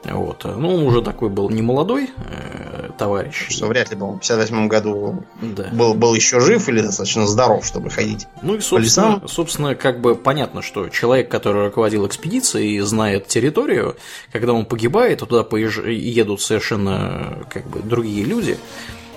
Вот. 0.04 0.44
Ну, 0.44 0.76
он 0.76 0.82
уже 0.84 1.02
такой 1.02 1.28
был 1.28 1.50
не 1.50 1.62
молодой, 1.62 2.10
э, 2.16 2.90
товарищ. 2.96 3.48
Что 3.50 3.66
вряд 3.66 3.90
ли, 3.90 3.96
по-моему, 3.96 4.18
в 4.18 4.20
58 4.20 4.68
году 4.68 5.24
да. 5.42 5.68
был, 5.72 5.94
был 5.94 6.14
еще 6.14 6.40
жив 6.40 6.68
или 6.68 6.79
достаточно 6.82 7.26
здоров, 7.26 7.64
чтобы 7.66 7.90
ходить 7.90 8.26
Ну 8.42 8.56
и, 8.56 8.60
собственно, 8.60 9.22
собственно, 9.26 9.74
как 9.74 10.00
бы 10.00 10.14
понятно, 10.14 10.62
что 10.62 10.88
человек, 10.88 11.28
который 11.28 11.66
руководил 11.66 12.06
экспедицией 12.06 12.76
и 12.76 12.80
знает 12.80 13.26
территорию, 13.26 13.96
когда 14.32 14.52
он 14.52 14.64
погибает, 14.64 15.20
то 15.20 15.26
туда 15.26 15.44
поезж... 15.44 15.80
едут 15.88 16.40
совершенно 16.40 17.44
как 17.50 17.66
бы 17.66 17.80
другие 17.80 18.24
люди, 18.24 18.58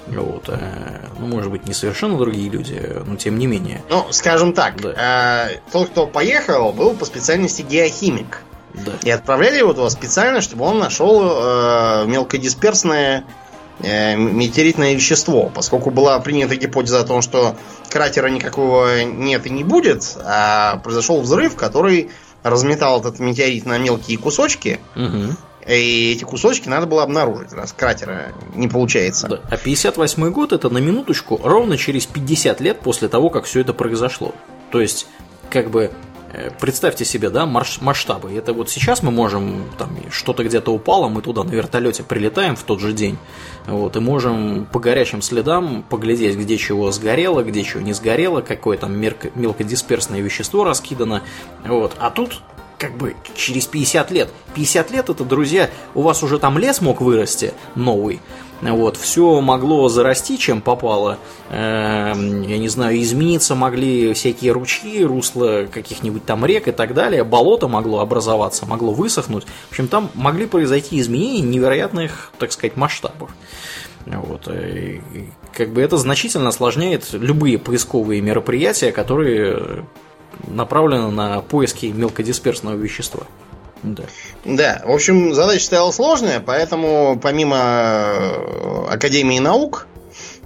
вот, 0.08 0.50
э, 0.50 1.08
ну, 1.18 1.28
может 1.28 1.52
быть, 1.52 1.66
не 1.66 1.74
совершенно 1.74 2.18
другие 2.18 2.50
люди, 2.50 2.82
но 3.06 3.16
тем 3.16 3.38
не 3.38 3.48
менее. 3.48 3.82
Ну, 3.90 4.06
скажем 4.12 4.54
так, 4.54 4.82
да. 4.82 5.50
э, 5.50 5.60
тот, 5.72 5.90
кто 5.90 6.08
поехал, 6.08 6.74
был 6.74 6.94
по 6.94 7.06
специальности 7.06 7.62
геохимик. 7.62 8.42
Да. 8.74 8.94
И 9.04 9.10
отправляли 9.10 9.60
его 9.60 9.74
туда 9.74 9.90
специально, 9.90 10.42
чтобы 10.42 10.66
он 10.66 10.80
нашел 10.80 11.22
э, 11.24 12.06
мелкодисперсное 12.08 13.20
э, 13.20 13.43
метеоритное 13.80 14.94
вещество, 14.94 15.52
поскольку 15.54 15.90
была 15.90 16.20
принята 16.20 16.56
гипотеза 16.56 17.02
о 17.02 17.04
том, 17.04 17.22
что 17.22 17.56
кратера 17.90 18.28
никакого 18.28 19.04
нет 19.04 19.46
и 19.46 19.50
не 19.50 19.64
будет, 19.64 20.18
а 20.24 20.78
произошел 20.84 21.22
взрыв, 21.22 21.56
который 21.56 22.12
разметал 22.44 23.00
этот 23.00 23.20
метеорит 23.20 23.66
на 23.66 23.78
мелкие 23.78 24.18
кусочки. 24.18 24.80
Угу. 24.96 25.36
И 25.68 26.14
эти 26.14 26.26
кусочки 26.26 26.68
надо 26.68 26.88
было 26.88 27.04
обнаружить, 27.04 27.54
раз 27.54 27.74
кратера 27.74 28.34
не 28.54 28.68
получается. 28.68 29.28
Да. 29.28 29.40
А 29.50 29.58
58 29.58 30.32
год 30.32 30.52
это 30.52 30.70
на 30.70 30.80
минуточку 30.80 31.40
ровно 31.42 31.78
через 31.78 32.06
50 32.06 32.60
лет 32.60 32.80
после 32.82 33.08
того, 33.08 33.30
как 33.30 33.46
все 33.46 33.62
это 33.62 33.74
произошло. 33.74 34.36
То 34.72 34.82
есть, 34.82 35.08
как 35.50 35.72
бы 35.72 35.92
Э, 36.13 36.13
представьте 36.60 37.06
себе, 37.06 37.30
да, 37.30 37.46
масштабы. 37.46 38.34
Это 38.34 38.54
вот 38.54 38.70
сейчас 38.70 39.04
мы 39.04 39.12
можем, 39.12 39.64
там, 39.78 39.90
что-то 40.10 40.44
где-то 40.44 40.72
упало, 40.72 41.08
мы 41.08 41.22
туда 41.22 41.44
на 41.44 41.52
вертолете 41.52 42.04
прилетаем 42.04 42.56
в 42.56 42.64
тот 42.64 42.80
же 42.80 42.94
день, 42.94 43.18
вот, 43.68 43.96
и 43.96 44.00
можем 44.00 44.66
по 44.66 44.80
горячим 44.80 45.22
следам 45.22 45.84
поглядеть, 45.90 46.38
где 46.38 46.58
чего 46.58 46.92
сгорело, 46.92 47.44
где 47.44 47.64
чего 47.64 47.82
не 47.82 47.94
сгорело, 47.94 48.42
какое 48.42 48.78
там 48.78 49.00
мелкодисперсное 49.00 50.22
вещество 50.22 50.64
раскидано, 50.64 51.22
вот. 51.66 51.94
А 52.00 52.10
тут 52.10 52.42
как 52.84 52.98
бы 52.98 53.16
через 53.34 53.66
50 53.66 54.12
лет. 54.12 54.30
50 54.56 54.92
лет 54.92 55.10
это, 55.10 55.24
друзья, 55.24 55.70
у 55.96 56.02
вас 56.02 56.22
уже 56.22 56.38
там 56.38 56.58
лес 56.58 56.82
мог 56.82 57.00
вырасти 57.00 57.54
новый, 57.76 58.20
вот, 58.62 58.98
все 58.98 59.40
могло 59.40 59.88
зарасти, 59.88 60.38
чем 60.38 60.60
попало. 60.60 61.18
Э, 61.50 62.12
я 62.14 62.58
не 62.58 62.68
знаю, 62.68 63.02
измениться 63.02 63.56
могли 63.56 64.14
всякие 64.14 64.52
ручьи, 64.52 65.02
русла 65.06 65.66
каких-нибудь 65.72 66.26
там 66.26 66.46
рек 66.46 66.68
и 66.68 66.74
так 66.74 66.94
далее. 66.94 67.24
Болото 67.24 67.70
могло 67.70 68.00
образоваться, 68.00 68.66
могло 68.66 68.92
высохнуть. 68.92 69.46
В 69.70 69.72
общем, 69.72 69.88
там 69.88 70.10
могли 70.14 70.46
произойти 70.46 71.00
изменения 71.00 71.40
невероятных, 71.42 72.34
так 72.38 72.52
сказать, 72.52 72.76
масштабов. 72.76 73.32
Вот. 74.06 74.50
И, 74.50 75.02
как 75.54 75.70
бы 75.70 75.82
это 75.82 75.96
значительно 75.96 76.50
осложняет 76.50 77.14
любые 77.14 77.58
поисковые 77.60 78.20
мероприятия, 78.20 78.92
которые 78.92 79.86
направлены 80.48 81.12
на 81.12 81.42
поиски 81.42 81.88
мелкодисперсного 81.88 82.76
вещества. 82.76 83.24
Да. 83.84 84.04
Да, 84.46 84.82
в 84.86 84.92
общем, 84.92 85.34
задача 85.34 85.66
стояла 85.66 85.92
сложная, 85.92 86.40
поэтому 86.40 87.20
помимо 87.22 87.58
э, 87.58 88.86
Академии 88.90 89.40
наук 89.40 89.88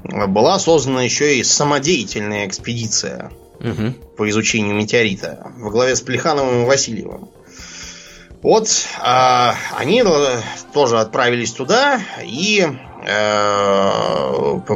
была 0.04 0.58
создана 0.60 1.04
еще 1.04 1.38
и 1.38 1.44
самодеятельная 1.44 2.48
экспедиция 2.48 3.32
угу. 3.60 3.94
по 4.18 4.30
изучению 4.30 4.76
метеорита 4.76 5.52
во 5.58 5.70
главе 5.70 5.96
с 5.96 6.02
Плехановым 6.02 6.64
и 6.64 6.66
Васильевым. 6.66 7.30
Вот 8.42 8.70
а, 9.00 9.56
они 9.76 10.04
тоже 10.74 11.00
отправились 11.00 11.52
туда 11.52 12.00
и 12.24 12.66
э, 12.66 12.87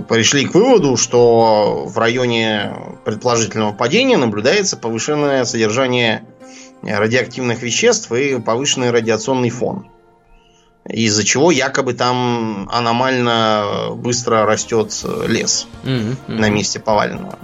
пришли 0.07 0.45
к 0.45 0.53
выводу, 0.53 0.95
что 0.95 1.85
в 1.85 1.97
районе 1.97 2.73
предположительного 3.03 3.73
падения 3.73 4.17
наблюдается 4.17 4.77
повышенное 4.77 5.43
содержание 5.43 6.23
радиоактивных 6.81 7.61
веществ 7.61 8.11
и 8.11 8.39
повышенный 8.39 8.91
радиационный 8.91 9.49
фон. 9.49 9.87
Из-за 10.87 11.23
чего 11.23 11.51
якобы 11.51 11.93
там 11.93 12.67
аномально 12.71 13.89
быстро 13.95 14.45
растет 14.45 14.93
лес 15.27 15.67
mm-hmm. 15.83 16.15
на 16.27 16.49
месте 16.49 16.79
поваленного. 16.79 17.37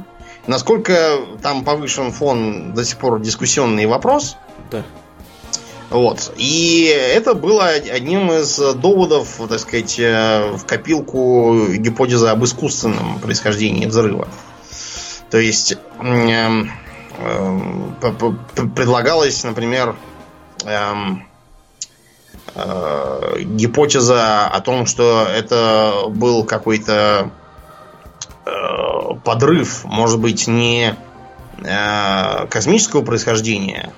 Насколько 0.47 1.19
там 1.43 1.63
повышен 1.63 2.11
фон, 2.11 2.73
до 2.73 2.83
сих 2.85 2.97
пор 2.97 3.19
дискуссионный 3.21 3.85
вопрос. 3.85 4.37
Да. 4.71 4.83
Вот. 5.89 6.33
И 6.37 6.85
это 6.85 7.33
было 7.33 7.67
одним 7.67 8.31
из 8.31 8.57
доводов, 8.75 9.39
так 9.47 9.59
сказать, 9.59 9.97
э, 9.99 10.51
в 10.51 10.65
копилку 10.65 11.67
гипотезы 11.77 12.27
об 12.27 12.43
искусственном 12.43 13.19
происхождении 13.19 13.85
взрыва. 13.85 14.27
То 15.29 15.37
есть 15.37 15.77
эм, 16.01 16.71
Эм, 17.19 17.95
предлагалось, 18.75 19.43
например, 19.43 19.95
эм, 20.65 21.25
э, 22.53 23.39
гипотеза 23.39 24.45
о 24.45 24.61
том, 24.61 24.85
что 24.85 25.27
это 25.27 26.03
был 26.09 26.43
какой-то 26.43 27.31
э, 28.45 28.49
подрыв, 29.23 29.83
может 29.85 30.19
быть, 30.19 30.47
не 30.47 30.95
э, 31.63 32.47
космического 32.47 33.03
происхождения, 33.03 33.93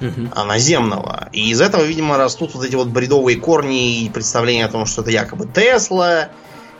угу. 0.00 0.28
а 0.34 0.44
наземного. 0.44 1.28
И 1.32 1.50
из 1.50 1.60
этого, 1.60 1.82
видимо, 1.82 2.16
растут 2.16 2.54
вот 2.54 2.64
эти 2.64 2.74
вот 2.74 2.88
бредовые 2.88 3.38
корни 3.38 4.02
и 4.02 4.10
представления 4.10 4.66
о 4.66 4.68
том, 4.68 4.86
что 4.86 5.02
это 5.02 5.10
якобы 5.10 5.46
Тесла, 5.46 6.28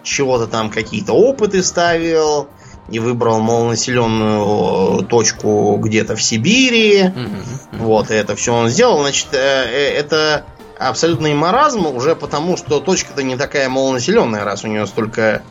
чего-то 0.02 0.46
там 0.46 0.70
какие-то 0.70 1.12
опыты 1.12 1.62
ставил, 1.62 2.48
и 2.90 2.98
выбрал 2.98 3.40
малонаселенную 3.40 5.04
точку 5.04 5.76
где-то 5.76 6.16
в 6.16 6.22
Сибири. 6.22 7.02
Mm-hmm. 7.02 7.78
Вот, 7.78 8.10
и 8.10 8.14
это 8.14 8.34
все 8.34 8.52
он 8.52 8.68
сделал. 8.68 9.00
Значит, 9.00 9.28
э, 9.32 9.36
э, 9.36 9.92
это 9.94 10.44
абсолютный 10.78 11.34
маразм 11.34 11.86
уже 11.86 12.16
потому, 12.16 12.56
что 12.56 12.80
точка-то 12.80 13.22
не 13.22 13.36
такая 13.36 13.68
малонаселенная, 13.68 14.44
раз 14.44 14.64
у 14.64 14.66
нее 14.66 14.86
столько 14.86 15.42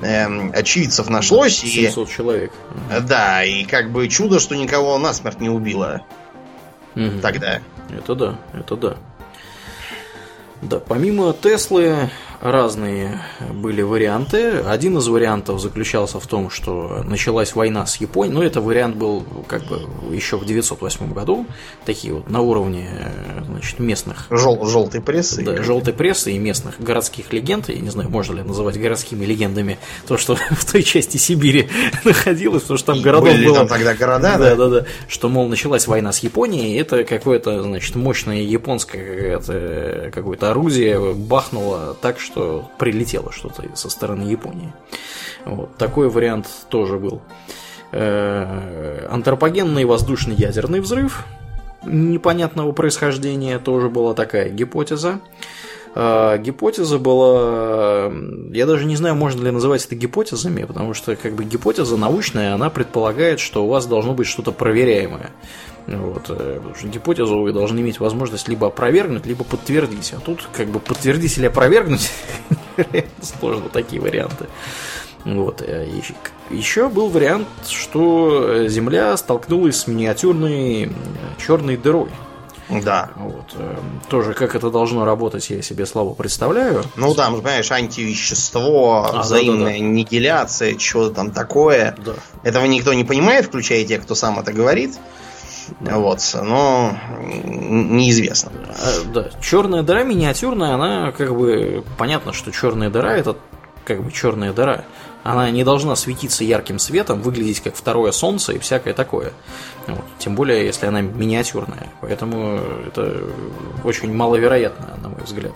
э, 0.00 0.50
очевидцев 0.50 1.08
нашлось. 1.08 1.58
700 1.58 2.08
и, 2.08 2.12
человек. 2.12 2.52
Да, 3.02 3.44
и 3.44 3.64
как 3.64 3.92
бы 3.92 4.08
чудо, 4.08 4.40
что 4.40 4.56
никого 4.56 4.98
насмерть 4.98 5.40
не 5.40 5.50
убило 5.50 6.02
mm-hmm. 6.98 7.20
тогда. 7.20 7.60
Это 7.90 8.14
да, 8.14 8.36
это 8.52 8.76
да. 8.76 8.96
Да, 10.60 10.80
помимо 10.80 11.32
Теслы, 11.32 12.10
разные 12.40 13.20
были 13.52 13.82
варианты. 13.82 14.58
Один 14.60 14.98
из 14.98 15.08
вариантов 15.08 15.60
заключался 15.60 16.20
в 16.20 16.26
том, 16.26 16.50
что 16.50 17.02
началась 17.04 17.54
война 17.54 17.86
с 17.86 17.96
Японией. 17.96 18.34
Но 18.34 18.40
ну, 18.40 18.46
это 18.46 18.60
вариант 18.60 18.96
был 18.96 19.24
как 19.46 19.64
бы 19.64 19.80
еще 20.14 20.36
в 20.36 20.44
908 20.44 21.12
году. 21.12 21.46
Такие 21.84 22.14
вот 22.14 22.30
на 22.30 22.40
уровне 22.40 22.88
значит, 23.46 23.78
местных... 23.78 24.26
Жел, 24.30 24.64
желтой 24.66 25.00
прессы. 25.00 25.42
Да, 25.42 25.62
желтой 25.62 25.92
прессы 25.92 26.32
и 26.32 26.38
местных 26.38 26.80
городских 26.80 27.32
легенд. 27.32 27.68
Я 27.68 27.80
не 27.80 27.90
знаю, 27.90 28.10
можно 28.10 28.36
ли 28.36 28.42
называть 28.42 28.80
городскими 28.80 29.24
легендами 29.24 29.78
то, 30.06 30.16
что 30.16 30.36
в 30.50 30.70
той 30.70 30.82
части 30.82 31.16
Сибири 31.16 31.68
находилось, 32.04 32.62
потому 32.62 32.78
что 32.78 32.92
там 32.94 33.02
городов 33.02 33.32
Были 33.32 33.46
было... 33.46 33.56
там 33.56 33.68
тогда 33.68 33.94
города, 33.94 34.22
да? 34.22 34.38
Да, 34.38 34.56
да, 34.56 34.68
да. 34.68 34.84
Что, 35.08 35.28
мол, 35.28 35.48
началась 35.48 35.86
война 35.86 36.12
с 36.12 36.20
Японией, 36.20 36.78
это 36.78 37.04
какое-то, 37.04 37.62
значит, 37.62 37.96
мощное 37.96 38.42
японское 38.42 39.38
какое-то 40.10 40.50
орудие 40.50 41.14
бахнуло 41.14 41.96
так, 42.00 42.20
что 42.20 42.27
что 42.28 42.70
прилетело 42.78 43.32
что-то 43.32 43.64
со 43.74 43.88
стороны 43.88 44.22
Японии. 44.22 44.72
Вот. 45.46 45.76
Такой 45.76 46.10
вариант 46.10 46.46
тоже 46.68 46.98
был. 46.98 47.22
Э, 47.90 49.06
антропогенный 49.10 49.86
воздушный 49.86 50.34
ядерный 50.34 50.80
взрыв 50.80 51.24
непонятного 51.86 52.72
происхождения 52.72 53.58
тоже 53.58 53.88
была 53.88 54.12
такая 54.12 54.50
гипотеза. 54.50 55.20
Э, 55.94 56.36
гипотеза 56.38 56.98
была, 56.98 58.12
я 58.52 58.66
даже 58.66 58.84
не 58.84 58.96
знаю, 58.96 59.14
можно 59.14 59.42
ли 59.42 59.50
называть 59.50 59.86
это 59.86 59.94
гипотезами, 59.94 60.64
потому 60.64 60.92
что 60.92 61.16
как 61.16 61.32
бы 61.32 61.44
гипотеза 61.44 61.96
научная, 61.96 62.54
она 62.54 62.68
предполагает, 62.68 63.40
что 63.40 63.64
у 63.64 63.68
вас 63.68 63.86
должно 63.86 64.12
быть 64.12 64.26
что-то 64.26 64.52
проверяемое. 64.52 65.30
Вот, 65.88 66.28
э, 66.28 66.56
потому 66.56 66.74
что 66.74 66.88
гипотезу 66.88 67.40
вы 67.40 67.52
должны 67.52 67.80
иметь 67.80 67.98
возможность 67.98 68.46
либо 68.48 68.66
опровергнуть, 68.66 69.24
либо 69.24 69.44
подтвердить. 69.44 70.12
А 70.12 70.20
тут 70.20 70.46
как 70.52 70.68
бы 70.68 70.80
подтвердить 70.80 71.38
или 71.38 71.46
опровергнуть 71.46 72.10
сложно 73.22 73.70
такие 73.70 74.00
варианты. 74.00 74.46
Вот. 75.24 75.62
Э, 75.62 75.88
Еще 76.50 76.88
был 76.88 77.08
вариант, 77.08 77.48
что 77.68 78.68
Земля 78.68 79.16
столкнулась 79.16 79.80
с 79.80 79.86
миниатюрной 79.86 80.92
черной 81.38 81.78
дырой. 81.78 82.10
Да. 82.68 83.10
Вот. 83.16 83.54
Э, 83.54 83.76
тоже 84.10 84.34
как 84.34 84.54
это 84.54 84.70
должно 84.70 85.06
работать, 85.06 85.48
я 85.48 85.62
себе 85.62 85.86
слабо 85.86 86.14
представляю. 86.14 86.84
Ну 86.96 87.14
да, 87.14 87.30
ну, 87.30 87.38
понимаешь, 87.38 87.70
антивещество, 87.72 89.10
а, 89.10 89.22
взаимная 89.22 89.58
да, 89.58 89.64
да, 89.64 89.78
да. 89.78 89.84
аннигиляция, 89.84 90.78
что-то 90.78 91.14
там 91.14 91.30
такое. 91.30 91.96
Да. 92.04 92.12
Этого 92.42 92.66
никто 92.66 92.92
не 92.92 93.04
понимает, 93.04 93.46
включая 93.46 93.84
тех, 93.84 94.02
кто 94.02 94.14
сам 94.14 94.38
это 94.38 94.52
говорит. 94.52 94.98
Вот, 95.80 96.20
но 96.42 96.96
неизвестно. 97.44 98.52
А, 98.68 99.12
да, 99.12 99.30
черная 99.40 99.82
дыра 99.82 100.04
миниатюрная, 100.04 100.74
она 100.74 101.12
как 101.12 101.36
бы 101.36 101.84
понятно, 101.96 102.32
что 102.32 102.50
черная 102.52 102.90
дыра 102.90 103.16
это 103.16 103.36
как 103.84 104.02
бы 104.02 104.12
черная 104.12 104.52
дыра. 104.52 104.84
Она 105.24 105.50
не 105.50 105.64
должна 105.64 105.96
светиться 105.96 106.44
ярким 106.44 106.78
светом, 106.78 107.22
выглядеть 107.22 107.60
как 107.60 107.74
второе 107.74 108.12
солнце 108.12 108.52
и 108.52 108.58
всякое 108.58 108.94
такое. 108.94 109.32
Вот. 109.86 110.04
Тем 110.18 110.34
более, 110.34 110.64
если 110.64 110.86
она 110.86 111.00
миниатюрная. 111.00 111.88
Поэтому 112.00 112.60
это 112.86 113.22
очень 113.84 114.14
маловероятно, 114.14 114.96
на 115.02 115.08
мой 115.08 115.22
взгляд, 115.22 115.52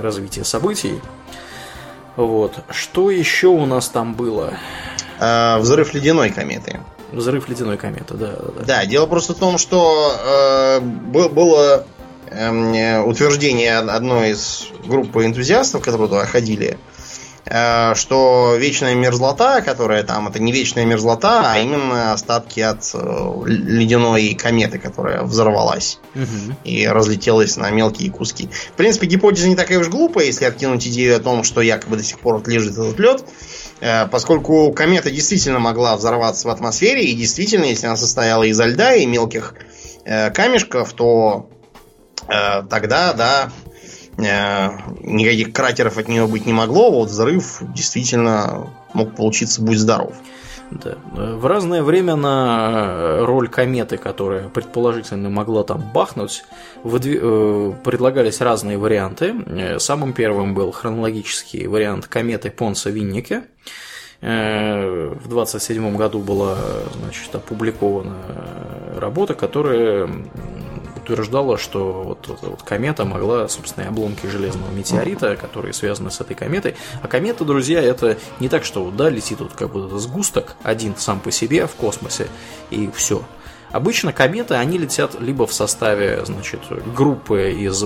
развитие 0.00 0.44
событий. 0.44 1.00
Вот. 2.16 2.58
Что 2.70 3.10
еще 3.10 3.48
у 3.48 3.66
нас 3.66 3.88
там 3.88 4.14
было? 4.14 4.54
А, 5.18 5.58
взрыв 5.58 5.92
ледяной 5.94 6.30
кометы. 6.30 6.80
Взрыв 7.14 7.48
ледяной 7.48 7.76
кометы, 7.76 8.14
да. 8.14 8.32
Да, 8.56 8.64
да 8.64 8.86
дело 8.86 9.06
просто 9.06 9.34
в 9.34 9.38
том, 9.38 9.58
что 9.58 10.14
э, 10.18 10.80
было 10.80 11.86
э, 12.26 13.00
утверждение 13.00 13.78
одной 13.78 14.30
из 14.30 14.66
группы 14.86 15.24
энтузиастов, 15.24 15.82
которые 15.82 16.08
туда 16.08 16.26
ходили, 16.26 16.78
Э, 17.46 17.94
что 17.94 18.56
вечная 18.58 18.94
мерзлота, 18.94 19.60
которая 19.60 20.02
там, 20.02 20.28
это 20.28 20.40
не 20.40 20.50
вечная 20.50 20.86
мерзлота, 20.86 21.52
а 21.52 21.58
именно 21.58 22.12
остатки 22.12 22.60
от 22.60 22.90
э, 22.94 23.42
ледяной 23.46 24.34
кометы, 24.34 24.78
которая 24.78 25.22
взорвалась 25.22 25.98
угу. 26.14 26.56
и 26.64 26.86
разлетелась 26.86 27.56
на 27.56 27.70
мелкие 27.70 28.10
куски. 28.10 28.48
В 28.72 28.76
принципе, 28.76 29.06
гипотеза 29.06 29.48
не 29.48 29.56
такая 29.56 29.78
уж 29.78 29.88
глупая, 29.88 30.24
если 30.24 30.46
откинуть 30.46 30.86
идею 30.86 31.16
о 31.16 31.20
том, 31.20 31.44
что 31.44 31.60
якобы 31.60 31.96
до 31.96 32.02
сих 32.02 32.18
пор 32.18 32.42
лежит 32.48 32.72
этот 32.72 32.98
лед, 32.98 33.20
э, 33.20 33.53
поскольку 34.10 34.72
комета 34.72 35.10
действительно 35.10 35.58
могла 35.58 35.96
взорваться 35.96 36.48
в 36.48 36.50
атмосфере, 36.50 37.04
и 37.04 37.14
действительно, 37.14 37.64
если 37.64 37.86
она 37.86 37.96
состояла 37.96 38.44
из 38.44 38.58
льда 38.60 38.94
и 38.94 39.04
мелких 39.06 39.54
камешков, 40.04 40.92
то 40.94 41.48
тогда, 42.68 43.12
да, 43.12 43.50
Э, 44.16 44.70
никаких 45.02 45.52
кратеров 45.52 45.98
от 45.98 46.08
нее 46.08 46.26
быть 46.26 46.46
не 46.46 46.52
могло, 46.52 46.90
вот 46.90 47.10
взрыв 47.10 47.62
действительно 47.74 48.70
мог 48.92 49.16
получиться 49.16 49.60
«Будь 49.60 49.78
здоров». 49.78 50.14
Да. 50.82 50.96
В 51.14 51.46
разное 51.46 51.82
время 51.82 52.16
на 52.16 53.24
роль 53.24 53.48
кометы, 53.48 53.96
которая 53.96 54.48
предположительно 54.48 55.30
могла 55.30 55.64
там 55.64 55.82
бахнуть, 55.92 56.44
выдв... 56.82 57.06
Э, 57.06 57.72
предлагались 57.84 58.40
разные 58.40 58.78
варианты. 58.78 59.34
Э, 59.46 59.78
самым 59.78 60.12
первым 60.12 60.54
был 60.54 60.72
хронологический 60.72 61.66
вариант 61.66 62.06
кометы 62.06 62.50
Понса-Виннике. 62.50 63.44
В 64.20 65.28
27 65.28 65.96
году 65.96 66.20
была 66.20 66.56
значит, 66.98 67.34
опубликована 67.34 68.16
работа, 68.96 69.34
которая 69.34 70.08
утверждала, 71.04 71.58
что 71.58 72.02
вот 72.02 72.28
эта 72.28 72.50
вот 72.50 72.62
комета 72.62 73.04
могла, 73.04 73.48
собственно, 73.48 73.84
и 73.84 73.88
обломки 73.88 74.26
железного 74.26 74.70
метеорита, 74.70 75.36
которые 75.36 75.72
связаны 75.72 76.10
с 76.10 76.20
этой 76.20 76.34
кометой. 76.34 76.76
А 77.02 77.08
комета, 77.08 77.44
друзья, 77.44 77.80
это 77.80 78.18
не 78.40 78.48
так, 78.48 78.64
что 78.64 78.90
да, 78.90 79.08
летит 79.08 79.40
вот 79.40 79.52
как 79.52 79.70
будто 79.70 79.98
сгусток 79.98 80.56
один 80.62 80.96
сам 80.96 81.20
по 81.20 81.30
себе 81.30 81.66
в 81.66 81.74
космосе, 81.74 82.28
и 82.70 82.90
все. 82.94 83.22
Обычно 83.74 84.12
кометы, 84.12 84.54
они 84.54 84.78
летят 84.78 85.20
либо 85.20 85.48
в 85.48 85.52
составе, 85.52 86.24
значит, 86.24 86.60
группы 86.94 87.50
из 87.50 87.84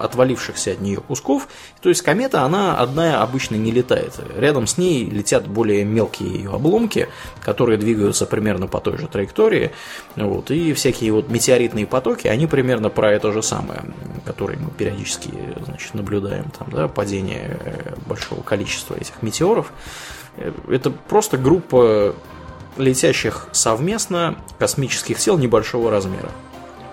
отвалившихся 0.00 0.72
от 0.72 0.80
нее 0.80 1.00
кусков, 1.00 1.46
то 1.80 1.88
есть 1.88 2.02
комета, 2.02 2.42
она 2.42 2.76
одна 2.76 3.22
обычно 3.22 3.54
не 3.54 3.70
летает. 3.70 4.18
Рядом 4.36 4.66
с 4.66 4.78
ней 4.78 5.04
летят 5.04 5.46
более 5.46 5.84
мелкие 5.84 6.28
ее 6.28 6.50
обломки, 6.50 7.06
которые 7.40 7.78
двигаются 7.78 8.26
примерно 8.26 8.66
по 8.66 8.80
той 8.80 8.98
же 8.98 9.06
траектории, 9.06 9.70
вот, 10.16 10.50
и 10.50 10.72
всякие 10.72 11.12
вот 11.12 11.28
метеоритные 11.28 11.86
потоки, 11.86 12.26
они 12.26 12.48
примерно 12.48 12.90
про 12.90 13.12
это 13.12 13.30
же 13.30 13.40
самое, 13.44 13.82
которые 14.24 14.58
мы 14.58 14.70
периодически, 14.70 15.30
значит, 15.64 15.94
наблюдаем, 15.94 16.46
там, 16.58 16.68
да, 16.72 16.88
падение 16.88 17.60
большого 18.06 18.42
количества 18.42 18.96
этих 18.96 19.22
метеоров. 19.22 19.70
Это 20.68 20.90
просто 20.90 21.38
группа 21.38 22.16
летящих 22.76 23.48
совместно 23.52 24.36
космических 24.58 25.18
тел 25.18 25.38
небольшого 25.38 25.90
размера. 25.90 26.30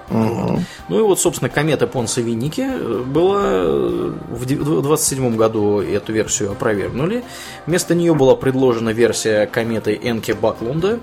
Угу. 0.09 0.59
Ну 0.89 0.99
и 0.99 1.01
вот, 1.01 1.19
собственно, 1.19 1.49
комета 1.49 1.87
Понса 1.87 2.21
Винники 2.21 2.61
э, 2.61 3.03
была 3.03 3.41
э, 3.43 4.11
в 4.29 4.81
27 4.81 5.35
году 5.35 5.81
эту 5.81 6.13
версию 6.13 6.51
опровергнули. 6.51 7.23
Вместо 7.65 7.95
нее 7.95 8.13
была 8.13 8.35
предложена 8.35 8.89
версия 8.89 9.47
кометы 9.47 9.99
Энке 10.01 10.35
Баклунда, 10.35 10.99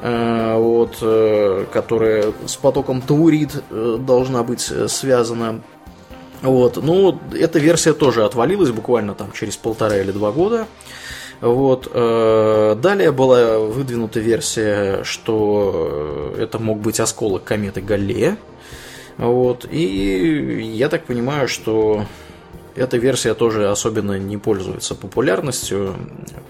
э, 0.00 0.56
вот, 0.56 0.98
которая 1.72 2.32
с 2.46 2.56
потоком 2.56 3.00
Таурид 3.00 3.62
должна 3.70 4.44
быть 4.44 4.70
связана. 4.88 5.60
Вот. 6.42 6.76
Ну, 6.76 7.18
эта 7.36 7.58
версия 7.58 7.92
тоже 7.92 8.24
отвалилась 8.24 8.70
буквально 8.70 9.14
там 9.14 9.32
через 9.32 9.56
полтора 9.56 9.96
или 9.98 10.12
два 10.12 10.30
года. 10.30 10.66
Вот. 11.42 11.90
Э, 11.92 12.76
далее 12.80 13.10
была 13.10 13.58
выдвинута 13.58 14.20
версия, 14.20 15.02
что 15.02 16.34
это 16.38 16.60
мог 16.60 16.78
быть 16.78 17.00
осколок 17.00 17.42
кометы 17.42 17.80
Галлея. 17.80 18.38
Вот. 19.18 19.66
И 19.68 20.62
я 20.74 20.88
так 20.88 21.04
понимаю, 21.04 21.48
что 21.48 22.06
эта 22.76 22.96
версия 22.96 23.34
тоже 23.34 23.68
особенно 23.68 24.18
не 24.20 24.38
пользуется 24.38 24.94
популярностью 24.94 25.96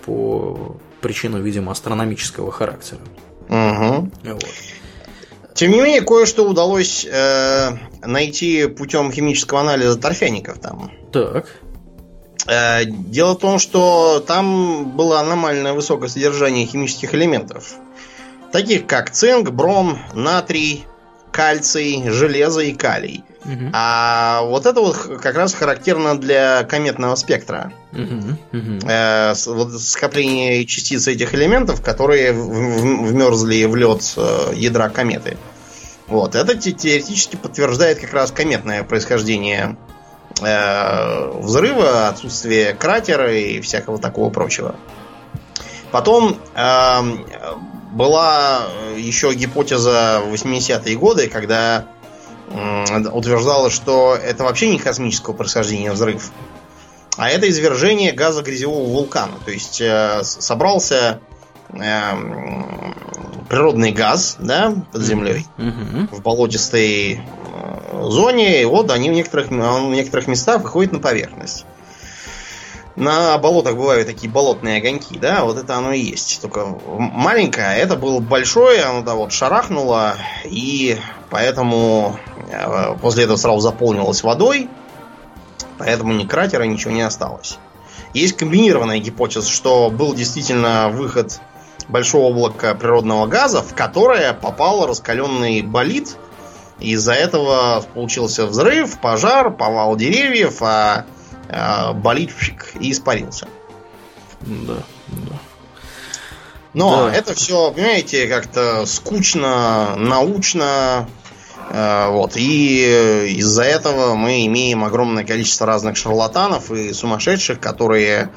по 0.05 0.76
причинам, 1.01 1.43
видимо, 1.43 1.72
астрономического 1.72 2.53
характера. 2.53 3.01
Угу. 3.49 4.11
Вот. 4.24 4.47
Тем 5.55 5.70
не 5.70 5.80
менее, 5.80 6.03
кое-что 6.03 6.47
удалось 6.47 7.07
э, 7.11 7.70
найти 8.05 8.66
путем 8.66 9.11
химического 9.11 9.61
анализа 9.61 9.99
торфяников 9.99 10.59
там. 10.59 10.93
Так. 11.12 11.47
Э, 12.47 12.84
дело 12.84 13.34
в 13.34 13.38
том, 13.38 13.59
что 13.59 14.22
там 14.26 14.90
было 14.97 15.20
аномально 15.20 15.74
высокое 15.74 16.09
содержание 16.09 16.66
химических 16.66 17.14
элементов, 17.14 17.74
таких 18.53 18.86
как 18.86 19.11
цинк, 19.11 19.51
бром, 19.51 19.99
натрий, 20.12 20.84
кальций, 21.30 22.05
железо 22.09 22.61
и 22.61 22.72
калий. 22.72 23.24
Угу. 23.45 23.70
А 23.72 24.43
вот 24.43 24.66
это 24.66 24.80
вот 24.80 24.97
как 25.20 25.34
раз 25.34 25.55
характерно 25.55 26.16
для 26.16 26.62
кометного 26.64 27.16
спектра. 27.16 27.72
Угу, 27.93 28.59
угу. 28.59 28.88
Э, 28.88 29.34
вот 29.47 29.80
скопление 29.80 30.64
частиц 30.66 31.09
этих 31.09 31.34
элементов, 31.34 31.82
которые 31.82 32.32
вмерзли 32.32 33.64
в 33.64 33.74
лед 33.74 34.03
э, 34.16 34.53
ядра 34.55 34.88
кометы. 34.90 35.36
Вот, 36.07 36.34
это 36.34 36.55
теоретически 36.57 37.36
подтверждает 37.36 37.99
как 37.99 38.12
раз 38.12 38.30
кометное 38.32 38.82
происхождение 38.82 39.76
взрыва, 40.43 42.09
отсутствие 42.09 42.74
кратера 42.74 43.32
и 43.32 43.61
всякого 43.61 43.99
такого 43.99 44.30
прочего. 44.30 44.74
Потом 45.93 46.38
э, 46.55 47.01
была 47.93 48.66
еще 48.97 49.34
гипотеза 49.34 50.22
в 50.24 50.32
80-е 50.32 50.97
годы, 50.97 51.28
когда 51.28 51.86
э, 52.49 53.09
утверждалось, 53.09 53.74
что 53.74 54.16
это 54.16 54.45
вообще 54.45 54.70
не 54.70 54.78
космического 54.78 55.34
происхождения 55.34 55.93
взрыв, 55.93 56.30
а 57.16 57.28
это 57.28 57.49
извержение 57.49 58.12
газа 58.12 58.43
грязевого 58.43 58.86
вулкана. 58.88 59.34
То 59.45 59.51
есть 59.51 59.82
э, 59.82 60.22
собрался 60.24 61.20
э, 61.68 61.78
природный 63.53 63.93
газ 63.93 64.37
да, 64.39 64.75
под 64.93 65.03
землей 65.03 65.47
mm-hmm. 65.59 66.09
в 66.11 66.23
болотистой 66.23 67.21
зоне, 68.01 68.63
и 68.63 68.65
вот 68.65 68.91
они 68.91 69.11
в 69.11 69.13
некоторых, 69.13 69.51
в 69.51 69.91
некоторых 69.91 70.27
местах 70.27 70.63
выходят 70.63 70.93
на 70.93 71.01
поверхность. 71.01 71.67
На 72.97 73.37
болотах 73.37 73.77
бывают 73.77 74.07
такие 74.07 74.33
болотные 74.33 74.79
огоньки, 74.79 75.19
да, 75.19 75.45
вот 75.45 75.59
это 75.59 75.77
оно 75.77 75.93
и 75.93 76.01
есть. 76.01 76.41
Только 76.41 76.65
маленькое, 76.97 77.67
а 77.67 77.75
это 77.75 77.95
было 77.95 78.21
большое, 78.21 78.85
оно 78.85 79.03
да 79.03 79.17
вот 79.17 79.35
шарахнуло, 79.35 80.15
и 80.45 80.97
поэтому 81.29 82.19
э, 82.51 82.97
после 83.03 83.25
этого 83.25 83.37
сразу 83.37 83.61
заполнилось 83.61 84.23
водой, 84.23 84.71
поэтому 85.77 86.15
ни 86.15 86.25
кратера, 86.25 86.63
ничего 86.63 86.95
не 86.95 87.03
осталось. 87.03 87.59
Есть 88.15 88.35
комбинированная 88.39 88.99
гипотеза, 88.99 89.51
что 89.51 89.91
был 89.91 90.15
действительно 90.15 90.89
выход 90.89 91.43
большого 91.89 92.28
облака 92.28 92.74
природного 92.74 93.26
газа, 93.26 93.62
в 93.62 93.74
которое 93.74 94.33
попал 94.33 94.87
раскаленный 94.87 95.62
болид, 95.62 96.16
из-за 96.80 97.12
этого 97.12 97.85
получился 97.95 98.47
взрыв, 98.47 98.99
пожар, 98.99 99.51
повал 99.53 99.97
деревьев, 99.97 100.62
а, 100.62 101.07
а 101.49 101.93
болид 101.93 102.33
и 102.80 102.91
испарился. 102.91 103.47
Да, 104.41 104.83
да. 105.09 105.39
Но 106.74 107.07
да. 107.07 107.14
это 107.14 107.35
все, 107.35 107.70
понимаете, 107.70 108.26
как-то 108.26 108.87
скучно, 108.87 109.95
научно. 109.97 111.07
Э, 111.70 112.09
вот. 112.09 112.37
И 112.37 113.35
из-за 113.37 113.64
этого 113.64 114.14
мы 114.14 114.47
имеем 114.47 114.85
огромное 114.85 115.24
количество 115.24 115.66
разных 115.66 115.97
шарлатанов 115.97 116.70
и 116.70 116.93
сумасшедших, 116.93 117.61
которые 117.61 118.30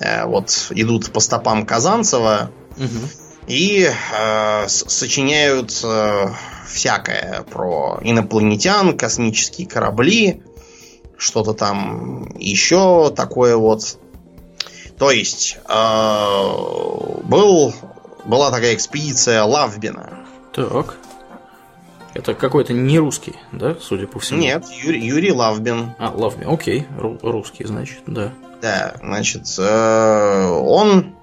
э, 0.00 0.26
вот 0.26 0.68
идут 0.70 1.10
по 1.12 1.20
стопам 1.20 1.64
Казанцева 1.64 2.50
угу. 2.78 3.08
и 3.46 3.90
э, 3.90 4.68
сочиняют 4.68 5.78
э, 5.84 6.26
всякое 6.66 7.44
про 7.50 7.98
инопланетян, 8.02 8.96
космические 8.96 9.66
корабли, 9.66 10.42
что-то 11.16 11.52
там 11.54 12.36
еще 12.38 13.12
такое 13.14 13.56
вот. 13.56 13.98
То 14.98 15.10
есть, 15.10 15.58
э, 15.68 17.22
был, 17.24 17.74
была 18.24 18.50
такая 18.50 18.74
экспедиция 18.74 19.42
Лавбина. 19.44 20.20
Так. 20.54 20.96
Это 22.14 22.34
какой-то 22.34 22.72
не 22.72 22.98
русский, 22.98 23.34
да, 23.52 23.76
судя 23.80 24.06
по 24.08 24.18
всему? 24.18 24.40
Нет, 24.40 24.64
Юрий, 24.82 25.06
Юрий 25.06 25.32
Лавбин. 25.32 25.92
А, 25.98 26.10
Лавбин, 26.10 26.48
окей, 26.48 26.86
ру- 26.98 27.18
русский, 27.22 27.64
значит, 27.64 28.00
да. 28.06 28.32
Да, 28.60 28.94
значит, 29.00 29.46
э, 29.56 30.48
он 30.48 31.14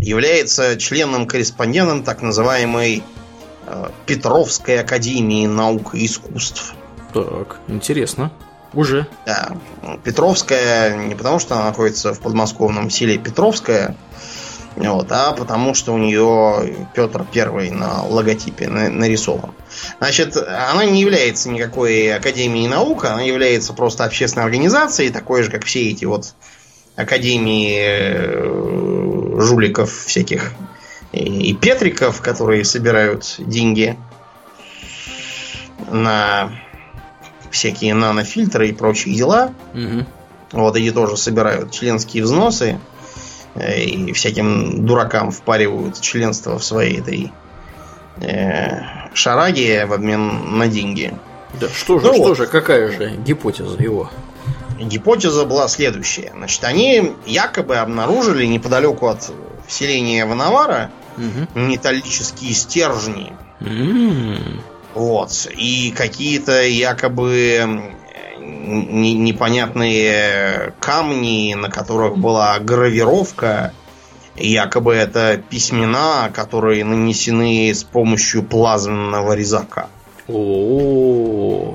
является 0.00 0.76
членом-корреспондентом 0.76 2.02
так 2.02 2.22
называемой 2.22 3.02
э, 3.66 3.90
Петровской 4.06 4.80
академии 4.80 5.46
наук 5.46 5.94
и 5.94 6.06
искусств. 6.06 6.74
Так, 7.12 7.58
интересно. 7.68 8.32
Уже. 8.72 9.06
Да, 9.26 9.56
Петровская 10.04 10.96
не 10.96 11.14
потому, 11.14 11.38
что 11.38 11.56
она 11.56 11.66
находится 11.66 12.14
в 12.14 12.20
подмосковном 12.20 12.88
селе 12.88 13.18
Петровская, 13.18 13.96
вот, 14.76 15.10
а 15.10 15.32
потому 15.32 15.74
что 15.74 15.92
у 15.92 15.98
нее 15.98 16.86
Петр 16.94 17.26
Первый 17.30 17.70
на 17.70 18.02
логотипе 18.04 18.68
на- 18.68 18.88
нарисован. 18.88 19.52
Значит, 19.98 20.36
она 20.36 20.84
не 20.84 21.00
является 21.00 21.50
никакой 21.50 22.14
академией 22.14 22.68
наук, 22.68 23.04
она 23.04 23.22
является 23.22 23.72
просто 23.72 24.04
общественной 24.04 24.44
организацией, 24.44 25.10
такой 25.10 25.42
же, 25.42 25.50
как 25.50 25.64
все 25.64 25.90
эти 25.90 26.04
вот 26.04 26.34
академии 26.96 27.78
э, 27.80 29.40
жуликов 29.40 29.90
всяких 29.90 30.52
и, 31.12 31.54
петриков, 31.54 32.20
которые 32.20 32.64
собирают 32.64 33.36
деньги 33.38 33.96
на 35.90 36.50
всякие 37.50 37.94
нанофильтры 37.94 38.68
и 38.68 38.72
прочие 38.72 39.14
дела. 39.14 39.52
Мгм. 39.74 40.06
Вот 40.52 40.76
эти 40.76 40.90
тоже 40.90 41.16
собирают 41.16 41.72
членские 41.72 42.24
взносы 42.24 42.78
э, 43.54 43.82
и 43.82 44.12
всяким 44.12 44.84
дуракам 44.84 45.30
впаривают 45.30 46.00
членство 46.00 46.58
в 46.58 46.64
своей 46.64 47.00
этой 47.00 47.32
э, 48.20 48.80
шараге 49.14 49.86
в 49.86 49.92
обмен 49.92 50.58
на 50.58 50.68
деньги. 50.68 51.12
Да, 51.60 51.68
что 51.68 51.98
же, 51.98 52.06
Ну 52.06 52.14
что 52.14 52.22
вот. 52.22 52.36
же, 52.36 52.46
какая 52.46 52.90
же 52.92 53.16
гипотеза 53.16 53.82
его? 53.82 54.10
Гипотеза 54.80 55.44
была 55.44 55.68
следующая. 55.68 56.32
Значит, 56.34 56.64
они 56.64 57.12
якобы 57.26 57.76
обнаружили 57.76 58.46
неподалеку 58.46 59.06
от 59.08 59.30
селения 59.68 60.24
Вановара 60.26 60.90
Мгм. 61.16 61.48
металлические 61.54 62.54
стержни. 62.54 63.32
Вот. 64.94 65.48
И 65.56 65.92
какие-то 65.96 66.62
якобы 66.62 67.92
непонятные 69.40 70.72
камни, 70.80 71.54
на 71.54 71.70
которых 71.70 72.16
была 72.18 72.58
гравировка. 72.58 73.72
Якобы 74.36 74.94
это 74.94 75.42
письмена, 75.50 76.30
которые 76.34 76.84
нанесены 76.84 77.70
с 77.74 77.84
помощью 77.84 78.42
плазменного 78.42 79.34
резака. 79.34 79.88
О, 80.28 81.74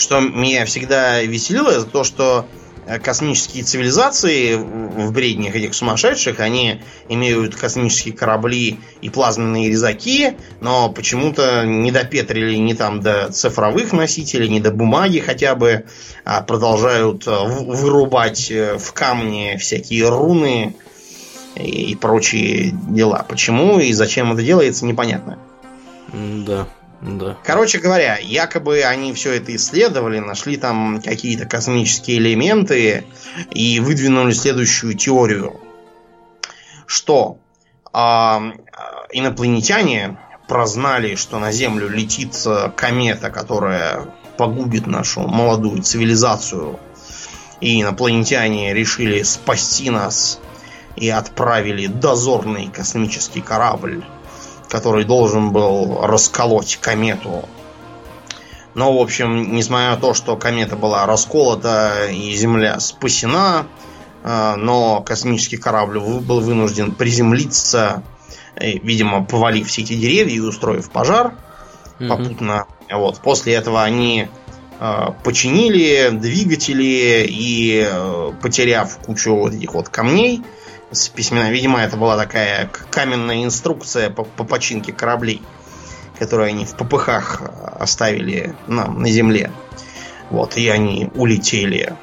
Что 0.00 0.20
меня 0.20 0.64
всегда 0.64 1.20
веселило, 1.20 1.68
это 1.68 1.84
то, 1.84 2.04
что 2.04 2.46
э, 2.86 2.98
космические 2.98 3.64
цивилизации 3.64 4.54
в 4.54 5.12
бреднях 5.12 5.54
этих 5.54 5.74
сумасшедших, 5.74 6.40
они 6.40 6.80
имеют 7.10 7.54
космические 7.54 8.14
корабли 8.14 8.80
и 9.02 9.10
плазменные 9.10 9.68
резаки, 9.68 10.38
но 10.62 10.88
почему-то 10.88 11.66
не 11.66 11.92
допетрили 11.92 12.56
ни 12.56 12.72
там 12.72 13.02
до 13.02 13.30
цифровых 13.30 13.92
носителей, 13.92 14.48
ни 14.48 14.58
до 14.58 14.70
бумаги 14.70 15.18
хотя 15.18 15.54
бы, 15.54 15.84
а 16.24 16.40
продолжают 16.40 17.26
э, 17.26 17.30
вырубать 17.30 18.50
э, 18.50 18.78
в 18.78 18.94
камне 18.94 19.58
всякие 19.58 20.08
руны 20.08 20.76
и 21.56 21.94
прочие 21.94 22.70
дела. 22.88 23.26
Почему 23.28 23.78
и 23.80 23.92
зачем 23.92 24.32
это 24.32 24.42
делается, 24.42 24.86
непонятно. 24.86 25.38
да, 26.14 26.66
да. 27.00 27.36
Короче 27.44 27.78
говоря, 27.78 28.18
якобы 28.18 28.82
они 28.82 29.12
все 29.14 29.32
это 29.32 29.54
исследовали, 29.56 30.18
нашли 30.18 30.56
там 30.56 31.00
какие-то 31.00 31.46
космические 31.46 32.18
элементы 32.18 33.04
и 33.50 33.80
выдвинули 33.80 34.32
следующую 34.32 34.94
теорию, 34.94 35.60
что 36.86 37.38
а, 37.92 38.52
инопланетяне 39.12 40.18
прознали, 40.46 41.14
что 41.14 41.38
на 41.38 41.52
Землю 41.52 41.88
летит 41.88 42.34
э, 42.44 42.72
комета, 42.74 43.30
которая 43.30 44.06
погубит 44.36 44.88
нашу 44.88 45.20
молодую 45.20 45.80
цивилизацию, 45.80 46.80
и 47.60 47.80
инопланетяне 47.80 48.74
решили 48.74 49.22
спасти 49.22 49.90
нас 49.90 50.40
и 50.96 51.08
отправили 51.08 51.86
дозорный 51.86 52.68
космический 52.68 53.42
корабль 53.42 54.02
который 54.70 55.04
должен 55.04 55.50
был 55.50 56.00
расколоть 56.02 56.78
комету. 56.80 57.44
Но, 58.74 58.96
в 58.96 59.02
общем, 59.02 59.52
несмотря 59.52 59.90
на 59.90 59.96
то, 59.96 60.14
что 60.14 60.36
комета 60.36 60.76
была 60.76 61.04
расколота 61.06 62.06
и 62.08 62.32
Земля 62.36 62.78
спасена, 62.78 63.66
э, 64.22 64.54
но 64.56 65.02
космический 65.02 65.56
корабль 65.56 65.98
был 65.98 66.40
вынужден 66.40 66.92
приземлиться, 66.92 68.04
э, 68.54 68.78
видимо, 68.78 69.24
повалив 69.24 69.66
все 69.66 69.82
эти 69.82 69.94
деревья 69.94 70.36
и 70.36 70.40
устроив 70.40 70.88
пожар 70.90 71.34
Мгм. 71.98 72.08
попутно. 72.08 72.66
Вот. 72.92 73.18
После 73.18 73.54
этого 73.54 73.82
они 73.82 74.28
э, 74.78 75.06
починили 75.24 76.10
двигатели 76.12 77.26
и, 77.28 77.88
потеряв 78.40 78.98
кучу 78.98 79.34
вот 79.34 79.52
этих 79.52 79.74
вот 79.74 79.88
камней 79.88 80.42
с 80.90 81.08
письмена, 81.08 81.50
видимо, 81.50 81.80
это 81.80 81.96
была 81.96 82.16
такая 82.16 82.70
каменная 82.90 83.44
инструкция 83.44 84.10
по, 84.10 84.24
по 84.24 84.44
починке 84.44 84.92
кораблей, 84.92 85.42
которую 86.18 86.48
они 86.48 86.64
в 86.64 86.74
попыхах 86.76 87.40
э, 87.40 87.44
оставили 87.78 88.54
нам 88.66 89.00
на 89.00 89.10
земле. 89.10 89.52
Вот, 90.30 90.56
и 90.56 90.68
они 90.68 91.10
улетели. 91.14 91.96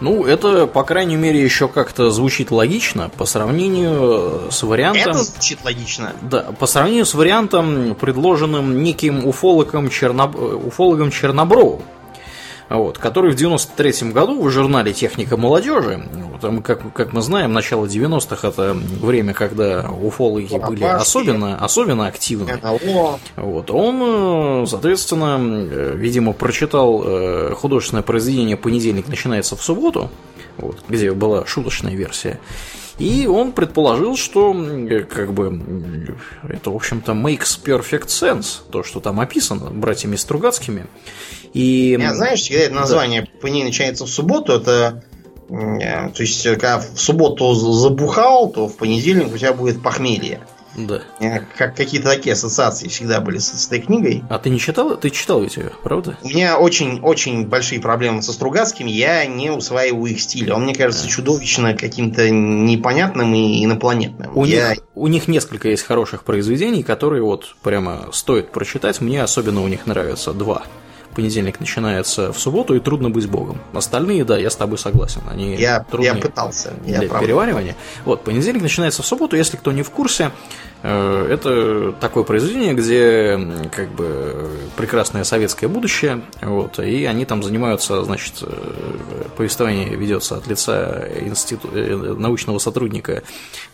Ну, 0.00 0.24
это, 0.24 0.66
по 0.66 0.82
крайней 0.82 1.16
мере, 1.16 1.42
еще 1.42 1.68
как-то 1.68 2.10
звучит 2.10 2.50
логично 2.50 3.10
по 3.10 3.26
сравнению 3.26 4.50
с 4.50 4.62
вариантом... 4.62 5.10
Это 5.10 5.22
звучит 5.22 5.58
логично. 5.62 6.14
Да, 6.22 6.52
по 6.58 6.66
сравнению 6.66 7.04
с 7.04 7.14
вариантом, 7.14 7.94
предложенным 7.94 8.82
неким 8.82 9.26
уфологом, 9.26 9.90
Черноб... 9.90 10.36
э, 10.36 10.38
уфологом 10.38 11.10
Чернобровым. 11.10 11.82
Вот, 12.70 12.98
который 12.98 13.32
в 13.32 13.34
93 13.34 14.12
году 14.12 14.40
в 14.40 14.48
журнале 14.48 14.92
«Техника 14.92 15.36
молодежи», 15.36 16.08
вот, 16.32 16.44
а 16.44 16.52
мы, 16.52 16.62
как, 16.62 16.92
как 16.92 17.12
мы 17.12 17.20
знаем, 17.20 17.52
начало 17.52 17.86
90-х 17.86 18.46
это 18.46 18.74
время, 18.74 19.34
когда 19.34 19.90
уфологи 19.90 20.46
были 20.46 20.84
Лопашки. 20.84 21.02
особенно, 21.02 21.56
особенно 21.56 22.06
активны. 22.06 22.60
НЛО. 22.62 23.18
Вот, 23.34 23.70
он, 23.72 24.62
э, 24.62 24.66
соответственно, 24.68 25.36
э, 25.40 25.94
видимо, 25.96 26.32
прочитал 26.32 27.02
э, 27.04 27.54
художественное 27.56 28.04
произведение 28.04 28.56
«Понедельник 28.56 29.08
начинается 29.08 29.56
в 29.56 29.62
субботу», 29.64 30.08
вот, 30.58 30.82
где 30.88 31.12
была 31.12 31.46
шуточная 31.46 31.94
версия. 31.94 32.40
И 32.98 33.26
он 33.26 33.52
предположил, 33.52 34.14
что 34.16 34.54
э, 34.54 35.00
как 35.00 35.32
бы 35.32 36.14
это, 36.46 36.70
в 36.70 36.76
общем-то, 36.76 37.12
makes 37.12 37.58
perfect 37.64 38.08
sense, 38.08 38.60
то, 38.70 38.82
что 38.82 39.00
там 39.00 39.20
описано 39.20 39.70
братьями 39.70 40.16
Стругацкими. 40.16 40.86
И 41.54 41.96
Я, 41.98 42.14
знаешь, 42.14 42.46
когда 42.46 42.64
это 42.64 42.74
название 42.74 43.26
по 43.40 43.46
ней 43.46 43.64
начинается 43.64 44.04
в 44.04 44.10
субботу, 44.10 44.52
это 44.52 45.02
э, 45.48 46.10
то 46.14 46.22
есть, 46.22 46.42
когда 46.44 46.78
в 46.78 47.00
субботу 47.00 47.54
забухал, 47.54 48.50
то 48.50 48.68
в 48.68 48.76
понедельник 48.76 49.32
у 49.32 49.38
тебя 49.38 49.54
будет 49.54 49.82
похмелье. 49.82 50.40
Да. 50.76 51.00
Как 51.56 51.76
какие-то 51.76 52.08
такие 52.08 52.32
ассоциации 52.32 52.88
всегда 52.88 53.20
были 53.20 53.38
с, 53.38 53.48
с 53.52 53.66
этой 53.66 53.80
книгой. 53.80 54.22
А 54.28 54.38
ты 54.38 54.50
не 54.50 54.58
читал? 54.58 54.96
Ты 54.96 55.10
читал 55.10 55.40
ведь 55.42 55.56
ее, 55.56 55.72
правда? 55.82 56.16
У 56.22 56.28
меня 56.28 56.58
очень-очень 56.58 57.46
большие 57.46 57.80
проблемы 57.80 58.22
со 58.22 58.32
Стругацким, 58.32 58.86
я 58.86 59.26
не 59.26 59.50
усваиваю 59.50 60.06
их 60.12 60.20
стиль. 60.20 60.52
Он 60.52 60.62
мне 60.62 60.74
кажется 60.74 61.08
чудовищно 61.08 61.74
каким-то 61.74 62.30
непонятным 62.30 63.34
и 63.34 63.64
инопланетным. 63.64 64.30
У, 64.36 64.44
Я- 64.44 64.70
них, 64.70 64.78
у 64.94 65.06
них 65.06 65.28
несколько 65.28 65.68
есть 65.68 65.82
хороших 65.84 66.24
произведений, 66.24 66.82
которые 66.82 67.22
вот 67.22 67.54
прямо 67.62 68.08
стоит 68.12 68.50
прочитать. 68.50 69.00
Мне 69.00 69.22
особенно 69.22 69.62
у 69.62 69.68
них 69.68 69.86
нравятся 69.86 70.32
два. 70.32 70.62
Понедельник 71.14 71.58
начинается 71.60 72.32
в 72.32 72.38
субботу, 72.38 72.74
и 72.74 72.80
трудно 72.80 73.10
быть 73.10 73.28
богом. 73.28 73.58
Остальные, 73.72 74.24
да, 74.24 74.38
я 74.38 74.48
с 74.50 74.56
тобой 74.56 74.78
согласен. 74.78 75.22
Они 75.28 75.56
я, 75.56 75.80
трудные 75.80 76.14
я 76.14 76.20
пытался. 76.20 76.72
Я 76.86 77.00
для 77.00 77.08
правда. 77.08 77.26
переваривания. 77.26 77.76
Вот, 78.04 78.22
понедельник 78.22 78.62
начинается 78.62 79.02
в 79.02 79.06
субботу, 79.06 79.36
если 79.36 79.56
кто 79.56 79.72
не 79.72 79.82
в 79.82 79.90
курсе, 79.90 80.30
э, 80.82 81.26
это 81.30 81.92
такое 82.00 82.22
произведение, 82.24 82.74
где 82.74 83.68
как 83.74 83.90
бы 83.90 84.50
прекрасное 84.76 85.24
советское 85.24 85.68
будущее, 85.68 86.22
вот, 86.42 86.78
и 86.78 87.04
они 87.04 87.24
там 87.24 87.42
занимаются, 87.42 88.02
значит, 88.04 88.34
э, 88.42 89.24
повествование 89.36 89.88
ведется 89.96 90.36
от 90.36 90.46
лица 90.46 91.08
институ- 91.20 91.70
э, 91.74 92.14
научного 92.18 92.58
сотрудника 92.58 93.22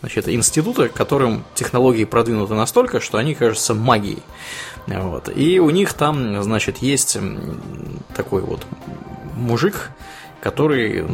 значит, 0.01 0.29
института, 0.29 0.89
которым 0.89 1.45
технологии 1.55 2.05
продвинуты 2.05 2.55
настолько, 2.55 3.01
что 3.01 3.19
они 3.19 3.35
кажутся 3.35 3.75
магией. 3.75 4.23
Вот. 4.87 5.31
И 5.35 5.59
у 5.59 5.71
них 5.71 5.95
там, 5.95 6.43
значит, 6.43 6.79
есть 6.79 7.19
такой 8.15 8.43
вот 8.43 8.67
мужик, 9.35 9.91
который, 10.41 11.05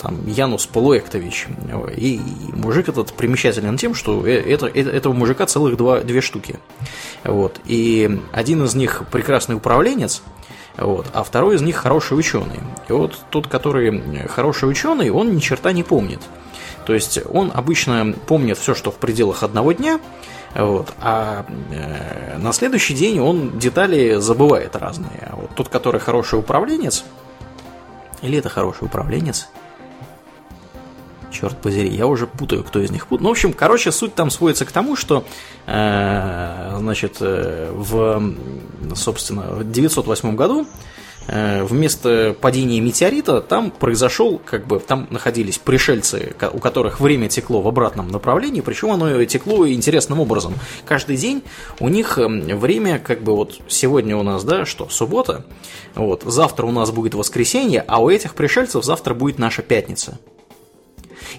там 0.00 0.26
Янус 0.26 0.66
Полуэктович. 0.66 1.46
И 1.96 2.20
мужик 2.52 2.88
этот 2.88 3.12
примечателен 3.12 3.76
тем, 3.76 3.94
что 3.94 4.26
э, 4.26 4.40
это, 4.40 4.66
это, 4.66 4.90
этого 4.90 5.12
мужика 5.12 5.46
целых 5.46 5.76
два, 5.76 6.00
две 6.00 6.20
штуки. 6.20 6.58
Вот. 7.22 7.60
И 7.64 8.20
один 8.32 8.64
из 8.64 8.74
них 8.74 9.04
прекрасный 9.12 9.54
управленец, 9.54 10.22
вот, 10.76 11.06
а 11.12 11.22
второй 11.22 11.56
из 11.56 11.62
них 11.62 11.76
хороший 11.76 12.18
ученый. 12.18 12.60
И 12.88 12.92
вот 12.92 13.18
тот, 13.30 13.46
который 13.46 14.26
хороший 14.28 14.68
ученый, 14.68 15.10
он 15.10 15.34
ни 15.34 15.38
черта 15.38 15.72
не 15.72 15.82
помнит. 15.82 16.20
То 16.86 16.94
есть 16.94 17.20
он 17.30 17.52
обычно 17.54 18.14
помнит 18.26 18.58
все, 18.58 18.74
что 18.74 18.90
в 18.90 18.96
пределах 18.96 19.42
одного 19.42 19.72
дня, 19.72 20.00
вот, 20.54 20.92
а 21.00 21.46
э, 21.70 22.38
на 22.38 22.52
следующий 22.52 22.94
день 22.94 23.20
он 23.20 23.58
детали 23.58 24.16
забывает 24.16 24.76
разные. 24.76 25.28
А 25.30 25.36
вот 25.36 25.54
тот, 25.54 25.68
который 25.68 26.00
хороший 26.00 26.38
управленец, 26.38 27.04
или 28.20 28.38
это 28.38 28.48
хороший 28.48 28.84
управленец, 28.84 29.48
черт 31.30 31.56
подери, 31.60 31.88
я 31.88 32.06
уже 32.06 32.26
путаю, 32.26 32.62
кто 32.64 32.80
из 32.80 32.90
них 32.90 33.06
путает. 33.06 33.22
Ну, 33.22 33.28
в 33.28 33.32
общем, 33.32 33.52
короче, 33.52 33.90
суть 33.92 34.14
там 34.14 34.30
сводится 34.30 34.66
к 34.66 34.72
тому, 34.72 34.94
что, 34.94 35.24
э, 35.66 36.76
значит, 36.78 37.16
э, 37.20 37.72
в, 37.74 38.34
собственно, 38.94 39.42
в 39.42 39.70
908 39.70 40.36
году 40.36 40.66
вместо 41.28 42.36
падения 42.40 42.80
метеорита 42.80 43.40
там 43.40 43.70
произошел, 43.70 44.40
как 44.44 44.66
бы, 44.66 44.80
там 44.80 45.06
находились 45.10 45.58
пришельцы, 45.58 46.34
у 46.52 46.58
которых 46.58 47.00
время 47.00 47.28
текло 47.28 47.60
в 47.60 47.68
обратном 47.68 48.08
направлении, 48.08 48.60
причем 48.60 48.90
оно 48.90 49.24
текло 49.24 49.68
интересным 49.68 50.20
образом. 50.20 50.54
Каждый 50.84 51.16
день 51.16 51.42
у 51.80 51.88
них 51.88 52.18
эм, 52.18 52.42
время, 52.58 52.98
как 52.98 53.22
бы, 53.22 53.34
вот 53.34 53.60
сегодня 53.68 54.16
у 54.16 54.22
нас, 54.22 54.44
да, 54.44 54.64
что, 54.64 54.88
суббота, 54.88 55.44
вот, 55.94 56.22
завтра 56.24 56.66
у 56.66 56.72
нас 56.72 56.90
будет 56.90 57.14
воскресенье, 57.14 57.84
а 57.86 58.02
у 58.02 58.10
этих 58.10 58.34
пришельцев 58.34 58.84
завтра 58.84 59.14
будет 59.14 59.38
наша 59.38 59.62
пятница. 59.62 60.18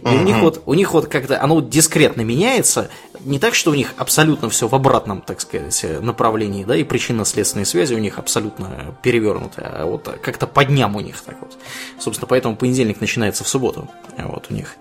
И 0.02 0.08
у 0.08 0.24
них 0.24 0.38
вот, 0.38 0.64
у 0.66 0.74
них 0.74 0.94
вот 0.94 1.08
как-то 1.08 1.42
оно 1.42 1.56
вот 1.56 1.70
дискретно 1.70 2.22
меняется, 2.22 2.90
не 3.26 3.40
так, 3.40 3.56
что 3.56 3.72
у 3.72 3.74
них 3.74 3.94
абсолютно 3.98 4.50
все 4.50 4.68
в 4.68 4.76
обратном, 4.76 5.22
так 5.22 5.42
сказать, 5.42 5.86
направлении, 6.02 6.64
да, 6.64 6.76
и 6.76 6.84
причинно-следственные 6.84 7.66
связи 7.66 7.94
у 7.94 8.00
них 8.00 8.20
абсолютно 8.20 8.98
перевернуты, 9.02 9.62
а 9.62 9.86
вот 9.86 10.10
как-то 10.22 10.48
по 10.48 10.66
дням 10.66 10.96
у 10.96 11.00
них 11.00 11.22
так 11.22 11.38
вот. 11.40 11.58
Собственно, 12.00 12.28
поэтому 12.28 12.56
понедельник 12.56 13.02
начинается 13.02 13.44
в 13.44 13.48
субботу, 13.48 13.90
вот 14.18 14.48
у 14.50 14.54
них. 14.54 14.76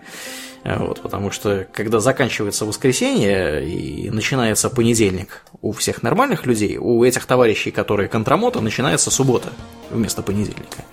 Вот, 0.64 1.00
потому 1.00 1.32
что 1.32 1.66
когда 1.72 1.98
заканчивается 1.98 2.64
воскресенье 2.64 3.68
и 3.68 4.10
начинается 4.10 4.70
понедельник 4.70 5.44
у 5.60 5.72
всех 5.72 6.04
нормальных 6.04 6.46
людей, 6.46 6.78
у 6.78 7.02
этих 7.02 7.26
товарищей, 7.26 7.72
которые 7.72 8.08
контрамота, 8.08 8.60
начинается 8.60 9.10
суббота 9.10 9.48
вместо 9.90 10.22
понедельника. 10.22 10.84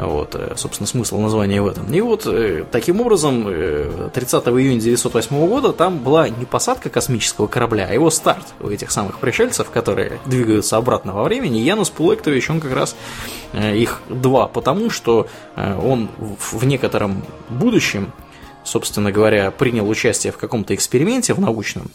Вот, 0.00 0.36
э, 0.36 0.52
собственно, 0.56 0.86
смысл 0.86 1.18
названия 1.18 1.60
в 1.60 1.66
этом. 1.66 1.92
И 1.92 2.00
вот 2.00 2.26
э, 2.26 2.64
таким 2.70 3.00
образом 3.00 3.44
30 3.44 4.46
э, 4.46 4.50
июня 4.50 4.78
1908 4.78 5.48
года 5.48 5.72
там 5.72 5.98
была 5.98 6.28
не 6.28 6.44
посадка 6.44 6.88
космического 6.88 7.48
корабля, 7.48 7.88
а 7.90 7.94
его 7.94 8.10
старт 8.10 8.46
у 8.60 8.68
этих 8.68 8.92
самых 8.92 9.18
пришельцев, 9.18 9.70
которые 9.70 10.20
двигаются 10.24 10.76
обратно 10.76 11.14
во 11.14 11.24
времени. 11.24 11.58
Янус 11.58 11.90
Пулектович, 11.90 12.50
он 12.50 12.60
как 12.60 12.72
раз 12.72 12.96
их 13.54 14.00
два, 14.08 14.46
потому 14.46 14.90
что 14.90 15.26
он 15.56 16.08
в 16.16 16.64
некотором 16.64 17.24
будущем, 17.48 18.12
собственно 18.64 19.10
говоря, 19.10 19.50
принял 19.50 19.88
участие 19.88 20.32
в 20.32 20.36
каком-то 20.36 20.74
эксперименте 20.74 21.34
в 21.34 21.40
научном, 21.40 21.90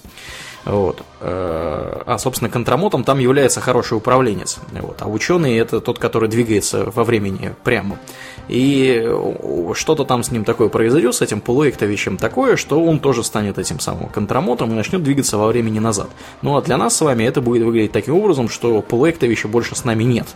вот. 0.66 1.02
Э, 1.20 2.02
а, 2.06 2.18
собственно, 2.18 2.50
контрамотом 2.50 3.04
там 3.04 3.20
является 3.20 3.60
хороший 3.60 3.98
управленец. 3.98 4.60
Вот. 4.72 4.98
А 5.02 5.08
ученый 5.08 5.58
это 5.58 5.82
тот, 5.82 6.00
который 6.00 6.30
двигается 6.30 6.90
во 6.94 7.04
времени 7.04 7.54
прямо. 7.64 7.98
И 8.48 9.10
что-то 9.74 10.04
там 10.04 10.24
с 10.24 10.32
ним 10.32 10.44
такое 10.44 10.70
произойдет, 10.70 11.16
с 11.16 11.22
этим 11.22 11.40
Полуэктовичем 11.42 12.18
такое, 12.18 12.58
что 12.58 12.84
он 12.84 13.00
тоже 13.00 13.24
станет 13.24 13.58
этим 13.58 13.80
самым 13.80 14.10
контрамотом 14.10 14.72
и 14.72 14.74
начнет 14.74 15.02
двигаться 15.02 15.38
во 15.38 15.48
времени 15.48 15.80
назад. 15.80 16.10
Ну 16.42 16.58
а 16.58 16.62
для 16.62 16.78
нас 16.78 16.96
с 16.96 17.02
вами 17.02 17.24
это 17.24 17.42
будет 17.42 17.64
выглядеть 17.64 17.92
таким 17.92 18.16
образом, 18.16 18.50
что 18.50 18.82
Полуэктовича 18.82 19.48
больше 19.48 19.76
с 19.76 19.86
нами 19.86 20.04
нет. 20.04 20.28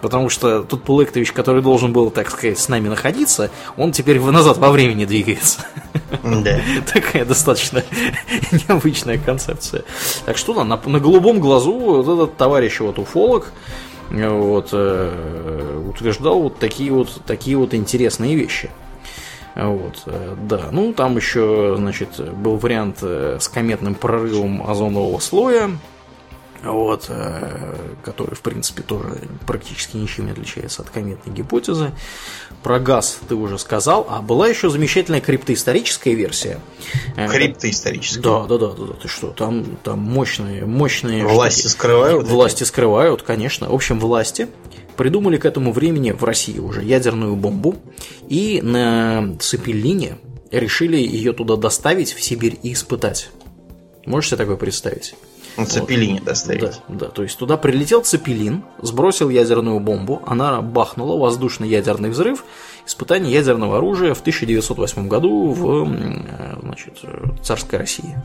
Потому 0.00 0.28
что 0.28 0.62
тот 0.62 0.82
Полуэктович, 0.82 1.32
который 1.32 1.62
должен 1.62 1.92
был, 1.92 2.10
так 2.10 2.30
сказать, 2.30 2.58
с 2.58 2.68
нами 2.68 2.88
находиться, 2.88 3.50
он 3.76 3.92
теперь 3.92 4.20
назад 4.20 4.58
во 4.58 4.70
времени 4.70 5.04
двигается. 5.04 5.60
Да. 6.22 6.60
Такая 6.92 7.24
достаточно 7.24 7.82
необычная 8.68 9.18
концепция. 9.18 9.65
Так 10.24 10.36
что 10.36 10.54
на, 10.64 10.80
на 10.84 11.00
голубом 11.00 11.40
глазу 11.40 11.72
вот 11.72 12.08
этот 12.08 12.36
товарищ 12.36 12.80
вот 12.80 12.98
уфолог, 12.98 13.52
вот, 14.10 14.68
э, 14.72 15.82
утверждал 15.88 16.42
вот 16.42 16.58
такие 16.58 16.92
вот, 16.92 17.20
такие 17.26 17.56
вот 17.56 17.74
интересные 17.74 18.36
вещи. 18.36 18.70
Вот, 19.56 20.02
э, 20.04 20.36
да, 20.42 20.68
ну 20.70 20.92
там 20.92 21.16
еще, 21.16 21.76
значит, 21.78 22.20
был 22.34 22.56
вариант 22.56 22.98
э, 23.00 23.38
с 23.40 23.48
кометным 23.48 23.94
прорывом 23.94 24.68
озонового 24.68 25.18
слоя, 25.18 25.70
вот, 26.62 27.06
э, 27.08 27.74
который, 28.04 28.34
в 28.34 28.42
принципе, 28.42 28.82
тоже 28.82 29.18
практически 29.46 29.96
ничем 29.96 30.26
не 30.26 30.32
отличается 30.32 30.82
от 30.82 30.90
кометной 30.90 31.32
гипотезы. 31.32 31.92
Про 32.66 32.80
газ 32.80 33.20
ты 33.28 33.36
уже 33.36 33.60
сказал, 33.60 34.08
а 34.10 34.20
была 34.20 34.48
еще 34.48 34.68
замечательная 34.70 35.20
криптоисторическая 35.20 36.14
версия. 36.14 36.58
Э, 37.16 37.28
криптоисторическая? 37.28 38.24
Да, 38.24 38.44
да, 38.46 38.58
да, 38.58 38.72
да, 38.72 38.86
да, 38.86 38.92
ты 38.94 39.06
что, 39.06 39.28
там, 39.28 39.76
там 39.84 40.00
мощные, 40.00 40.66
мощные... 40.66 41.24
Власти 41.24 41.60
штуки. 41.60 41.72
скрывают? 41.74 42.26
Власти 42.26 42.64
скрывают, 42.64 43.22
конечно. 43.22 43.68
В 43.68 43.72
общем, 43.72 44.00
власти 44.00 44.48
придумали 44.96 45.36
к 45.36 45.44
этому 45.44 45.70
времени 45.70 46.10
в 46.10 46.24
России 46.24 46.58
уже 46.58 46.82
ядерную 46.82 47.36
бомбу 47.36 47.76
и 48.28 48.60
на 48.60 49.36
Цепелине 49.38 50.18
решили 50.50 50.96
ее 50.96 51.34
туда 51.34 51.54
доставить 51.54 52.14
в 52.14 52.20
Сибирь 52.20 52.58
и 52.64 52.72
испытать. 52.72 53.30
Можешь 54.06 54.30
себе 54.30 54.38
такое 54.38 54.56
представить? 54.56 55.14
На 55.56 55.66
цепелине 55.66 56.14
вот. 56.14 56.24
доставить. 56.24 56.60
Да, 56.60 56.72
да, 56.88 57.06
то 57.06 57.22
есть 57.22 57.38
туда 57.38 57.56
прилетел 57.56 58.02
цепелин, 58.02 58.64
сбросил 58.82 59.30
ядерную 59.30 59.80
бомбу, 59.80 60.22
она 60.26 60.60
бахнула, 60.60 61.18
воздушный 61.18 61.68
ядерный 61.68 62.10
взрыв, 62.10 62.44
испытание 62.86 63.32
ядерного 63.32 63.78
оружия 63.78 64.14
в 64.14 64.20
1908 64.20 65.08
году 65.08 65.52
в 65.52 65.92
э, 65.92 66.58
значит, 66.60 67.00
царской 67.42 67.78
России. 67.78 68.16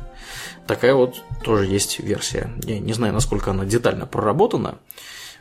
Такая 0.68 0.94
вот 0.94 1.24
тоже 1.44 1.66
есть 1.66 2.00
версия. 2.00 2.50
Я 2.64 2.80
не 2.80 2.94
знаю, 2.94 3.14
насколько 3.14 3.52
она 3.52 3.66
детально 3.66 4.06
проработана, 4.06 4.78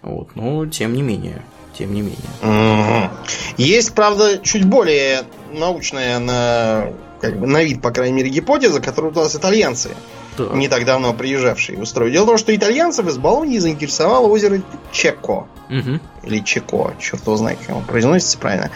вот, 0.03 0.35
но 0.35 0.67
тем 0.67 0.95
не 0.95 1.03
менее. 1.03 1.43
Тем 1.79 1.95
не 1.95 2.03
менее. 2.03 2.19
Угу. 2.43 3.11
Есть, 3.59 3.95
правда, 3.95 4.39
чуть 4.39 4.65
более 4.65 5.23
научная 5.53 6.19
на, 6.19 6.93
как 7.21 7.39
бы, 7.39 7.47
на 7.47 7.63
вид, 7.63 7.81
по 7.81 7.91
крайней 7.91 8.17
мере, 8.17 8.29
гипотеза, 8.29 8.81
которую 8.81 9.13
у 9.13 9.17
нас 9.17 9.37
итальянцы 9.37 9.91
так. 10.37 10.55
не 10.55 10.69
так 10.69 10.85
давно 10.85 11.13
приезжавшие 11.15 11.79
в 11.79 11.85
строй. 11.87 12.11
Дело 12.11 12.25
в 12.25 12.29
том, 12.29 12.39
что 12.39 12.55
итальянцев 12.55 13.07
из 13.07 13.19
Болонии 13.19 13.59
заинтересовало 13.59 14.27
озеро 14.29 14.63
Чеко. 14.93 15.47
Угу. 15.69 16.01
Или 16.25 16.39
Чеко, 16.41 16.95
черт 16.99 17.23
его 17.23 17.37
знает, 17.37 17.59
как 17.61 17.71
оно 17.71 17.81
произносится 17.83 18.39
правильно. 18.39 18.71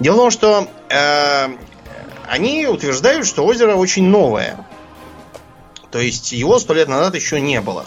Дело 0.00 0.14
в 0.14 0.18
том, 0.18 0.30
что 0.30 0.68
э, 0.88 1.48
они 2.28 2.66
утверждают, 2.66 3.26
что 3.26 3.44
озеро 3.44 3.74
очень 3.74 4.04
новое. 4.04 4.56
То 5.90 5.98
есть 5.98 6.32
его 6.32 6.58
сто 6.58 6.74
лет 6.74 6.88
назад 6.88 7.14
еще 7.14 7.40
не 7.40 7.60
было. 7.60 7.86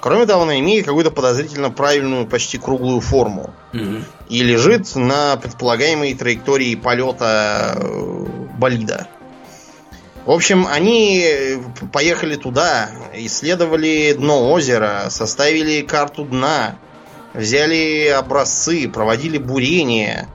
Кроме 0.00 0.26
того, 0.26 0.42
оно 0.42 0.54
имеет 0.58 0.84
какую-то 0.84 1.10
подозрительно 1.10 1.70
правильную, 1.70 2.26
почти 2.26 2.58
круглую 2.58 3.00
форму. 3.00 3.54
Угу. 3.72 4.04
И 4.28 4.42
лежит 4.42 4.94
на 4.96 5.36
предполагаемой 5.36 6.14
траектории 6.14 6.74
полета 6.74 7.74
э, 7.76 8.26
болида. 8.58 9.08
В 10.24 10.30
общем, 10.30 10.66
они 10.66 11.58
поехали 11.92 12.36
туда, 12.36 12.90
исследовали 13.12 14.14
дно 14.14 14.50
озера, 14.52 15.08
составили 15.10 15.82
карту 15.82 16.24
дна, 16.24 16.76
взяли 17.34 18.08
образцы, 18.08 18.88
проводили 18.88 19.36
бурение. 19.36 20.28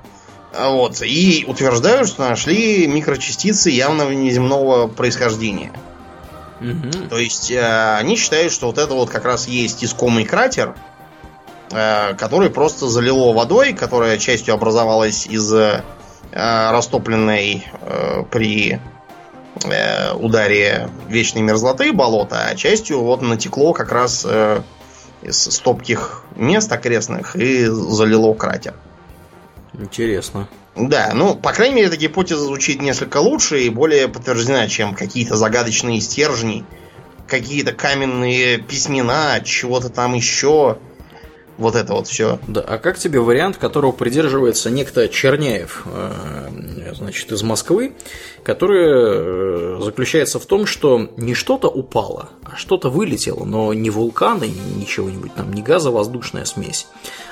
Вот, 0.58 1.02
и 1.02 1.44
утверждают, 1.48 2.08
что 2.08 2.28
нашли 2.28 2.88
микрочастицы 2.88 3.70
явно 3.70 4.10
неземного 4.10 4.88
происхождения. 4.88 5.72
Угу. 6.60 7.08
То 7.10 7.18
есть 7.18 7.52
э, 7.52 7.96
они 7.96 8.16
считают, 8.16 8.52
что 8.52 8.68
вот 8.68 8.78
это 8.78 8.94
вот 8.94 9.10
как 9.10 9.26
раз 9.26 9.48
есть 9.48 9.84
искомый 9.84 10.26
кратер, 10.26 10.76
э, 11.72 12.16
который 12.16 12.50
просто 12.50 12.88
залило 12.88 13.32
водой, 13.32 13.74
которая 13.74 14.18
частью 14.18 14.56
образовалась 14.56 15.26
из 15.26 15.54
э, 15.54 15.84
растопленной 16.32 17.66
э, 17.82 18.24
при 18.30 18.80
э, 19.64 20.14
ударе 20.14 20.90
вечной 21.08 21.42
мерзлоты 21.42 21.92
болота, 21.94 22.48
а 22.48 22.56
частью 22.56 23.02
вот 23.02 23.22
натекло 23.22 23.74
как 23.74 23.92
раз 23.92 24.26
э, 24.28 24.62
из 25.22 25.38
стопких 25.38 26.24
мест 26.36 26.72
окрестных 26.72 27.36
и 27.36 27.66
залило 27.66 28.34
кратер. 28.34 28.74
Интересно. 29.74 30.48
Да, 30.76 31.12
ну, 31.14 31.36
по 31.36 31.52
крайней 31.52 31.76
мере, 31.76 31.88
эта 31.88 31.98
гипотеза 31.98 32.46
звучит 32.46 32.82
несколько 32.82 33.18
лучше 33.18 33.62
и 33.64 33.70
более 33.70 34.08
подтверждена, 34.08 34.68
чем 34.68 34.94
какие-то 34.94 35.36
загадочные 35.36 36.00
стержни, 36.00 36.66
какие-то 37.28 37.74
каменные 37.74 38.58
письмена, 38.60 39.42
чего-то 39.44 39.90
там 39.90 40.14
еще. 40.14 40.78
Вот 41.60 41.76
это 41.76 41.94
вот 41.94 42.08
все. 42.08 42.40
Да, 42.48 42.62
а 42.62 42.78
как 42.78 42.98
тебе 42.98 43.20
вариант, 43.20 43.58
которого 43.58 43.92
придерживается 43.92 44.70
некто 44.70 45.10
Черняев, 45.10 45.84
э, 45.86 46.94
значит, 46.96 47.30
из 47.32 47.44
Москвы, 47.44 47.94
который 48.44 49.78
э, 49.78 49.82
заключается 49.84 50.40
в 50.40 50.46
том, 50.46 50.66
что 50.66 51.10
не 51.18 51.34
что-то 51.34 51.68
упало, 51.68 52.30
а 52.44 52.56
что-то 52.56 52.90
вылетело, 52.90 53.44
но 53.44 53.74
не 53.74 53.90
вулкан 53.90 54.42
и 54.42 54.50
ничего-нибудь 54.50 55.36
там, 55.36 55.54
не 55.54 55.62
газовоздушная 55.62 56.46
смесь, 56.46 56.88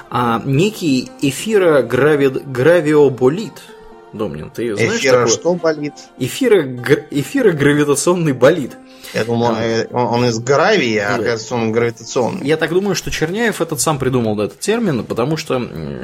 а 0.09 0.41
некий 0.43 1.09
эфирогравиоболит, 1.21 3.53
Домнин, 4.13 4.49
ты 4.49 4.75
знаешь 4.75 4.99
Эфира 4.99 5.13
такое? 5.13 5.27
что 5.27 5.53
болит? 5.53 5.93
Эфиро, 6.17 6.63
эфирогравитационный 7.11 8.33
болид. 8.33 8.75
Я 9.13 9.23
думал, 9.25 9.55
э, 9.55 9.87
он, 9.91 10.05
он 10.07 10.25
из 10.25 10.39
гравия, 10.39 11.07
а 11.09 11.15
оказывается, 11.15 11.55
он 11.55 11.71
гравитационный. 11.71 12.45
Я 12.45 12.57
так 12.57 12.69
думаю, 12.71 12.95
что 12.95 13.09
Черняев 13.11 13.61
этот 13.61 13.79
сам 13.81 13.99
придумал 13.99 14.39
этот 14.39 14.59
термин, 14.59 15.03
потому 15.03 15.37
что 15.37 15.59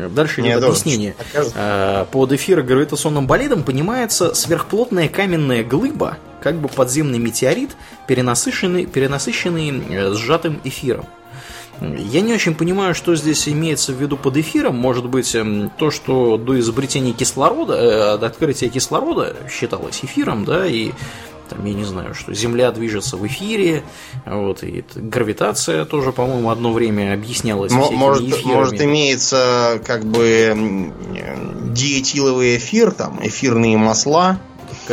дальше 0.10 0.41
идет 0.41 0.56
тоже 0.56 0.68
объяснение. 0.68 1.16
кажется. 1.32 1.56
Э, 1.58 2.06
Под 2.12 2.32
эфирогравитационным 2.32 3.28
болидом 3.28 3.64
понимается 3.64 4.34
сверхплотная 4.34 5.10
каменная 5.10 5.64
глыба, 5.64 6.18
как 6.41 6.56
бы 6.56 6.68
подземный 6.70 7.20
метеорит, 7.20 7.72
перенасыщенный, 8.08 8.86
перенасыщенный 8.86 9.84
э, 9.89 10.14
сжатым 10.14 10.60
эфиром. 10.64 11.06
Я 11.82 12.22
не 12.22 12.34
очень 12.34 12.54
понимаю, 12.56 12.93
что 12.95 13.16
здесь 13.16 13.49
имеется 13.49 13.91
в 13.91 13.95
виду 14.01 14.16
под 14.16 14.38
эфиром. 14.38 14.76
Может 14.78 15.06
быть, 15.08 15.34
эм, 15.36 15.72
то, 15.78 15.89
что 15.91 16.38
до 16.38 16.58
изобретения 16.60 17.12
кислорода, 17.14 17.74
э, 17.74 18.18
до 18.20 18.28
открытия 18.28 18.70
кислорода 18.70 19.36
считалось 19.51 19.99
эфиром, 20.04 20.45
да, 20.45 20.66
и 20.66 20.91
там, 21.54 21.66
я 21.66 21.74
не 21.74 21.84
знаю, 21.86 22.14
что 22.14 22.34
Земля 22.34 22.72
движется 22.72 23.18
в 23.18 23.26
эфире, 23.28 23.84
вот, 24.26 24.64
и 24.64 24.84
гравитация 24.95 25.86
тоже, 25.86 26.12
по-моему, 26.12 26.49
одно 26.49 26.74
время 26.74 27.14
объяснялась 27.14 27.72
всякими 27.72 27.95
Может, 27.97 28.28
эфирами. 28.28 28.54
может, 28.54 28.82
имеется 28.82 29.82
как 29.86 30.06
бы 30.06 30.24
м, 30.51 30.93
диэтиловый 31.74 32.58
эфир, 32.58 32.91
там, 32.91 33.20
эфирные 33.22 33.78
масла. 33.78 34.39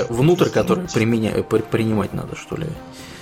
Внутрь 0.08 0.48
который 0.50 0.86
применя... 0.92 1.30
при- 1.42 1.62
принимать 1.62 2.12
надо, 2.12 2.36
что 2.36 2.56
ли, 2.56 2.66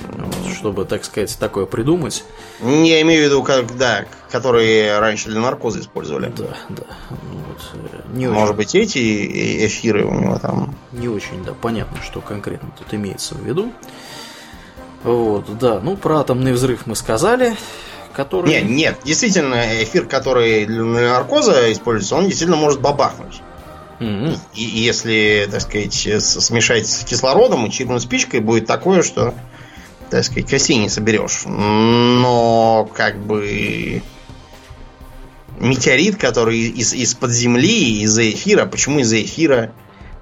Вот, 0.00 0.54
чтобы, 0.54 0.84
так 0.84 1.04
сказать, 1.04 1.36
такое 1.38 1.66
придумать. 1.66 2.24
Я 2.60 3.00
имею 3.02 3.22
в 3.22 3.24
виду, 3.26 3.42
как, 3.42 3.76
да, 3.76 4.04
которые 4.30 4.98
раньше 4.98 5.28
для 5.28 5.40
наркоза 5.40 5.80
использовали. 5.80 6.32
Да, 6.36 6.56
да. 6.68 6.82
Ну, 7.10 7.16
вот, 7.48 7.70
э, 7.74 8.00
не 8.12 8.28
Может 8.28 8.50
очень, 8.50 8.56
быть, 8.56 8.74
эти 8.74 9.66
эфиры 9.66 10.04
у 10.04 10.14
него 10.14 10.38
там. 10.38 10.74
не 10.92 11.08
очень, 11.08 11.44
да, 11.44 11.52
понятно, 11.52 11.98
что 12.02 12.20
конкретно 12.20 12.70
тут 12.78 12.92
имеется 12.94 13.34
в 13.34 13.44
виду. 13.44 13.72
Вот, 15.04 15.58
да, 15.58 15.80
ну 15.80 15.96
про 15.96 16.20
атомный 16.20 16.52
взрыв 16.52 16.86
мы 16.86 16.96
сказали, 16.96 17.56
который... 18.12 18.50
Нет, 18.50 18.68
нет, 18.68 18.98
действительно, 19.04 19.82
эфир, 19.82 20.06
который 20.06 20.66
для 20.66 20.82
наркоза 20.82 21.72
используется, 21.72 22.16
он 22.16 22.26
действительно 22.26 22.56
может 22.56 22.80
бабахнуть. 22.80 23.40
И 24.00 24.04
и 24.54 24.62
если, 24.80 25.48
так 25.50 25.60
сказать, 25.60 25.92
смешать 25.92 26.86
с 26.86 27.04
кислородом 27.04 27.66
и 27.66 27.70
чиркнуть 27.70 28.02
спичкой, 28.02 28.40
будет 28.40 28.66
такое, 28.66 29.02
что, 29.02 29.34
так 30.10 30.24
сказать, 30.24 30.48
костей 30.48 30.76
не 30.76 30.88
соберешь. 30.88 31.42
Но, 31.46 32.88
как 32.94 33.18
бы, 33.18 34.02
метеорит, 35.58 36.16
который 36.16 36.58
из, 36.58 36.92
из-под 36.92 37.30
земли, 37.30 38.02
из-за 38.02 38.30
эфира, 38.30 38.66
почему 38.66 39.00
из-за 39.00 39.22
эфира, 39.22 39.72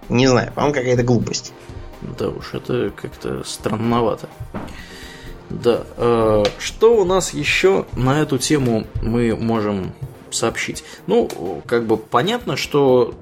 не 0.09 0.27
знаю, 0.27 0.53
по-моему, 0.53 0.75
какая-то 0.75 1.03
глупость. 1.03 1.53
Да 2.19 2.29
уж, 2.29 2.55
это 2.55 2.93
как-то 2.95 3.43
странновато. 3.45 4.29
Да, 5.51 5.85
э, 5.97 6.45
что 6.59 6.97
у 6.97 7.05
нас 7.05 7.33
еще 7.33 7.87
на 7.95 8.21
эту 8.21 8.39
тему 8.39 8.87
мы 9.01 9.37
можем 9.37 9.93
сообщить? 10.31 10.85
Ну, 11.07 11.63
как 11.67 11.87
бы 11.87 11.97
понятно, 11.97 12.57
что 12.57 13.15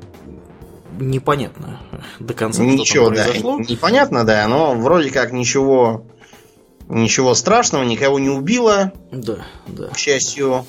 непонятно 0.98 1.80
до 2.20 2.34
конца, 2.34 2.62
Ничего, 2.62 2.84
что 2.84 3.04
там 3.06 3.14
да, 3.14 3.24
произошло. 3.24 3.60
непонятно, 3.60 4.24
да, 4.24 4.46
но 4.48 4.74
вроде 4.74 5.10
как 5.10 5.32
ничего, 5.32 6.06
ничего 6.89 7.35
страшного, 7.35 7.82
никого 7.85 8.18
не 8.18 8.28
убило, 8.30 8.93
Да, 9.11 9.39
да. 9.66 9.89
к 9.89 9.99
счастью. 9.99 10.66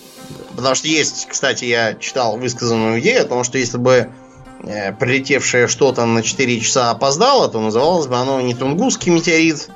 Потому 0.56 0.76
что 0.76 0.88
есть, 0.88 1.28
кстати, 1.30 1.66
я 1.66 1.94
читал 1.96 2.38
высказанную 2.38 3.00
идею 3.00 3.22
о 3.24 3.26
том, 3.26 3.44
что 3.44 3.58
если 3.58 3.78
бы 3.78 4.10
э, 4.64 4.94
прилетевшее 4.94 5.68
что-то 5.68 6.06
на 6.06 6.24
4 6.24 6.60
часа 6.62 6.92
опоздало, 6.92 7.50
то 7.50 7.60
называлось 7.60 8.08
бы 8.08 8.16
оно 8.16 8.42
не 8.42 8.56
Тунгусский 8.56 9.12
метеорит, 9.12 9.70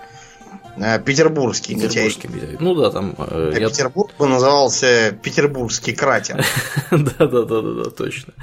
а 0.78 0.98
Петербургский, 0.98 1.76
метеорит. 1.76 1.92
Петербургский 1.94 2.28
метеорит. 2.30 2.62
Ну 2.62 2.74
да, 2.76 2.90
там 2.90 3.14
э, 3.18 3.52
А 3.56 3.60
я 3.60 3.68
Петербург 3.70 4.12
бы 4.18 4.28
назывался 4.28 5.12
Петербургский 5.22 5.94
кратер. 5.94 6.44
Да, 6.92 7.28
да, 7.28 7.28
да, 7.44 7.62
да, 7.62 7.84
да, 7.84 7.90
точно. 7.92 8.34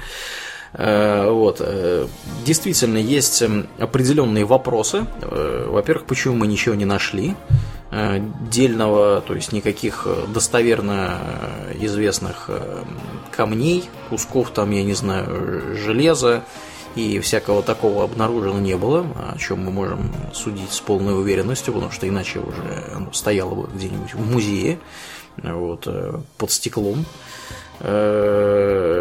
Э, 0.73 1.29
Вот. 1.31 1.57
э, 1.59 2.07
Действительно, 2.45 2.97
есть 2.99 3.41
эм, 3.41 3.67
определенные 3.79 4.45
вопросы. 4.45 5.05
Э, 5.23 5.65
Во-первых, 5.69 6.05
почему 6.05 6.35
мы 6.35 6.47
ничего 6.47 6.75
не 6.75 6.85
нашли 6.85 7.35
дельного, 7.89 9.21
то 9.21 9.33
есть 9.33 9.53
никаких 9.53 10.03
э, 10.05 10.25
достоверно 10.33 11.21
э, 11.21 11.75
известных 11.79 12.45
э, 12.49 12.83
камней, 13.31 13.85
кусков 14.09 14.51
там, 14.51 14.71
я 14.71 14.83
не 14.83 14.93
знаю, 14.93 15.75
железа 15.77 16.43
и 16.95 17.19
всякого 17.19 17.63
такого 17.63 18.03
обнаружено 18.03 18.59
не 18.59 18.75
было, 18.75 19.05
о 19.15 19.37
чем 19.37 19.63
мы 19.63 19.71
можем 19.71 20.11
судить 20.33 20.71
с 20.71 20.81
полной 20.81 21.17
уверенностью, 21.17 21.73
потому 21.73 21.91
что 21.91 22.09
иначе 22.09 22.39
уже 22.39 22.91
оно 22.93 23.13
стояло 23.13 23.55
бы 23.55 23.69
где-нибудь 23.73 24.15
в 24.15 24.31
музее, 24.31 24.79
вот, 25.37 25.83
э, 25.87 26.19
под 26.37 26.51
стеклом. 26.51 27.05
Э, 27.79 28.97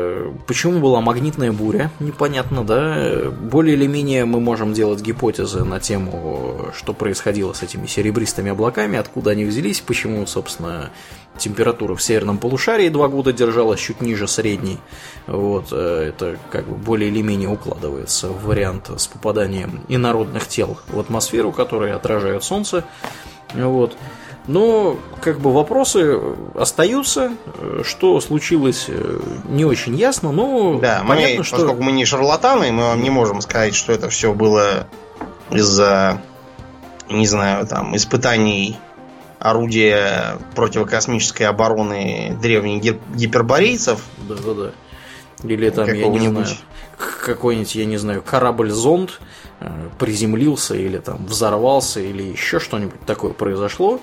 Почему 0.46 0.78
была 0.78 1.00
магнитная 1.00 1.50
буря? 1.50 1.90
Непонятно, 1.98 2.64
да? 2.64 3.30
Более 3.30 3.74
или 3.74 3.86
менее 3.88 4.24
мы 4.24 4.38
можем 4.38 4.74
делать 4.74 5.00
гипотезы 5.00 5.64
на 5.64 5.80
тему, 5.80 6.70
что 6.76 6.92
происходило 6.92 7.52
с 7.52 7.64
этими 7.64 7.86
серебристыми 7.86 8.52
облаками, 8.52 8.96
откуда 8.96 9.30
они 9.32 9.44
взялись, 9.44 9.80
почему, 9.80 10.24
собственно, 10.26 10.90
температура 11.36 11.96
в 11.96 12.02
северном 12.02 12.38
полушарии 12.38 12.88
два 12.88 13.08
года 13.08 13.32
держалась 13.32 13.80
чуть 13.80 14.00
ниже 14.00 14.28
средней. 14.28 14.78
Вот, 15.26 15.68
э, 15.72 16.10
это 16.10 16.38
как 16.50 16.68
бы 16.68 16.76
более 16.76 17.10
или 17.10 17.22
менее 17.22 17.48
укладывается 17.48 18.28
в 18.28 18.44
вариант 18.44 18.90
с 18.96 19.08
попаданием 19.08 19.80
инородных 19.88 20.46
тел 20.46 20.78
в 20.86 21.00
атмосферу, 21.00 21.50
которые 21.50 21.94
отражают 21.94 22.44
Солнце. 22.44 22.84
Вот. 23.54 23.96
Но 24.46 24.96
как 25.20 25.40
бы 25.40 25.52
вопросы 25.52 26.20
остаются, 26.54 27.32
э, 27.58 27.82
что 27.84 28.20
случилось 28.20 28.86
э, 28.88 29.20
не 29.48 29.64
очень 29.64 29.96
ясно, 29.96 30.30
но 30.30 30.78
Да, 30.78 31.00
мы, 31.02 31.16
понятно, 31.16 31.42
что 31.42 31.56
поскольку 31.56 31.82
мы 31.82 31.92
не 31.92 32.04
шарлатаны, 32.04 32.70
мы 32.70 32.84
вам 32.84 33.02
не 33.02 33.10
можем 33.10 33.40
сказать, 33.40 33.74
что 33.74 33.92
это 33.92 34.08
все 34.08 34.32
было 34.32 34.86
из-за, 35.50 36.22
не 37.08 37.26
знаю, 37.26 37.66
там, 37.66 37.96
испытаний 37.96 38.76
орудия 39.40 40.38
противокосмической 40.54 41.44
обороны 41.44 42.36
древних 42.40 42.96
гиперборейцев. 43.14 44.00
Да, 44.28 44.34
да, 44.34 44.54
да. 44.54 44.70
Или 45.42 45.70
там, 45.70 45.86
я 45.92 46.08
не 46.08 46.28
знаю, 46.28 46.46
какой-нибудь, 46.96 47.74
я 47.74 47.84
не 47.84 47.96
знаю, 47.96 48.22
корабль-зонд 48.22 49.20
э, 49.60 49.88
приземлился 49.98 50.74
или 50.74 50.98
там 50.98 51.26
взорвался, 51.26 52.00
или 52.00 52.22
еще 52.22 52.58
что-нибудь 52.60 53.00
такое 53.06 53.32
произошло. 53.32 54.00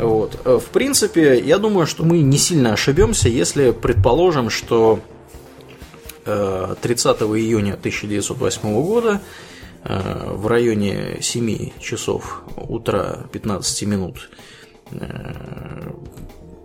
Вот. 0.00 0.40
Э, 0.44 0.58
В 0.58 0.66
принципе, 0.70 1.38
я 1.40 1.58
думаю, 1.58 1.86
что 1.86 2.04
мы 2.04 2.18
не 2.20 2.38
сильно 2.38 2.72
ошибемся, 2.72 3.28
если 3.28 3.70
предположим, 3.70 4.50
что 4.50 5.00
э, 6.24 6.74
30 6.80 7.22
июня 7.22 7.74
1908 7.74 8.82
года 8.82 9.20
э, 9.84 10.30
в 10.32 10.46
районе 10.46 11.18
7 11.20 11.70
часов 11.80 12.42
утра 12.56 13.26
15 13.32 13.82
минут 13.82 14.30
э, 14.90 15.92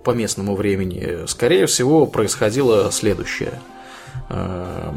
по 0.04 0.12
местному 0.12 0.56
времени, 0.56 1.26
скорее 1.28 1.66
всего, 1.66 2.06
происходило 2.06 2.91
следующее. 2.91 3.60
Э, 4.30 4.94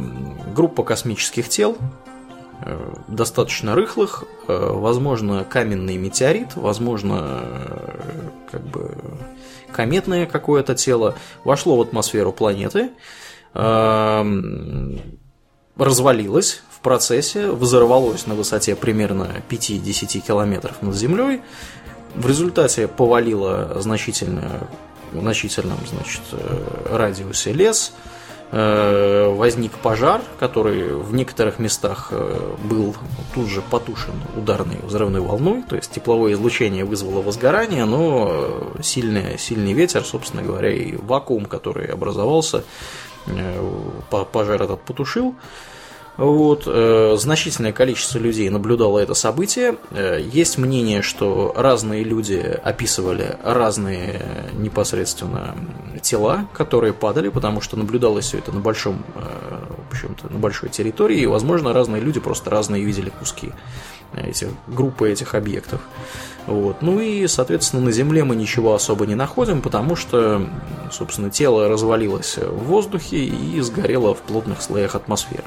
Группа 0.54 0.84
космических 0.84 1.48
тел, 1.48 1.76
э, 2.06 2.11
достаточно 3.08 3.74
рыхлых, 3.74 4.24
э, 4.48 4.70
возможно, 4.72 5.44
каменный 5.44 5.96
метеорит, 5.96 6.56
возможно, 6.56 7.40
э, 7.42 8.28
как 8.50 8.62
бы 8.62 8.94
кометное 9.72 10.26
какое-то 10.26 10.74
тело, 10.74 11.14
вошло 11.44 11.76
в 11.76 11.80
атмосферу 11.80 12.32
планеты, 12.32 12.90
эм, 13.54 15.00
развалилось 15.76 16.62
в 16.70 16.80
процессе, 16.80 17.50
взорвалось 17.50 18.26
на 18.26 18.34
высоте 18.34 18.76
примерно 18.76 19.28
5-10 19.48 20.20
километров 20.20 20.82
над 20.82 20.94
Землей, 20.94 21.40
в 22.14 22.26
результате 22.26 22.88
повалило 22.88 23.80
значительно, 23.80 24.68
значительном 25.12 25.78
значит, 25.90 26.22
э, 26.32 26.96
радиусе 26.96 27.52
лес, 27.52 27.92
Э, 27.94 28.11
возник 28.52 29.72
пожар, 29.78 30.20
который 30.38 30.94
в 30.94 31.14
некоторых 31.14 31.58
местах 31.58 32.08
э, 32.10 32.54
был 32.64 32.94
тут 33.34 33.48
же 33.48 33.62
потушен 33.62 34.12
ударной 34.36 34.76
взрывной 34.82 35.22
волной, 35.22 35.62
то 35.62 35.74
есть 35.74 35.90
тепловое 35.90 36.34
излучение 36.34 36.84
вызвало 36.84 37.22
возгорание, 37.22 37.86
но 37.86 38.74
сильный, 38.82 39.38
сильный 39.38 39.72
ветер, 39.72 40.04
собственно 40.04 40.42
говоря, 40.42 40.70
и 40.70 40.96
вакуум, 40.96 41.46
который 41.46 41.86
образовался, 41.86 42.62
пожар 44.10 44.62
этот 44.62 44.82
потушил. 44.82 45.34
Вот, 46.16 46.64
э, 46.66 47.16
значительное 47.18 47.72
количество 47.72 48.18
людей 48.18 48.50
наблюдало 48.50 48.98
это 48.98 49.14
событие. 49.14 49.76
Э, 49.90 50.20
есть 50.20 50.58
мнение, 50.58 51.00
что 51.00 51.54
разные 51.56 52.04
люди 52.04 52.36
описывали 52.62 53.38
разные 53.42 54.20
непосредственно 54.52 55.56
тела, 56.02 56.46
которые 56.52 56.92
падали, 56.92 57.30
потому 57.30 57.62
что 57.62 57.78
наблюдалось 57.78 58.26
все 58.26 58.38
это 58.38 58.52
на 58.52 58.60
большом, 58.60 59.02
э, 59.14 59.20
в 59.88 59.92
общем-то, 59.92 60.30
на 60.30 60.38
большой 60.38 60.68
территории, 60.68 61.20
и, 61.20 61.26
возможно, 61.26 61.72
разные 61.72 62.02
люди 62.02 62.20
просто 62.20 62.50
разные 62.50 62.84
видели 62.84 63.08
куски 63.08 63.52
этих 64.14 64.48
группы 64.66 65.10
этих 65.10 65.34
объектов. 65.34 65.80
Вот. 66.46 66.82
Ну 66.82 67.00
и, 67.00 67.26
соответственно, 67.26 67.84
на 67.84 67.92
Земле 67.92 68.24
мы 68.24 68.36
ничего 68.36 68.74
особо 68.74 69.06
не 69.06 69.14
находим, 69.14 69.62
потому 69.62 69.96
что, 69.96 70.46
собственно, 70.90 71.30
тело 71.30 71.68
развалилось 71.68 72.36
в 72.36 72.64
воздухе 72.64 73.24
и 73.24 73.58
сгорело 73.60 74.14
в 74.14 74.18
плотных 74.18 74.60
слоях 74.60 74.94
атмосферы. 74.94 75.44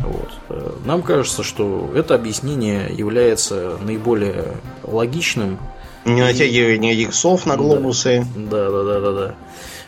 Вот. 0.00 0.30
Э, 0.48 0.72
нам 0.84 1.02
кажется, 1.02 1.42
что 1.42 1.90
это 1.94 2.14
объяснение 2.14 2.90
является 2.92 3.78
наиболее 3.80 4.56
логичным. 4.82 5.58
Не 6.04 6.22
натягивает 6.22 6.80
ни 6.80 6.92
иксов 6.94 7.46
на 7.46 7.56
глобусы. 7.56 8.24
Да, 8.36 8.70
да, 8.70 8.84
да, 8.84 9.00
да, 9.00 9.12
да. 9.12 9.34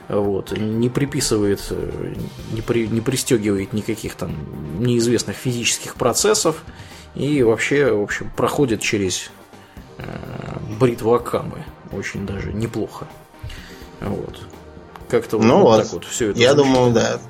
Вот. 0.09 0.57
Не 0.57 0.89
приписывает, 0.89 1.61
э, 1.71 2.15
не, 2.53 2.63
при, 2.63 2.87
не 2.89 3.01
пристегивает 3.01 3.73
никаких 3.73 4.15
там 4.15 4.35
неизвестных 4.81 5.37
физических 5.37 5.95
процессов 5.95 6.63
и 7.15 7.43
вообще, 7.43 7.93
в 7.93 8.03
общем, 8.03 8.31
проходит 8.37 8.81
через 8.81 9.31
э, 9.99 10.05
бритву 10.81 11.15
Акамы. 11.15 11.65
Очень 11.93 12.27
даже 12.27 12.53
неплохо. 12.53 13.07
Вот. 14.01 14.41
Как-то 15.09 15.39
ну 15.39 15.61
вот, 15.61 15.65
вот 15.65 15.83
так 15.83 15.93
вот 15.93 16.05
все 16.05 16.31
это. 16.31 16.39
Я 16.39 16.53
звучит. 16.53 16.73
думаю, 16.73 16.93
да. 16.93 17.21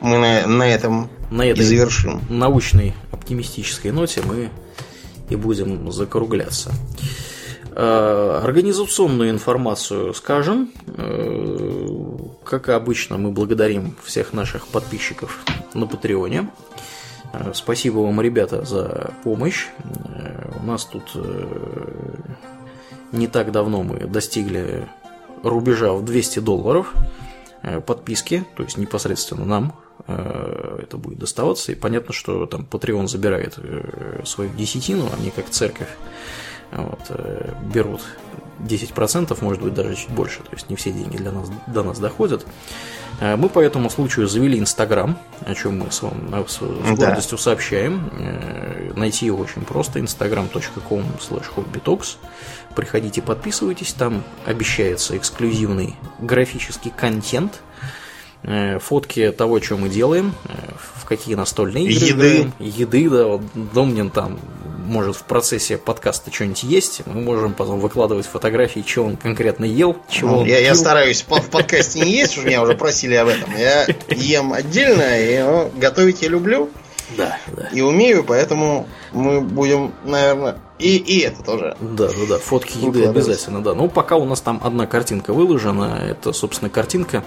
Мы 0.00 0.18
на, 0.18 0.46
на 0.46 0.62
этом 0.64 1.08
на 1.30 1.42
этой 1.42 1.64
завершим. 1.64 2.20
научной 2.28 2.94
оптимистической 3.10 3.90
ноте 3.90 4.22
мы 4.24 4.50
и 5.30 5.36
будем 5.36 5.90
закругляться. 5.90 6.72
Э, 7.74 8.40
организационную 8.42 9.30
информацию 9.30 10.12
скажем. 10.12 10.70
Э, 10.86 11.88
как 12.44 12.68
и 12.68 12.72
обычно, 12.72 13.16
мы 13.16 13.30
благодарим 13.30 13.96
всех 14.04 14.34
наших 14.34 14.66
подписчиков 14.66 15.38
на 15.72 15.86
Патреоне. 15.86 16.50
Э, 17.32 17.52
спасибо 17.54 18.00
вам, 18.00 18.20
ребята, 18.20 18.64
за 18.64 19.14
помощь. 19.24 19.68
У 20.60 20.66
нас 20.66 20.84
тут 20.84 21.16
не 23.10 23.26
так 23.26 23.52
давно 23.52 23.82
мы 23.82 24.00
достигли 24.06 24.86
рубежа 25.42 25.92
в 25.92 26.04
200 26.04 26.40
долларов 26.40 26.92
подписки, 27.86 28.44
то 28.56 28.62
есть 28.62 28.76
непосредственно 28.76 29.44
нам, 29.44 29.74
Э, 30.06 30.78
это 30.82 30.96
будет 30.96 31.18
доставаться. 31.18 31.72
И 31.72 31.74
понятно, 31.74 32.12
что 32.12 32.46
там 32.46 32.66
Patreon 32.68 33.06
забирает 33.06 33.54
э, 33.58 34.22
свою 34.24 34.50
десятину, 34.50 35.08
они 35.16 35.30
как 35.30 35.48
церковь 35.50 35.90
вот, 36.72 37.00
э, 37.10 37.52
берут 37.72 38.02
10%, 38.60 39.36
может 39.42 39.62
быть 39.62 39.74
даже 39.74 39.94
чуть 39.94 40.10
больше, 40.10 40.40
то 40.40 40.52
есть 40.52 40.70
не 40.70 40.76
все 40.76 40.90
деньги 40.92 41.16
для 41.16 41.32
нас, 41.32 41.50
до 41.66 41.82
нас 41.82 41.98
доходят. 41.98 42.46
Мы 43.20 43.48
по 43.48 43.60
этому 43.60 43.88
случаю 43.90 44.26
завели 44.26 44.58
Инстаграм, 44.58 45.16
о 45.44 45.54
чем 45.54 45.80
мы 45.80 45.92
с, 45.92 46.02
вами, 46.02 46.44
с, 46.48 46.54
с 46.54 46.98
гордостью 46.98 47.38
сообщаем. 47.38 48.10
Найти 48.96 49.26
его 49.26 49.38
очень 49.38 49.62
просто, 49.62 50.00
instagram.com 50.00 51.04
slash 51.20 51.44
Приходите, 52.74 53.22
подписывайтесь, 53.22 53.92
там 53.92 54.24
обещается 54.44 55.16
эксклюзивный 55.16 55.96
графический 56.20 56.92
контент– 56.96 57.60
Э, 58.44 58.80
фотки 58.80 59.30
того, 59.30 59.60
что 59.60 59.76
мы 59.76 59.88
делаем, 59.88 60.34
э, 60.48 60.52
в 60.96 61.04
какие 61.04 61.36
настольные 61.36 61.84
игры 61.84 62.06
Еды. 62.06 62.12
играем. 62.12 62.52
Еды, 62.58 63.08
да, 63.10 63.26
вот 63.26 63.42
Домнин 63.72 64.10
там 64.10 64.40
может 64.84 65.14
в 65.14 65.22
процессе 65.22 65.78
подкаста 65.78 66.32
что-нибудь 66.32 66.64
есть, 66.64 67.02
мы 67.06 67.20
можем 67.20 67.54
потом 67.54 67.78
выкладывать 67.78 68.26
фотографии, 68.26 68.84
что 68.84 69.04
он 69.04 69.16
конкретно 69.16 69.64
ел, 69.64 69.96
чего 70.08 70.30
ну, 70.30 70.38
он 70.38 70.46
я, 70.46 70.58
я 70.58 70.74
стараюсь 70.74 71.22
в 71.22 71.50
подкасте 71.50 72.00
не 72.00 72.10
есть, 72.10 72.36
уж 72.36 72.44
меня 72.44 72.62
уже 72.62 72.74
просили 72.74 73.14
об 73.14 73.28
этом. 73.28 73.48
Я 73.56 73.86
ем 74.08 74.52
отдельно, 74.52 75.20
и 75.20 75.40
ну, 75.40 75.70
готовить 75.76 76.22
я 76.22 76.28
люблю. 76.28 76.68
Да, 77.16 77.38
да. 77.48 77.68
И 77.72 77.80
умею, 77.80 78.24
поэтому 78.24 78.86
мы 79.12 79.40
будем, 79.40 79.92
наверное, 80.04 80.56
и, 80.78 80.96
и 80.96 81.20
это 81.20 81.42
тоже. 81.42 81.76
Да, 81.80 82.08
да, 82.08 82.26
да. 82.28 82.38
Фотки 82.38 82.78
еды 82.78 83.06
обязательно, 83.06 83.62
да. 83.62 83.74
Ну, 83.74 83.88
пока 83.88 84.16
у 84.16 84.24
нас 84.24 84.40
там 84.40 84.60
одна 84.62 84.86
картинка 84.86 85.32
выложена, 85.32 86.00
это, 86.08 86.32
собственно, 86.32 86.70
картинка 86.70 87.22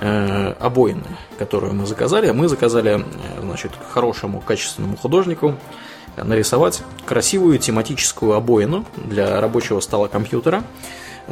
э, 0.00 0.54
обоины, 0.60 1.18
которую 1.38 1.74
мы 1.74 1.86
заказали. 1.86 2.30
Мы 2.30 2.48
заказали, 2.48 3.00
э, 3.00 3.40
значит, 3.40 3.72
хорошему, 3.90 4.40
качественному 4.40 4.96
художнику 4.96 5.56
нарисовать 6.16 6.82
красивую 7.06 7.58
тематическую 7.58 8.34
обоину 8.34 8.84
для 8.96 9.40
рабочего 9.40 9.80
стола 9.80 10.08
компьютера. 10.08 10.64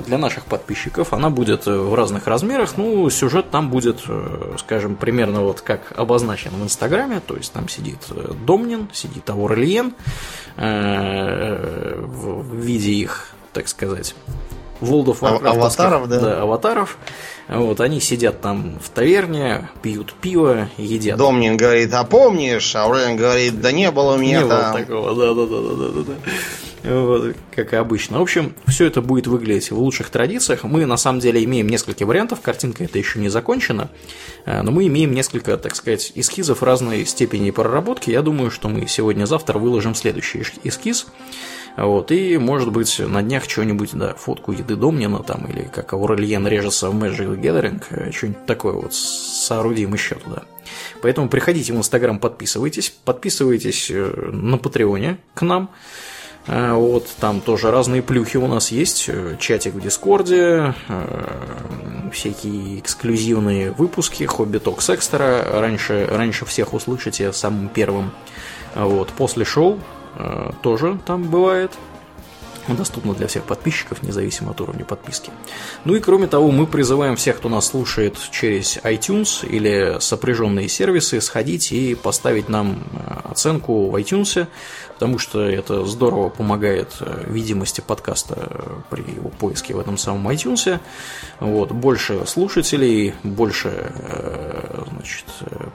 Для 0.06 0.18
наших 0.18 0.44
подписчиков 0.44 1.12
она 1.12 1.30
будет 1.30 1.66
в 1.66 1.94
разных 1.94 2.26
размерах. 2.26 2.76
Ну, 2.76 3.08
сюжет 3.10 3.50
там 3.50 3.70
будет, 3.70 4.00
э, 4.08 4.54
скажем, 4.58 4.96
примерно 4.96 5.42
вот 5.42 5.60
как 5.60 5.92
обозначен 5.96 6.50
в 6.52 6.62
Инстаграме. 6.62 7.20
То 7.20 7.36
есть 7.36 7.52
там 7.52 7.68
сидит 7.68 7.98
э, 8.10 8.32
Домнин, 8.46 8.88
сидит 8.92 9.28
Аурельен 9.30 9.94
в 10.56 12.54
виде 12.54 12.92
их, 12.92 13.28
так 13.52 13.68
сказать, 13.68 14.14
World 14.80 15.06
of 15.06 15.20
Warcraft. 15.20 15.46
Аватаров, 15.46 16.08
да. 16.08 16.20
Да, 16.20 16.42
аватаров. 16.42 16.98
Вот, 17.48 17.80
они 17.80 18.00
сидят 18.00 18.40
там 18.40 18.78
в 18.80 18.90
таверне, 18.90 19.70
пьют 19.82 20.12
пиво, 20.14 20.68
едят. 20.76 21.16
Домнин 21.16 21.56
говорит, 21.56 21.92
а 21.94 22.04
помнишь? 22.04 22.76
А 22.76 22.84
Аурелиан 22.84 23.16
говорит, 23.16 23.60
да 23.60 23.72
не 23.72 23.90
было 23.90 24.14
у 24.14 24.18
меня 24.18 24.42
не 24.42 24.48
там. 24.48 24.72
было 24.72 24.80
такого, 24.80 25.14
да-да-да-да-да-да. 25.14 26.14
Как 26.82 27.72
и 27.72 27.76
обычно. 27.76 28.18
В 28.18 28.22
общем, 28.22 28.54
все 28.66 28.86
это 28.86 29.02
будет 29.02 29.26
выглядеть 29.26 29.70
в 29.70 29.78
лучших 29.78 30.10
традициях. 30.10 30.64
Мы 30.64 30.86
на 30.86 30.96
самом 30.96 31.20
деле 31.20 31.42
имеем 31.44 31.68
несколько 31.68 32.06
вариантов. 32.06 32.40
Картинка 32.40 32.84
это 32.84 32.98
еще 32.98 33.18
не 33.18 33.28
закончена. 33.28 33.90
Э, 34.44 34.62
но 34.62 34.70
мы 34.70 34.86
имеем 34.86 35.12
несколько, 35.12 35.56
так 35.56 35.74
сказать, 35.74 36.12
эскизов 36.14 36.62
разной 36.62 37.04
степени 37.04 37.50
проработки. 37.50 38.10
Я 38.10 38.22
думаю, 38.22 38.50
что 38.50 38.68
мы 38.68 38.86
сегодня-завтра 38.86 39.58
выложим 39.58 39.94
следующий 39.94 40.44
эскиз. 40.64 41.06
Вот, 41.76 42.10
и, 42.10 42.38
может 42.38 42.72
быть, 42.72 42.98
на 42.98 43.22
днях 43.22 43.48
что-нибудь, 43.48 43.90
да, 43.92 44.14
фотку 44.14 44.50
еды 44.50 44.74
Домнина 44.74 45.22
там, 45.22 45.46
или 45.46 45.62
как 45.62 45.92
Аурельен 45.92 46.44
режется 46.48 46.90
в 46.90 47.00
Magic 47.00 47.40
Gathering, 47.40 47.82
э, 47.90 48.10
что-нибудь 48.10 48.46
такое 48.46 48.72
вот 48.72 48.94
соорудим 48.94 49.94
еще 49.94 50.16
туда. 50.16 50.42
Поэтому 51.02 51.28
приходите 51.28 51.72
в 51.72 51.76
Инстаграм, 51.76 52.18
подписывайтесь, 52.18 52.90
подписывайтесь 53.04 53.90
э, 53.90 54.30
на 54.32 54.58
Патреоне 54.58 55.18
к 55.34 55.42
нам. 55.42 55.70
Э, 56.48 56.72
вот, 56.72 57.06
там 57.20 57.40
тоже 57.40 57.70
разные 57.70 58.02
плюхи 58.02 58.36
у 58.36 58.46
нас 58.46 58.72
есть, 58.72 59.08
чатик 59.38 59.74
в 59.74 59.80
Дискорде, 59.80 60.74
всякие 62.12 62.80
эксклюзивные 62.80 63.70
выпуски, 63.70 64.24
Hobby 64.24 64.58
Talks 64.58 64.90
Extra, 64.90 65.46
раньше, 65.52 66.08
раньше 66.10 66.44
всех 66.44 66.74
услышите 66.74 67.32
самым 67.32 67.68
первым. 67.68 68.10
Вот, 68.74 69.08
после 69.10 69.44
шоу 69.44 69.78
Э, 70.18 70.50
тоже 70.62 70.98
там 71.06 71.24
бывает. 71.24 71.72
Доступно 72.68 73.14
для 73.14 73.26
всех 73.28 73.44
подписчиков, 73.44 74.02
независимо 74.02 74.50
от 74.50 74.60
уровня 74.60 74.84
подписки. 74.84 75.30
Ну 75.86 75.94
и 75.94 76.00
кроме 76.00 76.26
того, 76.26 76.50
мы 76.50 76.66
призываем 76.66 77.16
всех, 77.16 77.38
кто 77.38 77.48
нас 77.48 77.68
слушает 77.68 78.18
через 78.30 78.76
iTunes 78.78 79.48
или 79.48 79.96
сопряженные 80.00 80.68
сервисы, 80.68 81.22
сходить 81.22 81.72
и 81.72 81.94
поставить 81.94 82.50
нам 82.50 82.84
э, 82.92 83.30
оценку 83.30 83.88
в 83.88 83.96
iTunes 83.96 84.46
потому 84.98 85.18
что 85.20 85.42
это 85.42 85.84
здорово 85.84 86.28
помогает 86.28 86.96
э, 86.98 87.22
видимости 87.28 87.80
подкаста 87.80 88.34
э, 88.50 88.78
при 88.90 89.02
его 89.02 89.28
поиске 89.28 89.72
в 89.72 89.78
этом 89.78 89.96
самом 89.96 90.28
iTunes. 90.28 90.80
Вот, 91.38 91.70
больше 91.70 92.26
слушателей, 92.26 93.14
больше 93.22 93.92
э, 93.94 94.82
значит, 94.90 95.26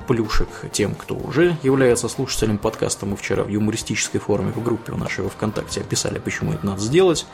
плюшек 0.07 0.49
тем, 0.73 0.93
кто 0.93 1.15
уже 1.15 1.55
является 1.63 2.09
слушателем 2.09 2.57
подкаста. 2.57 3.05
Мы 3.05 3.15
вчера 3.15 3.43
в 3.43 3.47
юмористической 3.47 4.19
форме 4.19 4.51
в 4.51 4.61
группе 4.61 4.91
в 4.91 4.97
нашей 4.97 5.29
ВКонтакте 5.29 5.79
описали, 5.79 6.19
почему 6.19 6.51
это 6.51 6.65
надо 6.65 6.81
сделать. 6.81 7.25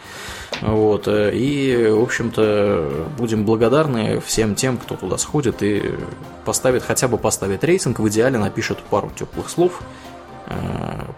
Вот, 0.61 1.07
и, 1.07 1.87
в 1.89 2.03
общем-то, 2.03 3.07
будем 3.17 3.45
благодарны 3.45 4.21
всем 4.21 4.53
тем, 4.53 4.77
кто 4.77 4.95
туда 4.95 5.17
сходит 5.17 5.63
и 5.63 5.95
поставит, 6.45 6.83
хотя 6.83 7.07
бы 7.07 7.17
поставит 7.17 7.63
рейтинг, 7.63 7.97
в 7.97 8.07
идеале 8.09 8.37
напишет 8.37 8.77
пару 8.91 9.09
теплых 9.17 9.49
слов 9.49 9.81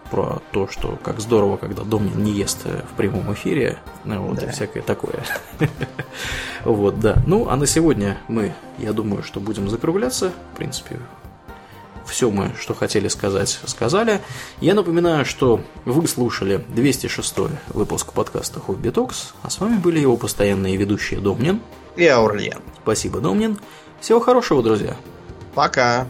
про 0.09 0.41
то, 0.51 0.67
что 0.67 0.97
как 1.01 1.19
здорово, 1.19 1.57
когда 1.57 1.83
Домнин 1.83 2.21
не 2.23 2.31
ест 2.31 2.65
в 2.65 2.95
прямом 2.97 3.33
эфире, 3.33 3.77
ну, 4.03 4.21
вот, 4.23 4.39
да. 4.39 4.47
и 4.47 4.51
всякое 4.51 4.81
такое. 4.81 5.23
Вот, 6.63 6.99
да. 6.99 7.23
Ну, 7.25 7.49
а 7.49 7.55
на 7.55 7.65
сегодня 7.65 8.19
мы, 8.27 8.53
я 8.77 8.93
думаю, 8.93 9.23
что 9.23 9.39
будем 9.39 9.67
закругляться. 9.67 10.31
В 10.53 10.57
принципе, 10.57 10.99
все 12.05 12.29
мы, 12.29 12.51
что 12.59 12.73
хотели 12.73 13.07
сказать, 13.07 13.59
сказали. 13.65 14.21
Я 14.59 14.75
напоминаю, 14.75 15.25
что 15.25 15.61
вы 15.85 16.07
слушали 16.07 16.63
206 16.67 17.35
выпуск 17.69 18.13
подкаста 18.13 18.59
Хобби 18.59 18.89
Токс, 18.89 19.33
а 19.41 19.49
с 19.49 19.59
вами 19.59 19.77
были 19.77 19.99
его 19.99 20.17
постоянные 20.17 20.75
ведущие 20.75 21.19
Домнин 21.19 21.61
и 21.95 22.05
Аурлиен. 22.05 22.59
Спасибо, 22.83 23.19
Домнин. 23.19 23.57
Всего 23.99 24.19
хорошего, 24.19 24.61
друзья. 24.61 24.95
Пока. 25.55 26.05